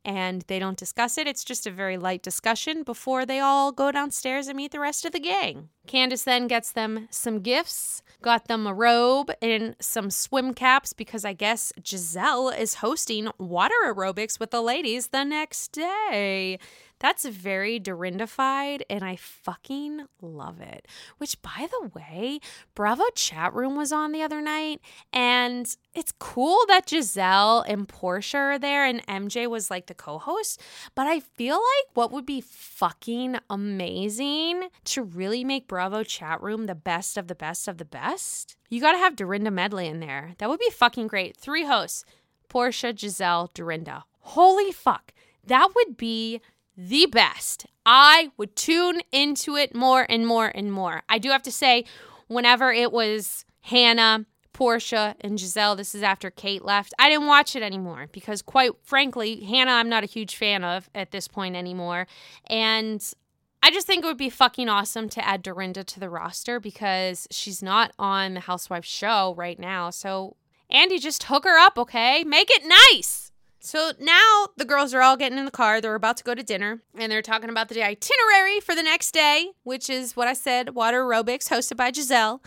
and 0.07 0.45
they 0.47 0.57
don't 0.57 0.77
discuss 0.77 1.17
it. 1.17 1.27
It's 1.27 1.43
just 1.43 1.67
a 1.67 1.71
very 1.71 1.97
light 1.97 2.23
discussion 2.23 2.83
before 2.83 3.25
they 3.25 3.41
all 3.41 3.73
go 3.73 3.91
downstairs 3.91 4.47
and 4.47 4.55
meet 4.55 4.71
the 4.71 4.79
rest 4.79 5.03
of 5.03 5.11
the 5.11 5.19
gang. 5.19 5.67
Candace 5.85 6.23
then 6.23 6.47
gets 6.47 6.71
them 6.71 7.09
some 7.11 7.41
gifts, 7.41 8.01
got 8.21 8.47
them 8.47 8.65
a 8.65 8.73
robe 8.73 9.31
and 9.41 9.75
some 9.81 10.09
swim 10.09 10.53
caps 10.53 10.93
because 10.93 11.25
I 11.25 11.33
guess 11.33 11.73
Gizelle 11.81 12.57
is 12.57 12.75
hosting 12.75 13.27
water 13.37 13.75
aerobics 13.85 14.39
with 14.39 14.51
the 14.51 14.61
ladies 14.61 15.07
the 15.07 15.25
next 15.25 15.73
day. 15.73 16.57
That's 16.99 17.25
very 17.25 17.79
Dorindified, 17.79 18.81
and 18.89 19.03
I 19.03 19.15
fucking 19.15 20.05
love 20.21 20.61
it. 20.61 20.87
Which, 21.17 21.41
by 21.41 21.67
the 21.69 21.89
way, 21.93 22.39
Bravo 22.75 23.05
chat 23.15 23.53
room 23.53 23.75
was 23.75 23.91
on 23.91 24.11
the 24.11 24.23
other 24.23 24.41
night, 24.41 24.81
and 25.13 25.67
it's 25.93 26.13
cool 26.19 26.59
that 26.67 26.87
Gizelle 26.87 27.63
and 27.67 27.87
Porsha 27.87 28.35
are 28.35 28.59
there, 28.59 28.85
and 28.85 29.05
MJ 29.07 29.47
was 29.47 29.69
like 29.69 29.87
the 29.87 29.93
co 29.93 30.17
host. 30.17 30.61
But 30.95 31.07
I 31.07 31.19
feel 31.19 31.55
like 31.55 31.95
what 31.95 32.11
would 32.11 32.25
be 32.25 32.41
fucking 32.41 33.37
amazing 33.49 34.69
to 34.85 35.03
really 35.03 35.43
make 35.43 35.67
Bravo 35.67 36.03
chat 36.03 36.41
room 36.41 36.65
the 36.65 36.75
best 36.75 37.17
of 37.17 37.27
the 37.27 37.35
best 37.35 37.67
of 37.67 37.77
the 37.77 37.85
best, 37.85 38.55
you 38.69 38.81
gotta 38.81 38.97
have 38.97 39.15
Dorinda 39.15 39.51
Medley 39.51 39.87
in 39.87 39.99
there. 39.99 40.33
That 40.39 40.49
would 40.49 40.59
be 40.59 40.69
fucking 40.69 41.07
great. 41.07 41.37
Three 41.37 41.65
hosts 41.65 42.03
Porsha, 42.49 42.93
Gizelle, 42.93 43.53
Dorinda. 43.53 44.05
Holy 44.19 44.71
fuck. 44.71 45.13
That 45.45 45.69
would 45.75 45.97
be 45.97 46.41
the 46.77 47.07
best. 47.07 47.65
I 47.85 48.31
would 48.37 48.55
tune 48.55 49.01
into 49.11 49.55
it 49.55 49.73
more 49.73 50.05
and 50.07 50.27
more 50.27 50.51
and 50.53 50.71
more. 50.71 51.01
I 51.09 51.17
do 51.17 51.29
have 51.29 51.43
to 51.43 51.51
say, 51.51 51.85
whenever 52.27 52.71
it 52.71 52.91
was 52.91 53.45
Hannah, 53.61 54.25
Porsha, 54.53 55.15
and 55.21 55.37
Gizelle, 55.37 55.75
this 55.75 55.95
is 55.95 56.03
after 56.03 56.29
Kate 56.29 56.63
left, 56.63 56.93
I 56.99 57.09
didn't 57.09 57.27
watch 57.27 57.55
it 57.55 57.63
anymore 57.63 58.07
because, 58.11 58.41
quite 58.41 58.71
frankly, 58.83 59.43
Hannah, 59.43 59.71
I'm 59.71 59.89
not 59.89 60.03
a 60.03 60.07
huge 60.07 60.35
fan 60.35 60.63
of 60.63 60.89
at 60.93 61.11
this 61.11 61.27
point 61.27 61.55
anymore. 61.55 62.07
And 62.47 63.03
I 63.63 63.71
just 63.71 63.87
think 63.87 64.03
it 64.03 64.07
would 64.07 64.17
be 64.17 64.29
fucking 64.29 64.69
awesome 64.69 65.09
to 65.09 65.25
add 65.25 65.41
Dorinda 65.41 65.83
to 65.83 65.99
the 65.99 66.09
roster 66.09 66.59
because 66.59 67.27
she's 67.31 67.63
not 67.63 67.91
on 67.97 68.35
the 68.35 68.39
Housewives 68.41 68.87
show 68.87 69.33
right 69.37 69.59
now. 69.59 69.89
So, 69.89 70.35
Andy, 70.69 70.99
just 70.99 71.23
hook 71.23 71.45
her 71.45 71.57
up, 71.57 71.77
okay? 71.77 72.23
Make 72.23 72.49
it 72.51 72.63
nice. 72.91 73.26
So 73.67 73.91
now 73.99 74.47
the 74.55 74.63
girls 74.63 74.93
are 74.93 75.01
all 75.01 75.17
getting 75.17 75.37
in 75.37 75.43
the 75.43 75.51
car. 75.51 75.81
They're 75.81 75.93
about 75.93 76.15
to 76.17 76.23
go 76.23 76.33
to 76.33 76.41
dinner 76.41 76.81
and 76.97 77.11
they're 77.11 77.21
talking 77.21 77.49
about 77.49 77.67
the 77.67 77.83
itinerary 77.83 78.61
for 78.61 78.73
the 78.73 78.81
next 78.81 79.13
day, 79.13 79.51
which 79.63 79.89
is 79.89 80.15
what 80.15 80.29
I 80.29 80.33
said 80.33 80.73
water 80.73 81.03
aerobics 81.03 81.49
hosted 81.49 81.75
by 81.75 81.91
Gizelle. 81.91 82.39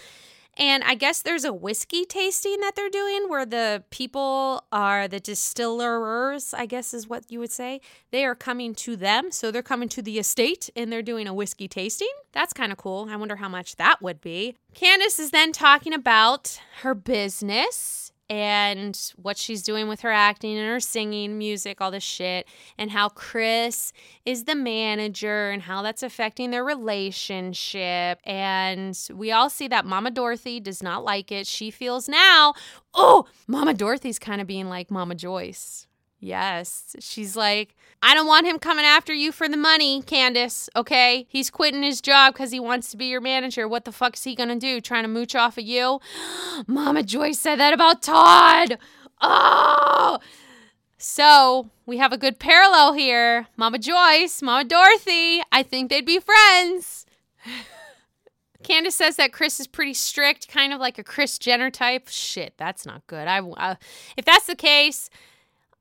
And 0.57 0.83
I 0.83 0.95
guess 0.95 1.21
there's 1.21 1.45
a 1.45 1.53
whiskey 1.53 2.07
tasting 2.07 2.61
that 2.61 2.75
they're 2.75 2.89
doing 2.89 3.29
where 3.29 3.45
the 3.45 3.85
people 3.91 4.65
are 4.73 5.09
the 5.09 5.21
distillers, 5.21 6.55
I 6.55 6.65
guess 6.65 6.95
is 6.95 7.07
what 7.07 7.31
you 7.31 7.39
would 7.39 7.53
say. 7.53 7.83
They 8.13 8.25
are 8.25 8.35
coming 8.35 8.75
to 8.77 8.97
them. 8.97 9.31
So 9.31 9.51
they're 9.51 9.63
coming 9.63 9.91
to 9.91 10.01
the 10.01 10.19
estate 10.19 10.71
and 10.75 10.91
they're 10.91 11.03
doing 11.03 11.27
a 11.27 11.35
whiskey 11.35 11.69
tasting. 11.69 12.09
That's 12.33 12.55
kind 12.55 12.73
of 12.73 12.79
cool. 12.79 13.09
I 13.11 13.17
wonder 13.17 13.37
how 13.37 13.49
much 13.51 13.77
that 13.77 14.01
would 14.01 14.23
be. 14.23 14.57
Candace 14.73 15.19
is 15.19 15.33
then 15.33 15.53
talking 15.53 15.93
about 15.93 16.63
her 16.81 16.95
business 16.95 18.11
and 18.31 19.13
what 19.17 19.37
she's 19.37 19.61
doing 19.65 19.89
with 19.89 20.03
her 20.03 20.11
acting 20.13 20.57
and 20.57 20.69
her 20.69 20.79
singing, 20.79 21.37
music, 21.37 21.81
all 21.81 21.91
this 21.91 22.05
shit, 22.05 22.47
and 22.79 22.93
how 22.93 23.09
Chris 23.09 23.93
is 24.25 24.45
the 24.45 24.55
manager 24.55 25.51
and 25.51 25.63
how 25.63 25.83
that's 25.83 26.05
affecting 26.05 26.53
their 26.53 26.65
relationship. 26.65 28.21
And 28.25 28.97
we 29.13 29.33
all 29.33 29.51
see 29.51 29.67
that 29.69 29.85
Mama 29.85 30.13
Dorothy 30.13 30.61
does 30.61 30.81
not 30.81 31.03
like 31.03 31.33
it. 31.33 31.49
She 31.49 31.73
feels 31.73 32.09
now, 32.09 32.55
oh, 32.95 33.27
Mama 33.49 33.75
Dorothy's 33.75 34.21
kind 34.21 34.41
of 34.41 34.47
being 34.47 34.69
like 34.69 34.93
Mama 34.93 35.17
Joyce. 35.17 35.89
Yes. 36.21 36.95
She's 37.01 37.35
like, 37.35 37.75
I 38.03 38.15
don't 38.15 38.27
want 38.27 38.47
him 38.47 38.59
coming 38.59 38.85
after 38.85 39.13
you 39.13 39.33
for 39.33 39.49
the 39.49 39.57
money, 39.57 40.03
Candace, 40.03 40.69
okay? 40.77 41.27
He's 41.29 41.51
quitting 41.51 41.83
his 41.83 42.01
job 42.01 42.35
because 42.35 42.53
he 42.53 42.61
wants 42.61 42.91
to 42.91 42.99
be 42.99 43.07
your 43.07 43.23
manager. 43.23 43.67
What 43.67 43.87
the 43.87 43.93
fuck 43.93 44.17
is 44.17 44.25
he 44.25 44.35
gonna 44.35 44.57
do? 44.57 44.81
Trying 44.81 45.05
to 45.05 45.09
mooch 45.09 45.35
off 45.35 45.57
of 45.57 45.65
you? 45.65 46.01
Mama 46.67 47.03
Joyce 47.03 47.39
said 47.39 47.57
that 47.57 47.73
about 47.73 48.03
Todd. 48.03 48.79
Oh! 49.21 50.19
So 50.99 51.71
we 51.87 51.97
have 51.97 52.13
a 52.13 52.19
good 52.19 52.39
parallel 52.39 52.93
here. 52.93 53.47
Mama 53.57 53.79
Joyce, 53.79 54.43
Mama 54.43 54.65
Dorothy. 54.65 55.41
I 55.51 55.63
think 55.63 55.89
they'd 55.89 56.05
be 56.05 56.21
friends. 56.21 57.07
Candace 58.63 58.97
says 58.97 59.17
that 59.17 59.33
Chris 59.33 59.59
is 59.59 59.67
pretty 59.67 59.95
strict, 59.95 60.49
kind 60.49 60.75
of 60.75 60.81
like 60.81 60.99
a 60.99 61.05
Kris 61.05 61.39
Jenner 61.39 61.71
type. 61.71 62.09
Shit, 62.09 62.55
that's 62.59 62.85
not 62.85 63.07
good. 63.07 63.27
I, 63.27 63.41
uh, 63.41 63.77
if 64.19 64.27
that's 64.27 64.47
the 64.47 64.55
case, 64.55 65.09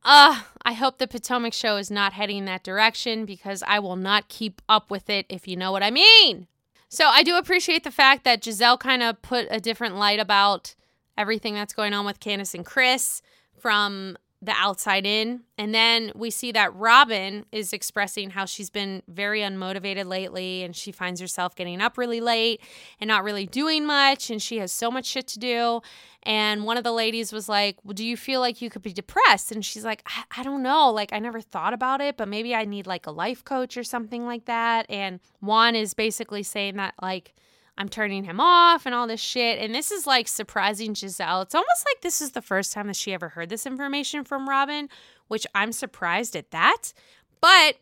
uh, 0.03 0.41
I 0.63 0.73
hope 0.73 0.97
the 0.97 1.07
Potomac 1.07 1.53
show 1.53 1.77
is 1.77 1.91
not 1.91 2.13
heading 2.13 2.45
that 2.45 2.63
direction 2.63 3.25
because 3.25 3.63
I 3.67 3.79
will 3.79 3.95
not 3.95 4.29
keep 4.29 4.61
up 4.69 4.89
with 4.89 5.09
it, 5.09 5.25
if 5.29 5.47
you 5.47 5.55
know 5.55 5.71
what 5.71 5.83
I 5.83 5.91
mean. 5.91 6.47
So 6.87 7.05
I 7.07 7.23
do 7.23 7.37
appreciate 7.37 7.83
the 7.83 7.91
fact 7.91 8.23
that 8.23 8.41
Gizelle 8.41 8.79
kind 8.79 9.03
of 9.03 9.21
put 9.21 9.47
a 9.51 9.59
different 9.59 9.95
light 9.95 10.19
about 10.19 10.75
everything 11.17 11.53
that's 11.53 11.73
going 11.73 11.93
on 11.93 12.05
with 12.05 12.19
Candace 12.19 12.55
and 12.55 12.65
Chris 12.65 13.21
from 13.59 14.17
the 14.41 14.53
outside 14.53 15.05
in. 15.05 15.41
And 15.57 15.75
then 15.75 16.11
we 16.15 16.29
see 16.29 16.53
that 16.53 16.73
Robin 16.73 17.45
is 17.51 17.73
expressing 17.73 18.29
how 18.29 18.45
she's 18.45 18.69
been 18.69 19.03
very 19.07 19.41
unmotivated 19.41 20.05
lately 20.05 20.63
and 20.63 20.73
she 20.73 20.93
finds 20.93 21.19
herself 21.19 21.55
getting 21.55 21.81
up 21.81 21.97
really 21.97 22.21
late 22.21 22.61
and 23.01 23.07
not 23.09 23.25
really 23.25 23.45
doing 23.45 23.85
much 23.85 24.29
and 24.29 24.41
she 24.41 24.57
has 24.57 24.71
so 24.71 24.89
much 24.89 25.05
shit 25.05 25.27
to 25.27 25.39
do. 25.39 25.81
And 26.23 26.63
one 26.63 26.77
of 26.77 26.83
the 26.85 26.91
ladies 26.91 27.33
was 27.33 27.49
like, 27.49 27.77
Well, 27.83 27.93
do 27.93 28.05
you 28.05 28.15
feel 28.15 28.39
like 28.39 28.61
you 28.61 28.69
could 28.69 28.81
be 28.81 28.93
depressed? 28.93 29.51
And 29.51 29.63
she's 29.63 29.83
like, 29.83 30.03
I, 30.05 30.23
I 30.37 30.43
don't 30.43 30.63
know. 30.63 30.89
Like, 30.89 31.11
I 31.11 31.19
never 31.19 31.41
thought 31.41 31.73
about 31.73 32.01
it, 32.01 32.17
but 32.17 32.27
maybe 32.27 32.55
I 32.55 32.65
need 32.65 32.87
like 32.87 33.07
a 33.07 33.11
life 33.11 33.43
coach 33.43 33.77
or 33.77 33.83
something 33.83 34.25
like 34.25 34.45
that. 34.45 34.85
And 34.89 35.19
Juan 35.41 35.75
is 35.75 35.93
basically 35.93 36.43
saying 36.43 36.75
that, 36.75 36.93
like, 37.01 37.33
I'm 37.79 37.87
turning 37.87 38.25
him 38.25 38.41
off 38.41 38.85
and 38.85 38.93
all 38.93 39.07
this 39.07 39.21
shit. 39.21 39.57
And 39.57 39.73
this 39.73 39.89
is 39.89 40.05
like 40.05 40.27
surprising 40.27 40.93
Gizelle. 40.93 41.43
It's 41.43 41.55
almost 41.55 41.85
like 41.87 42.01
this 42.01 42.21
is 42.21 42.31
the 42.31 42.41
first 42.41 42.73
time 42.73 42.87
that 42.87 42.97
she 42.97 43.13
ever 43.13 43.29
heard 43.29 43.47
this 43.47 43.65
information 43.65 44.25
from 44.25 44.49
Robin, 44.49 44.89
which 45.29 45.47
I'm 45.55 45.71
surprised 45.71 46.35
at 46.35 46.51
that. 46.51 46.91
But 47.39 47.77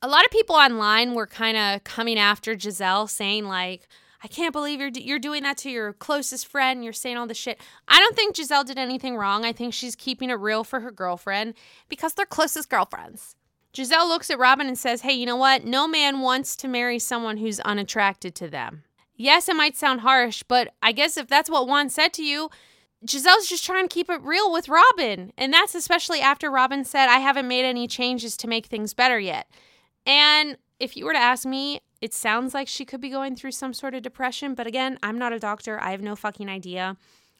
a 0.00 0.08
lot 0.08 0.24
of 0.24 0.30
people 0.30 0.56
online 0.56 1.12
were 1.12 1.26
kind 1.26 1.58
of 1.58 1.84
coming 1.84 2.18
after 2.18 2.54
Gizelle 2.54 3.10
saying 3.10 3.44
like, 3.44 3.86
I 4.24 4.28
can't 4.28 4.52
believe 4.52 4.80
you're 4.80 4.88
you're 4.88 5.18
doing 5.18 5.42
that 5.42 5.58
to 5.58 5.70
your 5.70 5.92
closest 5.92 6.46
friend. 6.46 6.82
You're 6.82 6.92
saying 6.94 7.18
all 7.18 7.26
this 7.26 7.36
shit. 7.36 7.60
I 7.88 7.98
don't 7.98 8.16
think 8.16 8.36
Gizelle 8.36 8.64
did 8.64 8.78
anything 8.78 9.16
wrong. 9.16 9.44
I 9.44 9.52
think 9.52 9.74
she's 9.74 9.96
keeping 9.96 10.30
it 10.30 10.34
real 10.34 10.64
for 10.64 10.80
her 10.80 10.92
girlfriend 10.92 11.54
because 11.90 12.14
they're 12.14 12.24
closest 12.24 12.70
girlfriends. 12.70 13.36
Gizelle 13.74 14.08
looks 14.08 14.30
at 14.30 14.38
Robin 14.38 14.66
and 14.66 14.78
says, 14.78 15.00
"Hey, 15.02 15.12
you 15.12 15.26
know 15.26 15.36
what? 15.36 15.64
No 15.64 15.88
man 15.88 16.20
wants 16.20 16.56
to 16.56 16.68
marry 16.68 16.98
someone 16.98 17.38
who's 17.38 17.60
unattracted 17.60 18.34
to 18.36 18.48
them." 18.48 18.84
Yes, 19.16 19.48
it 19.48 19.56
might 19.56 19.76
sound 19.76 20.00
harsh, 20.00 20.42
but 20.48 20.74
I 20.82 20.92
guess 20.92 21.16
if 21.16 21.28
that's 21.28 21.50
what 21.50 21.66
Juan 21.66 21.88
said 21.88 22.12
to 22.14 22.24
you, 22.24 22.50
Gizelle's 23.06 23.48
just 23.48 23.64
trying 23.64 23.86
to 23.86 23.92
keep 23.92 24.08
it 24.08 24.22
real 24.22 24.52
with 24.52 24.68
Robin. 24.68 25.32
And 25.36 25.52
that's 25.52 25.74
especially 25.74 26.20
after 26.20 26.50
Robin 26.50 26.84
said, 26.84 27.08
I 27.08 27.18
haven't 27.18 27.48
made 27.48 27.64
any 27.64 27.86
changes 27.88 28.36
to 28.38 28.48
make 28.48 28.66
things 28.66 28.94
better 28.94 29.18
yet. 29.18 29.48
And 30.06 30.56
if 30.78 30.96
you 30.96 31.04
were 31.04 31.12
to 31.12 31.18
ask 31.18 31.44
me, 31.44 31.80
it 32.00 32.14
sounds 32.14 32.54
like 32.54 32.68
she 32.68 32.84
could 32.84 33.00
be 33.00 33.10
going 33.10 33.36
through 33.36 33.52
some 33.52 33.74
sort 33.74 33.94
of 33.94 34.02
depression. 34.02 34.54
But 34.54 34.66
again, 34.66 34.98
I'm 35.02 35.18
not 35.18 35.32
a 35.32 35.38
doctor. 35.38 35.80
I 35.80 35.90
have 35.90 36.02
no 36.02 36.16
fucking 36.16 36.48
idea. 36.48 36.96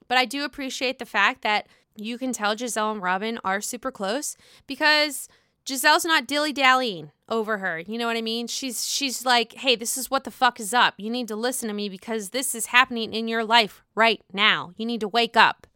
But 0.08 0.18
I 0.18 0.24
do 0.24 0.44
appreciate 0.44 0.98
the 0.98 1.06
fact 1.06 1.42
that 1.42 1.68
you 1.96 2.18
can 2.18 2.32
tell 2.32 2.56
Gizelle 2.56 2.92
and 2.92 3.02
Robin 3.02 3.38
are 3.44 3.60
super 3.60 3.90
close 3.90 4.36
because 4.66 5.28
Gizelle's 5.64 6.04
not 6.04 6.26
dilly 6.26 6.52
dallying 6.52 7.12
over 7.28 7.58
her. 7.58 7.78
You 7.78 7.98
know 7.98 8.06
what 8.06 8.16
I 8.16 8.22
mean? 8.22 8.46
She's 8.46 8.86
she's 8.86 9.24
like, 9.24 9.54
"Hey, 9.54 9.76
this 9.76 9.96
is 9.96 10.10
what 10.10 10.24
the 10.24 10.30
fuck 10.30 10.58
is 10.58 10.74
up. 10.74 10.94
You 10.98 11.10
need 11.10 11.28
to 11.28 11.36
listen 11.36 11.68
to 11.68 11.74
me 11.74 11.88
because 11.88 12.30
this 12.30 12.54
is 12.54 12.66
happening 12.66 13.12
in 13.12 13.28
your 13.28 13.44
life 13.44 13.82
right 13.94 14.20
now. 14.32 14.72
You 14.76 14.86
need 14.86 15.00
to 15.00 15.08
wake 15.08 15.36
up." 15.36 15.66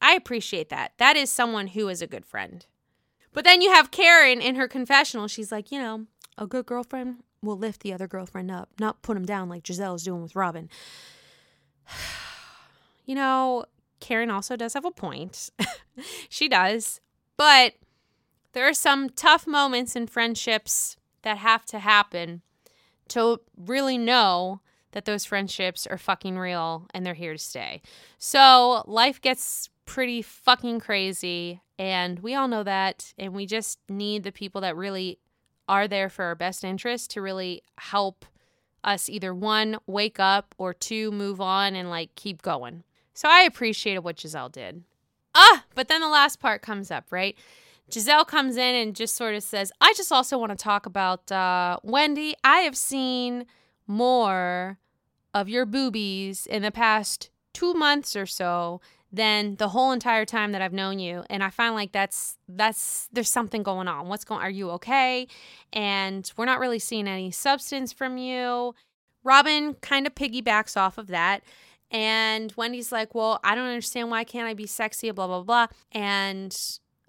I 0.00 0.14
appreciate 0.14 0.68
that. 0.68 0.92
That 0.98 1.16
is 1.16 1.30
someone 1.30 1.68
who 1.68 1.88
is 1.88 2.02
a 2.02 2.06
good 2.06 2.26
friend. 2.26 2.66
But 3.32 3.44
then 3.44 3.62
you 3.62 3.72
have 3.72 3.90
Karen 3.90 4.40
in 4.40 4.56
her 4.56 4.68
confessional. 4.68 5.28
She's 5.28 5.50
like, 5.50 5.72
"You 5.72 5.80
know, 5.80 6.06
a 6.36 6.46
good 6.46 6.66
girlfriend 6.66 7.24
will 7.42 7.58
lift 7.58 7.80
the 7.80 7.92
other 7.92 8.06
girlfriend 8.06 8.50
up, 8.50 8.68
not 8.78 9.02
put 9.02 9.16
him 9.16 9.24
down 9.24 9.48
like 9.48 9.64
Gizelle's 9.64 10.04
doing 10.04 10.22
with 10.22 10.36
Robin." 10.36 10.68
you 13.06 13.14
know, 13.14 13.64
Karen 14.00 14.30
also 14.30 14.54
does 14.54 14.74
have 14.74 14.84
a 14.84 14.90
point. 14.90 15.50
she 16.28 16.48
does. 16.48 17.00
But 17.36 17.74
there 18.54 18.66
are 18.66 18.74
some 18.74 19.10
tough 19.10 19.46
moments 19.46 19.94
in 19.94 20.06
friendships 20.06 20.96
that 21.22 21.38
have 21.38 21.66
to 21.66 21.78
happen 21.80 22.42
to 23.08 23.40
really 23.56 23.98
know 23.98 24.60
that 24.92 25.04
those 25.04 25.24
friendships 25.24 25.86
are 25.86 25.98
fucking 25.98 26.38
real 26.38 26.86
and 26.94 27.04
they're 27.04 27.14
here 27.14 27.32
to 27.32 27.38
stay. 27.38 27.82
So 28.16 28.84
life 28.86 29.20
gets 29.20 29.68
pretty 29.86 30.22
fucking 30.22 30.80
crazy, 30.80 31.60
and 31.78 32.20
we 32.20 32.34
all 32.34 32.48
know 32.48 32.62
that. 32.62 33.12
And 33.18 33.34
we 33.34 33.44
just 33.44 33.78
need 33.88 34.22
the 34.22 34.32
people 34.32 34.60
that 34.62 34.76
really 34.76 35.18
are 35.68 35.88
there 35.88 36.08
for 36.08 36.24
our 36.26 36.34
best 36.34 36.64
interest 36.64 37.10
to 37.10 37.20
really 37.20 37.62
help 37.76 38.24
us 38.84 39.08
either 39.08 39.34
one, 39.34 39.78
wake 39.86 40.20
up, 40.20 40.54
or 40.58 40.72
two, 40.72 41.10
move 41.10 41.40
on 41.40 41.74
and 41.74 41.90
like 41.90 42.14
keep 42.14 42.42
going. 42.42 42.84
So 43.14 43.28
I 43.28 43.40
appreciated 43.40 44.00
what 44.00 44.16
Gizelle 44.16 44.52
did. 44.52 44.84
Ah, 45.34 45.64
but 45.74 45.88
then 45.88 46.00
the 46.00 46.08
last 46.08 46.38
part 46.38 46.62
comes 46.62 46.90
up, 46.90 47.06
right? 47.10 47.36
Gizelle 47.90 48.26
comes 48.26 48.56
in 48.56 48.74
and 48.74 48.96
just 48.96 49.14
sort 49.14 49.34
of 49.34 49.42
says, 49.42 49.70
I 49.80 49.92
just 49.96 50.10
also 50.10 50.38
want 50.38 50.50
to 50.50 50.62
talk 50.62 50.86
about 50.86 51.30
uh, 51.30 51.78
Wendy. 51.82 52.34
I 52.42 52.60
have 52.60 52.76
seen 52.76 53.46
more 53.86 54.78
of 55.32 55.48
your 55.48 55.66
boobies 55.66 56.46
in 56.46 56.62
the 56.62 56.70
past 56.70 57.30
two 57.52 57.74
months 57.74 58.16
or 58.16 58.26
so 58.26 58.80
than 59.12 59.54
the 59.56 59.68
whole 59.68 59.92
entire 59.92 60.24
time 60.24 60.52
that 60.52 60.60
I've 60.60 60.72
known 60.72 60.98
you. 60.98 61.22
And 61.30 61.42
I 61.44 61.50
find 61.50 61.74
like 61.74 61.92
that's 61.92 62.36
that's 62.48 63.08
there's 63.12 63.30
something 63.30 63.62
going 63.62 63.86
on. 63.86 64.08
What's 64.08 64.24
going 64.24 64.40
are 64.40 64.50
you 64.50 64.70
okay? 64.72 65.28
And 65.72 66.30
we're 66.36 66.46
not 66.46 66.58
really 66.58 66.80
seeing 66.80 67.06
any 67.06 67.30
substance 67.30 67.92
from 67.92 68.16
you. 68.16 68.74
Robin 69.22 69.74
kind 69.74 70.06
of 70.06 70.14
piggybacks 70.14 70.76
off 70.76 70.98
of 70.98 71.06
that. 71.08 71.42
And 71.90 72.52
Wendy's 72.56 72.90
like, 72.90 73.14
Well, 73.14 73.38
I 73.44 73.54
don't 73.54 73.68
understand 73.68 74.10
why 74.10 74.24
can't 74.24 74.48
I 74.48 74.54
be 74.54 74.66
sexy, 74.66 75.10
blah, 75.12 75.28
blah, 75.28 75.42
blah. 75.42 75.66
And 75.92 76.56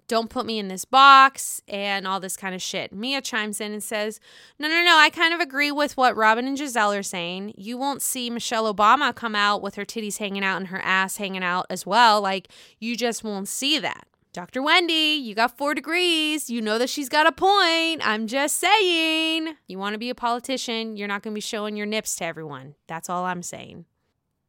don't 0.08 0.30
put 0.30 0.46
me 0.46 0.58
in 0.58 0.68
this 0.68 0.84
box 0.84 1.60
and 1.68 2.06
all 2.06 2.20
this 2.20 2.36
kind 2.36 2.54
of 2.54 2.62
shit. 2.62 2.92
Mia 2.92 3.20
chimes 3.20 3.60
in 3.60 3.72
and 3.72 3.82
says, 3.82 4.20
No, 4.58 4.68
no, 4.68 4.82
no, 4.82 4.96
I 4.96 5.10
kind 5.10 5.34
of 5.34 5.40
agree 5.40 5.72
with 5.72 5.96
what 5.96 6.16
Robin 6.16 6.46
and 6.46 6.56
Gizelle 6.56 6.98
are 6.98 7.02
saying. 7.02 7.54
You 7.56 7.76
won't 7.76 8.02
see 8.02 8.30
Michelle 8.30 8.72
Obama 8.72 9.14
come 9.14 9.34
out 9.34 9.62
with 9.62 9.74
her 9.74 9.84
titties 9.84 10.18
hanging 10.18 10.44
out 10.44 10.58
and 10.58 10.68
her 10.68 10.80
ass 10.82 11.16
hanging 11.16 11.44
out 11.44 11.66
as 11.70 11.84
well. 11.84 12.20
Like, 12.20 12.48
you 12.78 12.96
just 12.96 13.24
won't 13.24 13.48
see 13.48 13.78
that. 13.78 14.06
Dr. 14.32 14.62
Wendy, 14.62 15.14
you 15.14 15.34
got 15.34 15.56
four 15.56 15.74
degrees. 15.74 16.50
You 16.50 16.60
know 16.60 16.76
that 16.76 16.90
she's 16.90 17.08
got 17.08 17.26
a 17.26 17.32
point. 17.32 18.06
I'm 18.06 18.26
just 18.26 18.58
saying. 18.58 19.54
You 19.66 19.78
want 19.78 19.94
to 19.94 19.98
be 19.98 20.10
a 20.10 20.14
politician, 20.14 20.96
you're 20.96 21.08
not 21.08 21.22
going 21.22 21.32
to 21.32 21.36
be 21.36 21.40
showing 21.40 21.74
your 21.74 21.86
nips 21.86 22.16
to 22.16 22.26
everyone. 22.26 22.74
That's 22.86 23.08
all 23.08 23.24
I'm 23.24 23.42
saying. 23.42 23.86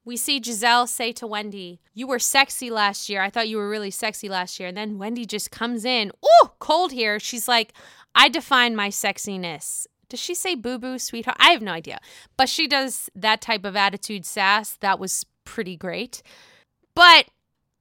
We 0.07 0.15
see 0.15 0.39
Gizelle 0.39 0.87
say 0.87 1.11
to 1.11 1.27
Wendy, 1.27 1.81
You 1.93 2.07
were 2.07 2.17
sexy 2.17 2.69
last 2.69 3.09
year. 3.09 3.21
I 3.21 3.29
thought 3.29 3.49
you 3.49 3.57
were 3.57 3.69
really 3.69 3.91
sexy 3.91 4.29
last 4.29 4.57
year. 4.57 4.69
And 4.69 4.77
then 4.77 4.97
Wendy 4.97 5.25
just 5.25 5.51
comes 5.51 5.83
in, 5.83 6.13
Ooh, 6.23 6.51
cold 6.59 6.93
here. 6.93 7.19
She's 7.19 7.49
like, 7.49 7.73
I 8.15 8.29
define 8.29 8.73
my 8.73 8.87
sexiness. 8.87 9.85
Does 10.07 10.21
she 10.21 10.33
say 10.33 10.55
boo 10.55 10.79
boo, 10.79 10.97
sweetheart? 10.97 11.35
I 11.41 11.51
have 11.51 11.61
no 11.61 11.73
idea. 11.73 11.99
But 12.37 12.47
she 12.47 12.69
does 12.69 13.09
that 13.15 13.41
type 13.41 13.65
of 13.65 13.75
attitude 13.75 14.25
sass. 14.25 14.77
That 14.79 14.97
was 14.97 15.25
pretty 15.43 15.75
great. 15.75 16.23
But 16.95 17.25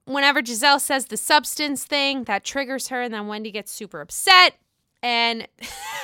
whenever 0.03 0.41
Gizelle 0.41 0.81
says 0.81 1.05
the 1.05 1.15
substance 1.15 1.85
thing, 1.85 2.25
that 2.25 2.43
triggers 2.43 2.89
her. 2.89 3.03
And 3.03 3.13
then 3.13 3.27
Wendy 3.27 3.51
gets 3.51 3.71
super 3.71 4.01
upset. 4.01 4.55
And 5.01 5.47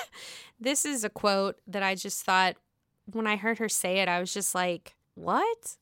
this 0.58 0.86
is 0.86 1.04
a 1.04 1.10
quote 1.10 1.58
that 1.68 1.84
I 1.84 1.96
just 1.96 2.24
thought 2.24 2.56
when 3.12 3.28
I 3.28 3.36
heard 3.36 3.58
her 3.58 3.68
say 3.68 3.98
it, 4.00 4.08
I 4.08 4.22
was 4.22 4.34
just 4.34 4.56
like, 4.56 4.96
what? 5.16 5.76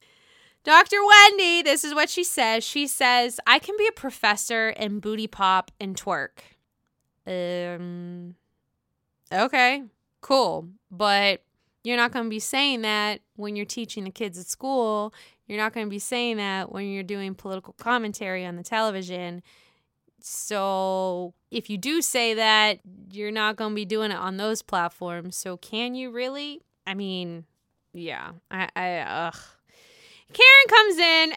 Dr. 0.63 0.97
Wendy, 1.03 1.63
this 1.63 1.83
is 1.83 1.95
what 1.95 2.09
she 2.09 2.23
says. 2.23 2.63
She 2.63 2.85
says, 2.85 3.39
I 3.47 3.59
can 3.59 3.75
be 3.77 3.87
a 3.87 3.91
professor 3.91 4.69
in 4.69 4.99
booty 4.99 5.27
pop 5.27 5.71
and 5.79 5.95
twerk. 5.95 6.39
Um, 7.25 8.35
okay, 9.33 9.83
cool. 10.21 10.67
But 10.91 11.43
you're 11.83 11.97
not 11.97 12.11
going 12.11 12.25
to 12.25 12.29
be 12.29 12.39
saying 12.39 12.81
that 12.81 13.21
when 13.35 13.55
you're 13.55 13.65
teaching 13.65 14.03
the 14.03 14.11
kids 14.11 14.37
at 14.37 14.45
school. 14.45 15.13
You're 15.47 15.57
not 15.57 15.73
going 15.73 15.87
to 15.87 15.89
be 15.89 15.99
saying 15.99 16.37
that 16.37 16.71
when 16.71 16.87
you're 16.87 17.03
doing 17.03 17.33
political 17.33 17.73
commentary 17.73 18.45
on 18.45 18.55
the 18.55 18.63
television. 18.63 19.41
So 20.19 21.33
if 21.49 21.69
you 21.69 21.77
do 21.77 22.01
say 22.01 22.35
that, 22.35 22.79
you're 23.11 23.31
not 23.31 23.55
going 23.55 23.71
to 23.71 23.75
be 23.75 23.85
doing 23.85 24.11
it 24.11 24.17
on 24.17 24.37
those 24.37 24.61
platforms. 24.61 25.35
So 25.35 25.57
can 25.57 25.95
you 25.95 26.11
really? 26.11 26.61
I 26.85 26.93
mean, 26.93 27.45
yeah. 27.93 28.31
I, 28.51 28.69
I 28.75 28.97
ugh. 28.99 29.35
Karen 30.33 30.67
comes 30.69 30.97
in 30.97 31.33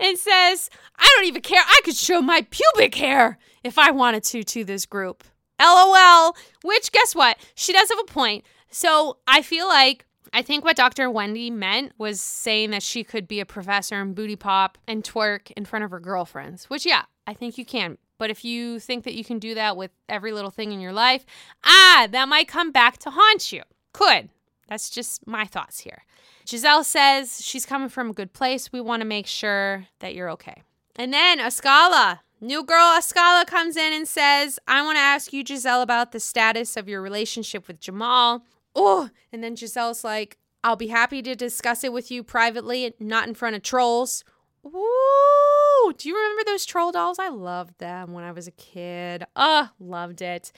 and 0.00 0.18
says, 0.18 0.70
I 0.96 1.12
don't 1.16 1.26
even 1.26 1.42
care. 1.42 1.62
I 1.64 1.80
could 1.84 1.96
show 1.96 2.20
my 2.20 2.46
pubic 2.50 2.94
hair 2.94 3.38
if 3.62 3.78
I 3.78 3.90
wanted 3.90 4.24
to 4.24 4.42
to 4.42 4.64
this 4.64 4.86
group. 4.86 5.24
LOL. 5.60 6.36
Which, 6.62 6.92
guess 6.92 7.14
what? 7.14 7.38
She 7.54 7.72
does 7.72 7.88
have 7.88 7.98
a 7.98 8.04
point. 8.04 8.44
So 8.70 9.18
I 9.26 9.42
feel 9.42 9.68
like 9.68 10.04
I 10.32 10.42
think 10.42 10.64
what 10.64 10.76
Dr. 10.76 11.08
Wendy 11.10 11.48
meant 11.48 11.92
was 11.96 12.20
saying 12.20 12.70
that 12.72 12.82
she 12.82 13.04
could 13.04 13.28
be 13.28 13.38
a 13.38 13.46
professor 13.46 14.00
and 14.00 14.14
booty 14.16 14.34
pop 14.34 14.78
and 14.88 15.04
twerk 15.04 15.52
in 15.56 15.64
front 15.64 15.84
of 15.84 15.92
her 15.92 16.00
girlfriends, 16.00 16.68
which, 16.68 16.84
yeah, 16.84 17.04
I 17.26 17.34
think 17.34 17.56
you 17.56 17.64
can. 17.64 17.98
But 18.18 18.30
if 18.30 18.44
you 18.44 18.80
think 18.80 19.04
that 19.04 19.14
you 19.14 19.24
can 19.24 19.38
do 19.38 19.54
that 19.54 19.76
with 19.76 19.92
every 20.08 20.32
little 20.32 20.50
thing 20.50 20.72
in 20.72 20.80
your 20.80 20.92
life, 20.92 21.24
ah, 21.64 22.08
that 22.10 22.28
might 22.28 22.48
come 22.48 22.72
back 22.72 22.98
to 22.98 23.10
haunt 23.10 23.52
you. 23.52 23.62
Could. 23.92 24.28
That's 24.68 24.90
just 24.90 25.26
my 25.26 25.44
thoughts 25.44 25.80
here. 25.80 26.02
Gizelle 26.46 26.84
says 26.84 27.40
she's 27.42 27.66
coming 27.66 27.88
from 27.88 28.10
a 28.10 28.14
good 28.14 28.32
place. 28.32 28.72
We 28.72 28.80
want 28.80 29.00
to 29.00 29.06
make 29.06 29.26
sure 29.26 29.86
that 30.00 30.14
you're 30.14 30.30
okay. 30.30 30.62
And 30.96 31.12
then 31.12 31.38
Askale, 31.38 32.20
new 32.40 32.62
girl 32.62 32.92
Askale 32.96 33.46
comes 33.46 33.76
in 33.76 33.92
and 33.92 34.06
says, 34.06 34.58
I 34.68 34.82
want 34.82 34.96
to 34.96 35.00
ask 35.00 35.32
you, 35.32 35.42
Gizelle, 35.42 35.82
about 35.82 36.12
the 36.12 36.20
status 36.20 36.76
of 36.76 36.88
your 36.88 37.00
relationship 37.02 37.66
with 37.66 37.80
Jamal. 37.80 38.44
Oh, 38.76 39.10
and 39.32 39.42
then 39.42 39.56
Gizelle's 39.56 40.04
like, 40.04 40.38
I'll 40.62 40.76
be 40.76 40.88
happy 40.88 41.22
to 41.22 41.34
discuss 41.34 41.84
it 41.84 41.92
with 41.92 42.10
you 42.10 42.22
privately, 42.22 42.92
not 42.98 43.28
in 43.28 43.34
front 43.34 43.56
of 43.56 43.62
trolls. 43.62 44.24
Ooh, 44.66 45.92
do 45.96 46.08
you 46.08 46.16
remember 46.16 46.42
those 46.46 46.64
troll 46.64 46.90
dolls? 46.90 47.18
I 47.18 47.28
loved 47.28 47.78
them 47.78 48.12
when 48.12 48.24
I 48.24 48.32
was 48.32 48.46
a 48.46 48.52
kid. 48.52 49.24
Ah, 49.36 49.72
loved 49.78 50.22
it. 50.22 50.52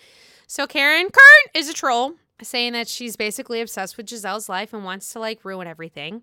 So 0.46 0.66
Karen 0.66 1.10
Kurt 1.10 1.50
is 1.54 1.68
a 1.68 1.74
troll 1.74 2.14
saying 2.42 2.72
that 2.74 2.88
she's 2.88 3.16
basically 3.16 3.60
obsessed 3.60 3.96
with 3.96 4.06
Gizelle's 4.06 4.48
life 4.48 4.72
and 4.72 4.84
wants 4.84 5.12
to 5.12 5.20
like 5.20 5.44
ruin 5.44 5.66
everything. 5.66 6.22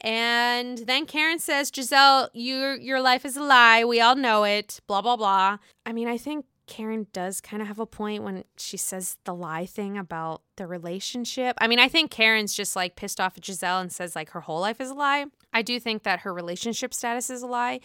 And 0.00 0.78
then 0.78 1.06
Karen 1.06 1.38
says, 1.38 1.70
"Gizelle, 1.70 2.28
your 2.34 2.76
your 2.76 3.00
life 3.00 3.24
is 3.24 3.36
a 3.36 3.42
lie. 3.42 3.84
We 3.84 4.00
all 4.00 4.16
know 4.16 4.44
it. 4.44 4.80
Blah 4.86 5.02
blah 5.02 5.16
blah." 5.16 5.58
I 5.86 5.92
mean, 5.92 6.08
I 6.08 6.18
think 6.18 6.46
Karen 6.66 7.06
does 7.12 7.40
kind 7.40 7.60
of 7.60 7.68
have 7.68 7.78
a 7.78 7.86
point 7.86 8.22
when 8.22 8.44
she 8.56 8.76
says 8.76 9.18
the 9.24 9.34
lie 9.34 9.66
thing 9.66 9.98
about 9.98 10.42
the 10.56 10.66
relationship. 10.66 11.56
I 11.58 11.66
mean, 11.66 11.78
I 11.78 11.88
think 11.88 12.10
Karen's 12.10 12.54
just 12.54 12.74
like 12.74 12.96
pissed 12.96 13.20
off 13.20 13.36
at 13.36 13.42
Gizelle 13.42 13.80
and 13.80 13.92
says 13.92 14.16
like 14.16 14.30
her 14.30 14.40
whole 14.40 14.60
life 14.60 14.80
is 14.80 14.90
a 14.90 14.94
lie. 14.94 15.26
I 15.52 15.62
do 15.62 15.78
think 15.78 16.02
that 16.04 16.20
her 16.20 16.32
relationship 16.32 16.94
status 16.94 17.28
is 17.30 17.42
a 17.42 17.46
lie 17.46 17.80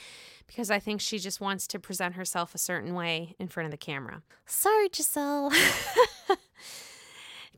because 0.47 0.71
I 0.71 0.80
think 0.80 1.01
she 1.01 1.19
just 1.19 1.41
wants 1.41 1.67
to 1.67 1.80
present 1.80 2.15
herself 2.15 2.55
a 2.55 2.57
certain 2.57 2.95
way 2.95 3.36
in 3.38 3.47
front 3.47 3.65
of 3.65 3.71
the 3.71 3.77
camera. 3.77 4.21
Sorry, 4.45 4.89
Gizelle. 4.89 5.53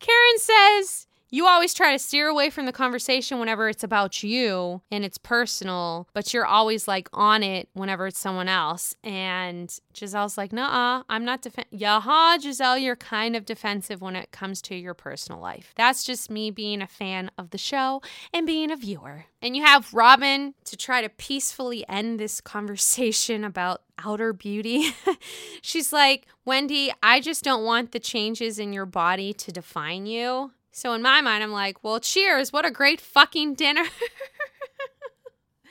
Karen 0.01 0.39
says, 0.39 1.07
you 1.31 1.47
always 1.47 1.73
try 1.73 1.93
to 1.93 1.99
steer 1.99 2.27
away 2.27 2.49
from 2.49 2.65
the 2.65 2.73
conversation 2.73 3.39
whenever 3.39 3.69
it's 3.69 3.85
about 3.85 4.21
you 4.21 4.81
and 4.91 5.05
it's 5.05 5.17
personal, 5.17 6.09
but 6.13 6.33
you're 6.33 6.45
always 6.45 6.89
like 6.89 7.07
on 7.13 7.41
it 7.41 7.69
whenever 7.73 8.07
it's 8.07 8.19
someone 8.19 8.49
else. 8.49 8.93
And 9.01 9.69
Gizelle's 9.93 10.37
like, 10.37 10.51
nah, 10.51 11.03
I'm 11.07 11.23
not 11.23 11.41
defensive. 11.41 11.71
Yaha, 11.71 12.37
Gizelle, 12.37 12.81
you're 12.81 12.97
kind 12.97 13.37
of 13.37 13.45
defensive 13.45 14.01
when 14.01 14.17
it 14.17 14.31
comes 14.31 14.61
to 14.63 14.75
your 14.75 14.93
personal 14.93 15.39
life. 15.39 15.73
That's 15.77 16.03
just 16.03 16.29
me 16.29 16.51
being 16.51 16.81
a 16.81 16.87
fan 16.87 17.31
of 17.37 17.51
the 17.51 17.57
show 17.57 18.01
and 18.33 18.45
being 18.45 18.69
a 18.69 18.75
viewer. 18.75 19.25
And 19.41 19.55
you 19.55 19.63
have 19.63 19.93
Robin 19.93 20.53
to 20.65 20.75
try 20.75 21.01
to 21.01 21.09
peacefully 21.09 21.87
end 21.87 22.19
this 22.19 22.41
conversation 22.51 23.45
about 23.45 23.83
outer 24.03 24.33
beauty. 24.33 24.93
She's 25.61 25.93
like, 25.93 26.27
Wendy, 26.43 26.91
I 27.01 27.21
just 27.21 27.43
don't 27.43 27.63
want 27.63 27.93
the 27.93 27.99
changes 27.99 28.59
in 28.59 28.73
your 28.73 28.85
body 28.85 29.31
to 29.33 29.51
define 29.51 30.05
you. 30.05 30.51
So 30.71 30.93
in 30.93 31.01
my 31.01 31.21
mind, 31.21 31.43
I'm 31.43 31.51
like, 31.51 31.83
well, 31.83 31.99
cheers. 31.99 32.53
What 32.53 32.65
a 32.65 32.71
great 32.71 33.01
fucking 33.01 33.55
dinner. 33.55 33.81
it 35.63 35.69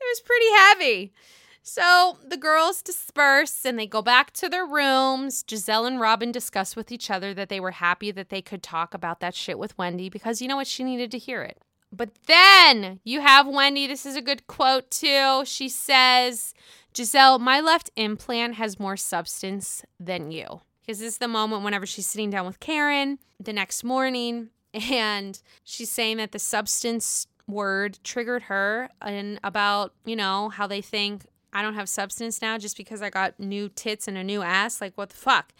was 0.00 0.20
pretty 0.20 0.50
heavy. 0.56 1.12
So 1.62 2.18
the 2.26 2.38
girls 2.38 2.80
disperse 2.80 3.64
and 3.66 3.78
they 3.78 3.86
go 3.86 4.00
back 4.00 4.32
to 4.34 4.48
their 4.48 4.64
rooms. 4.64 5.42
Gizelle 5.42 5.86
and 5.86 6.00
Robin 6.00 6.32
discuss 6.32 6.74
with 6.74 6.90
each 6.90 7.10
other 7.10 7.34
that 7.34 7.50
they 7.50 7.60
were 7.60 7.72
happy 7.72 8.10
that 8.12 8.30
they 8.30 8.40
could 8.40 8.62
talk 8.62 8.94
about 8.94 9.20
that 9.20 9.34
shit 9.34 9.58
with 9.58 9.76
Wendy 9.76 10.08
because 10.08 10.40
you 10.40 10.48
know 10.48 10.56
what? 10.56 10.66
She 10.66 10.84
needed 10.84 11.10
to 11.10 11.18
hear 11.18 11.42
it. 11.42 11.60
But 11.92 12.10
then 12.26 13.00
you 13.04 13.20
have 13.20 13.46
Wendy. 13.46 13.86
This 13.86 14.06
is 14.06 14.16
a 14.16 14.22
good 14.22 14.46
quote, 14.46 14.90
too. 14.90 15.42
She 15.44 15.68
says, 15.68 16.54
Gizelle, 16.94 17.40
my 17.40 17.60
left 17.60 17.90
implant 17.96 18.54
has 18.54 18.78
more 18.78 18.96
substance 18.96 19.84
than 19.98 20.30
you 20.30 20.60
because 20.88 21.00
this 21.00 21.12
is 21.12 21.18
the 21.18 21.28
moment 21.28 21.62
whenever 21.62 21.84
she's 21.84 22.06
sitting 22.06 22.30
down 22.30 22.46
with 22.46 22.60
Karen 22.60 23.18
the 23.38 23.52
next 23.52 23.84
morning 23.84 24.48
and 24.74 25.38
she's 25.62 25.92
saying 25.92 26.16
that 26.16 26.32
the 26.32 26.38
substance 26.38 27.26
word 27.46 27.98
triggered 28.02 28.44
her 28.44 28.88
and 29.02 29.38
about, 29.44 29.92
you 30.06 30.16
know, 30.16 30.48
how 30.48 30.66
they 30.66 30.80
think 30.80 31.26
I 31.52 31.60
don't 31.60 31.74
have 31.74 31.90
substance 31.90 32.40
now 32.40 32.56
just 32.56 32.74
because 32.74 33.02
I 33.02 33.10
got 33.10 33.38
new 33.38 33.68
tits 33.68 34.08
and 34.08 34.16
a 34.16 34.24
new 34.24 34.40
ass. 34.40 34.80
Like, 34.80 34.96
what 34.96 35.10
the 35.10 35.16
fuck? 35.16 35.52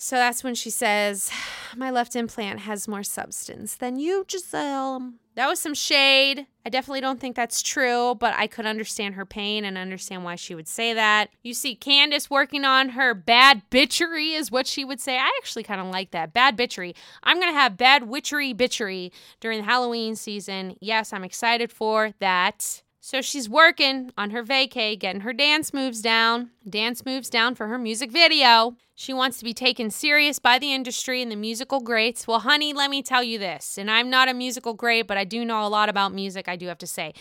So 0.00 0.14
that's 0.14 0.44
when 0.44 0.54
she 0.54 0.70
says, 0.70 1.28
My 1.76 1.90
left 1.90 2.14
implant 2.14 2.60
has 2.60 2.86
more 2.86 3.02
substance 3.02 3.74
than 3.74 3.98
you, 3.98 4.24
Gizelle. 4.28 5.14
That 5.34 5.48
was 5.48 5.58
some 5.58 5.74
shade. 5.74 6.46
I 6.64 6.70
definitely 6.70 7.00
don't 7.00 7.18
think 7.18 7.34
that's 7.34 7.62
true, 7.62 8.14
but 8.14 8.32
I 8.36 8.46
could 8.46 8.64
understand 8.64 9.16
her 9.16 9.26
pain 9.26 9.64
and 9.64 9.76
understand 9.76 10.22
why 10.22 10.36
she 10.36 10.54
would 10.54 10.68
say 10.68 10.94
that. 10.94 11.30
You 11.42 11.52
see 11.52 11.74
Candace 11.74 12.30
working 12.30 12.64
on 12.64 12.90
her 12.90 13.12
bad 13.12 13.62
bitchery, 13.72 14.36
is 14.36 14.52
what 14.52 14.68
she 14.68 14.84
would 14.84 15.00
say. 15.00 15.18
I 15.18 15.30
actually 15.40 15.64
kind 15.64 15.80
of 15.80 15.88
like 15.88 16.12
that. 16.12 16.32
Bad 16.32 16.56
bitchery. 16.56 16.94
I'm 17.24 17.40
going 17.40 17.52
to 17.52 17.58
have 17.58 17.76
bad 17.76 18.08
witchery 18.08 18.54
bitchery 18.54 19.10
during 19.40 19.58
the 19.58 19.66
Halloween 19.66 20.14
season. 20.14 20.76
Yes, 20.80 21.12
I'm 21.12 21.24
excited 21.24 21.72
for 21.72 22.12
that. 22.20 22.82
So 23.10 23.22
she's 23.22 23.48
working 23.48 24.10
on 24.18 24.32
her 24.32 24.44
vacay, 24.44 24.98
getting 24.98 25.22
her 25.22 25.32
dance 25.32 25.72
moves 25.72 26.02
down. 26.02 26.50
Dance 26.68 27.06
moves 27.06 27.30
down 27.30 27.54
for 27.54 27.66
her 27.66 27.78
music 27.78 28.12
video. 28.12 28.76
She 28.94 29.14
wants 29.14 29.38
to 29.38 29.44
be 29.46 29.54
taken 29.54 29.88
serious 29.88 30.38
by 30.38 30.58
the 30.58 30.74
industry 30.74 31.22
and 31.22 31.32
the 31.32 31.36
musical 31.36 31.80
greats. 31.80 32.26
Well, 32.26 32.40
honey, 32.40 32.74
let 32.74 32.90
me 32.90 33.02
tell 33.02 33.22
you 33.22 33.38
this, 33.38 33.78
and 33.78 33.90
I'm 33.90 34.10
not 34.10 34.28
a 34.28 34.34
musical 34.34 34.74
great, 34.74 35.06
but 35.06 35.16
I 35.16 35.24
do 35.24 35.42
know 35.42 35.66
a 35.66 35.68
lot 35.68 35.88
about 35.88 36.12
music, 36.12 36.48
I 36.50 36.56
do 36.56 36.66
have 36.66 36.76
to 36.76 36.86
say. 36.86 37.14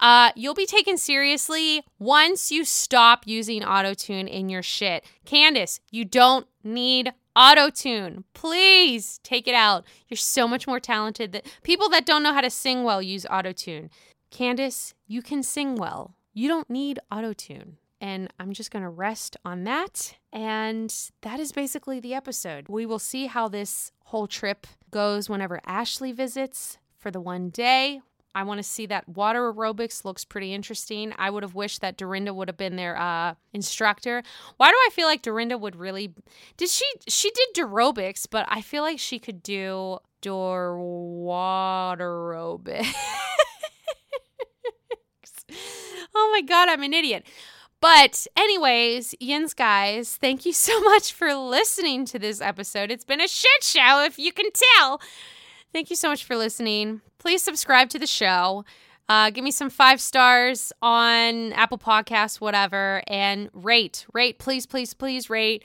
Uh, 0.00 0.30
you'll 0.36 0.54
be 0.54 0.64
taken 0.64 0.96
seriously 0.96 1.84
once 1.98 2.50
you 2.50 2.64
stop 2.64 3.26
using 3.26 3.60
autotune 3.60 4.30
in 4.30 4.48
your 4.48 4.62
shit. 4.62 5.04
Candace, 5.26 5.80
you 5.90 6.06
don't 6.06 6.46
need 6.64 7.12
autotune. 7.36 8.24
Please 8.32 9.20
take 9.22 9.46
it 9.46 9.54
out. 9.54 9.84
You're 10.08 10.16
so 10.16 10.48
much 10.48 10.66
more 10.66 10.80
talented 10.80 11.32
that 11.32 11.44
people 11.62 11.90
that 11.90 12.06
don't 12.06 12.22
know 12.22 12.32
how 12.32 12.40
to 12.40 12.48
sing 12.48 12.84
well 12.84 13.02
use 13.02 13.26
autotune. 13.26 13.90
Candace, 14.36 14.92
you 15.06 15.22
can 15.22 15.42
sing 15.42 15.76
well. 15.76 16.14
You 16.34 16.46
don't 16.46 16.68
need 16.68 16.98
autotune. 17.10 17.76
And 18.02 18.30
I'm 18.38 18.52
just 18.52 18.70
going 18.70 18.82
to 18.82 18.90
rest 18.90 19.38
on 19.46 19.64
that. 19.64 20.16
And 20.30 20.94
that 21.22 21.40
is 21.40 21.52
basically 21.52 22.00
the 22.00 22.12
episode. 22.12 22.68
We 22.68 22.84
will 22.84 22.98
see 22.98 23.28
how 23.28 23.48
this 23.48 23.92
whole 24.04 24.26
trip 24.26 24.66
goes 24.90 25.30
whenever 25.30 25.62
Ashley 25.64 26.12
visits 26.12 26.76
for 26.98 27.10
the 27.10 27.18
one 27.18 27.48
day. 27.48 28.02
I 28.34 28.42
want 28.42 28.58
to 28.58 28.62
see 28.62 28.84
that 28.84 29.08
water 29.08 29.50
aerobics 29.50 30.04
looks 30.04 30.26
pretty 30.26 30.52
interesting. 30.52 31.14
I 31.16 31.30
would 31.30 31.42
have 31.42 31.54
wished 31.54 31.80
that 31.80 31.96
Dorinda 31.96 32.34
would 32.34 32.48
have 32.48 32.58
been 32.58 32.76
their 32.76 32.98
uh, 32.98 33.36
instructor. 33.54 34.22
Why 34.58 34.68
do 34.68 34.76
I 34.76 34.90
feel 34.92 35.06
like 35.06 35.22
Dorinda 35.22 35.56
would 35.56 35.76
really? 35.76 36.12
Did 36.58 36.68
she? 36.68 36.84
She 37.08 37.30
did 37.30 37.64
aerobics, 37.64 38.26
but 38.30 38.44
I 38.50 38.60
feel 38.60 38.82
like 38.82 38.98
she 38.98 39.18
could 39.18 39.42
do 39.42 39.96
door 40.20 40.78
water 40.78 42.10
aerobics. 42.10 42.92
oh 46.14 46.30
my 46.32 46.42
God, 46.42 46.68
I'm 46.68 46.82
an 46.82 46.94
idiot. 46.94 47.26
But, 47.80 48.26
anyways, 48.36 49.14
Yins 49.20 49.54
guys, 49.54 50.16
thank 50.16 50.46
you 50.46 50.52
so 50.52 50.80
much 50.84 51.12
for 51.12 51.34
listening 51.34 52.04
to 52.06 52.18
this 52.18 52.40
episode. 52.40 52.90
It's 52.90 53.04
been 53.04 53.20
a 53.20 53.28
shit 53.28 53.62
show, 53.62 54.04
if 54.04 54.18
you 54.18 54.32
can 54.32 54.50
tell. 54.52 55.00
Thank 55.72 55.90
you 55.90 55.96
so 55.96 56.08
much 56.08 56.24
for 56.24 56.36
listening. 56.36 57.02
Please 57.18 57.42
subscribe 57.42 57.90
to 57.90 57.98
the 57.98 58.06
show. 58.06 58.64
Uh, 59.08 59.30
give 59.30 59.44
me 59.44 59.50
some 59.50 59.70
five 59.70 60.00
stars 60.00 60.72
on 60.82 61.52
Apple 61.52 61.78
Podcasts, 61.78 62.40
whatever, 62.40 63.02
and 63.06 63.50
rate, 63.52 64.04
rate, 64.12 64.38
please, 64.38 64.66
please, 64.66 64.94
please 64.94 65.30
rate 65.30 65.62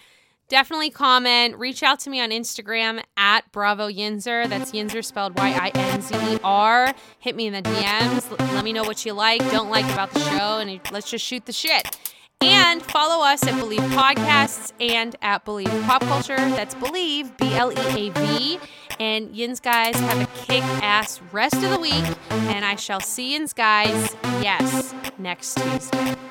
definitely 0.51 0.89
comment. 0.89 1.57
Reach 1.57 1.81
out 1.81 1.99
to 2.01 2.09
me 2.09 2.19
on 2.19 2.29
Instagram 2.29 3.01
at 3.15 3.49
Bravo 3.53 3.87
Yinzer. 3.87 4.47
That's 4.49 4.73
Yinzer 4.73 5.03
spelled 5.03 5.37
Y 5.37 5.49
I 5.49 5.71
N 5.73 6.01
Z 6.01 6.13
E 6.13 6.39
R. 6.43 6.93
Hit 7.19 7.37
me 7.37 7.47
in 7.47 7.53
the 7.53 7.61
DMs. 7.61 8.29
Let 8.53 8.65
me 8.65 8.73
know 8.73 8.83
what 8.83 9.05
you 9.05 9.13
like, 9.13 9.39
don't 9.49 9.69
like 9.69 9.85
about 9.85 10.11
the 10.11 10.19
show, 10.19 10.59
and 10.59 10.79
let's 10.91 11.09
just 11.09 11.25
shoot 11.25 11.45
the 11.45 11.53
shit. 11.53 11.97
And 12.41 12.81
follow 12.83 13.23
us 13.23 13.43
at 13.47 13.53
Bleav 13.53 13.87
Podcasts 13.91 14.73
and 14.81 15.15
at 15.21 15.45
Bleav 15.45 15.85
Pop 15.85 16.01
Culture. 16.01 16.35
That's 16.35 16.75
Bleav, 16.75 17.37
B 17.37 17.53
L 17.53 17.71
E 17.71 18.09
A 18.09 18.09
V. 18.09 18.59
And 18.99 19.33
yins 19.33 19.61
guys 19.61 19.95
have 19.95 20.21
a 20.21 20.45
kick 20.45 20.63
ass 20.83 21.21
rest 21.31 21.55
of 21.55 21.69
the 21.69 21.79
week. 21.79 22.03
And 22.29 22.65
I 22.65 22.75
shall 22.75 22.99
see 22.99 23.33
yins 23.33 23.53
guys, 23.53 24.15
yes, 24.41 24.93
next 25.17 25.55
Tuesday. 25.55 26.30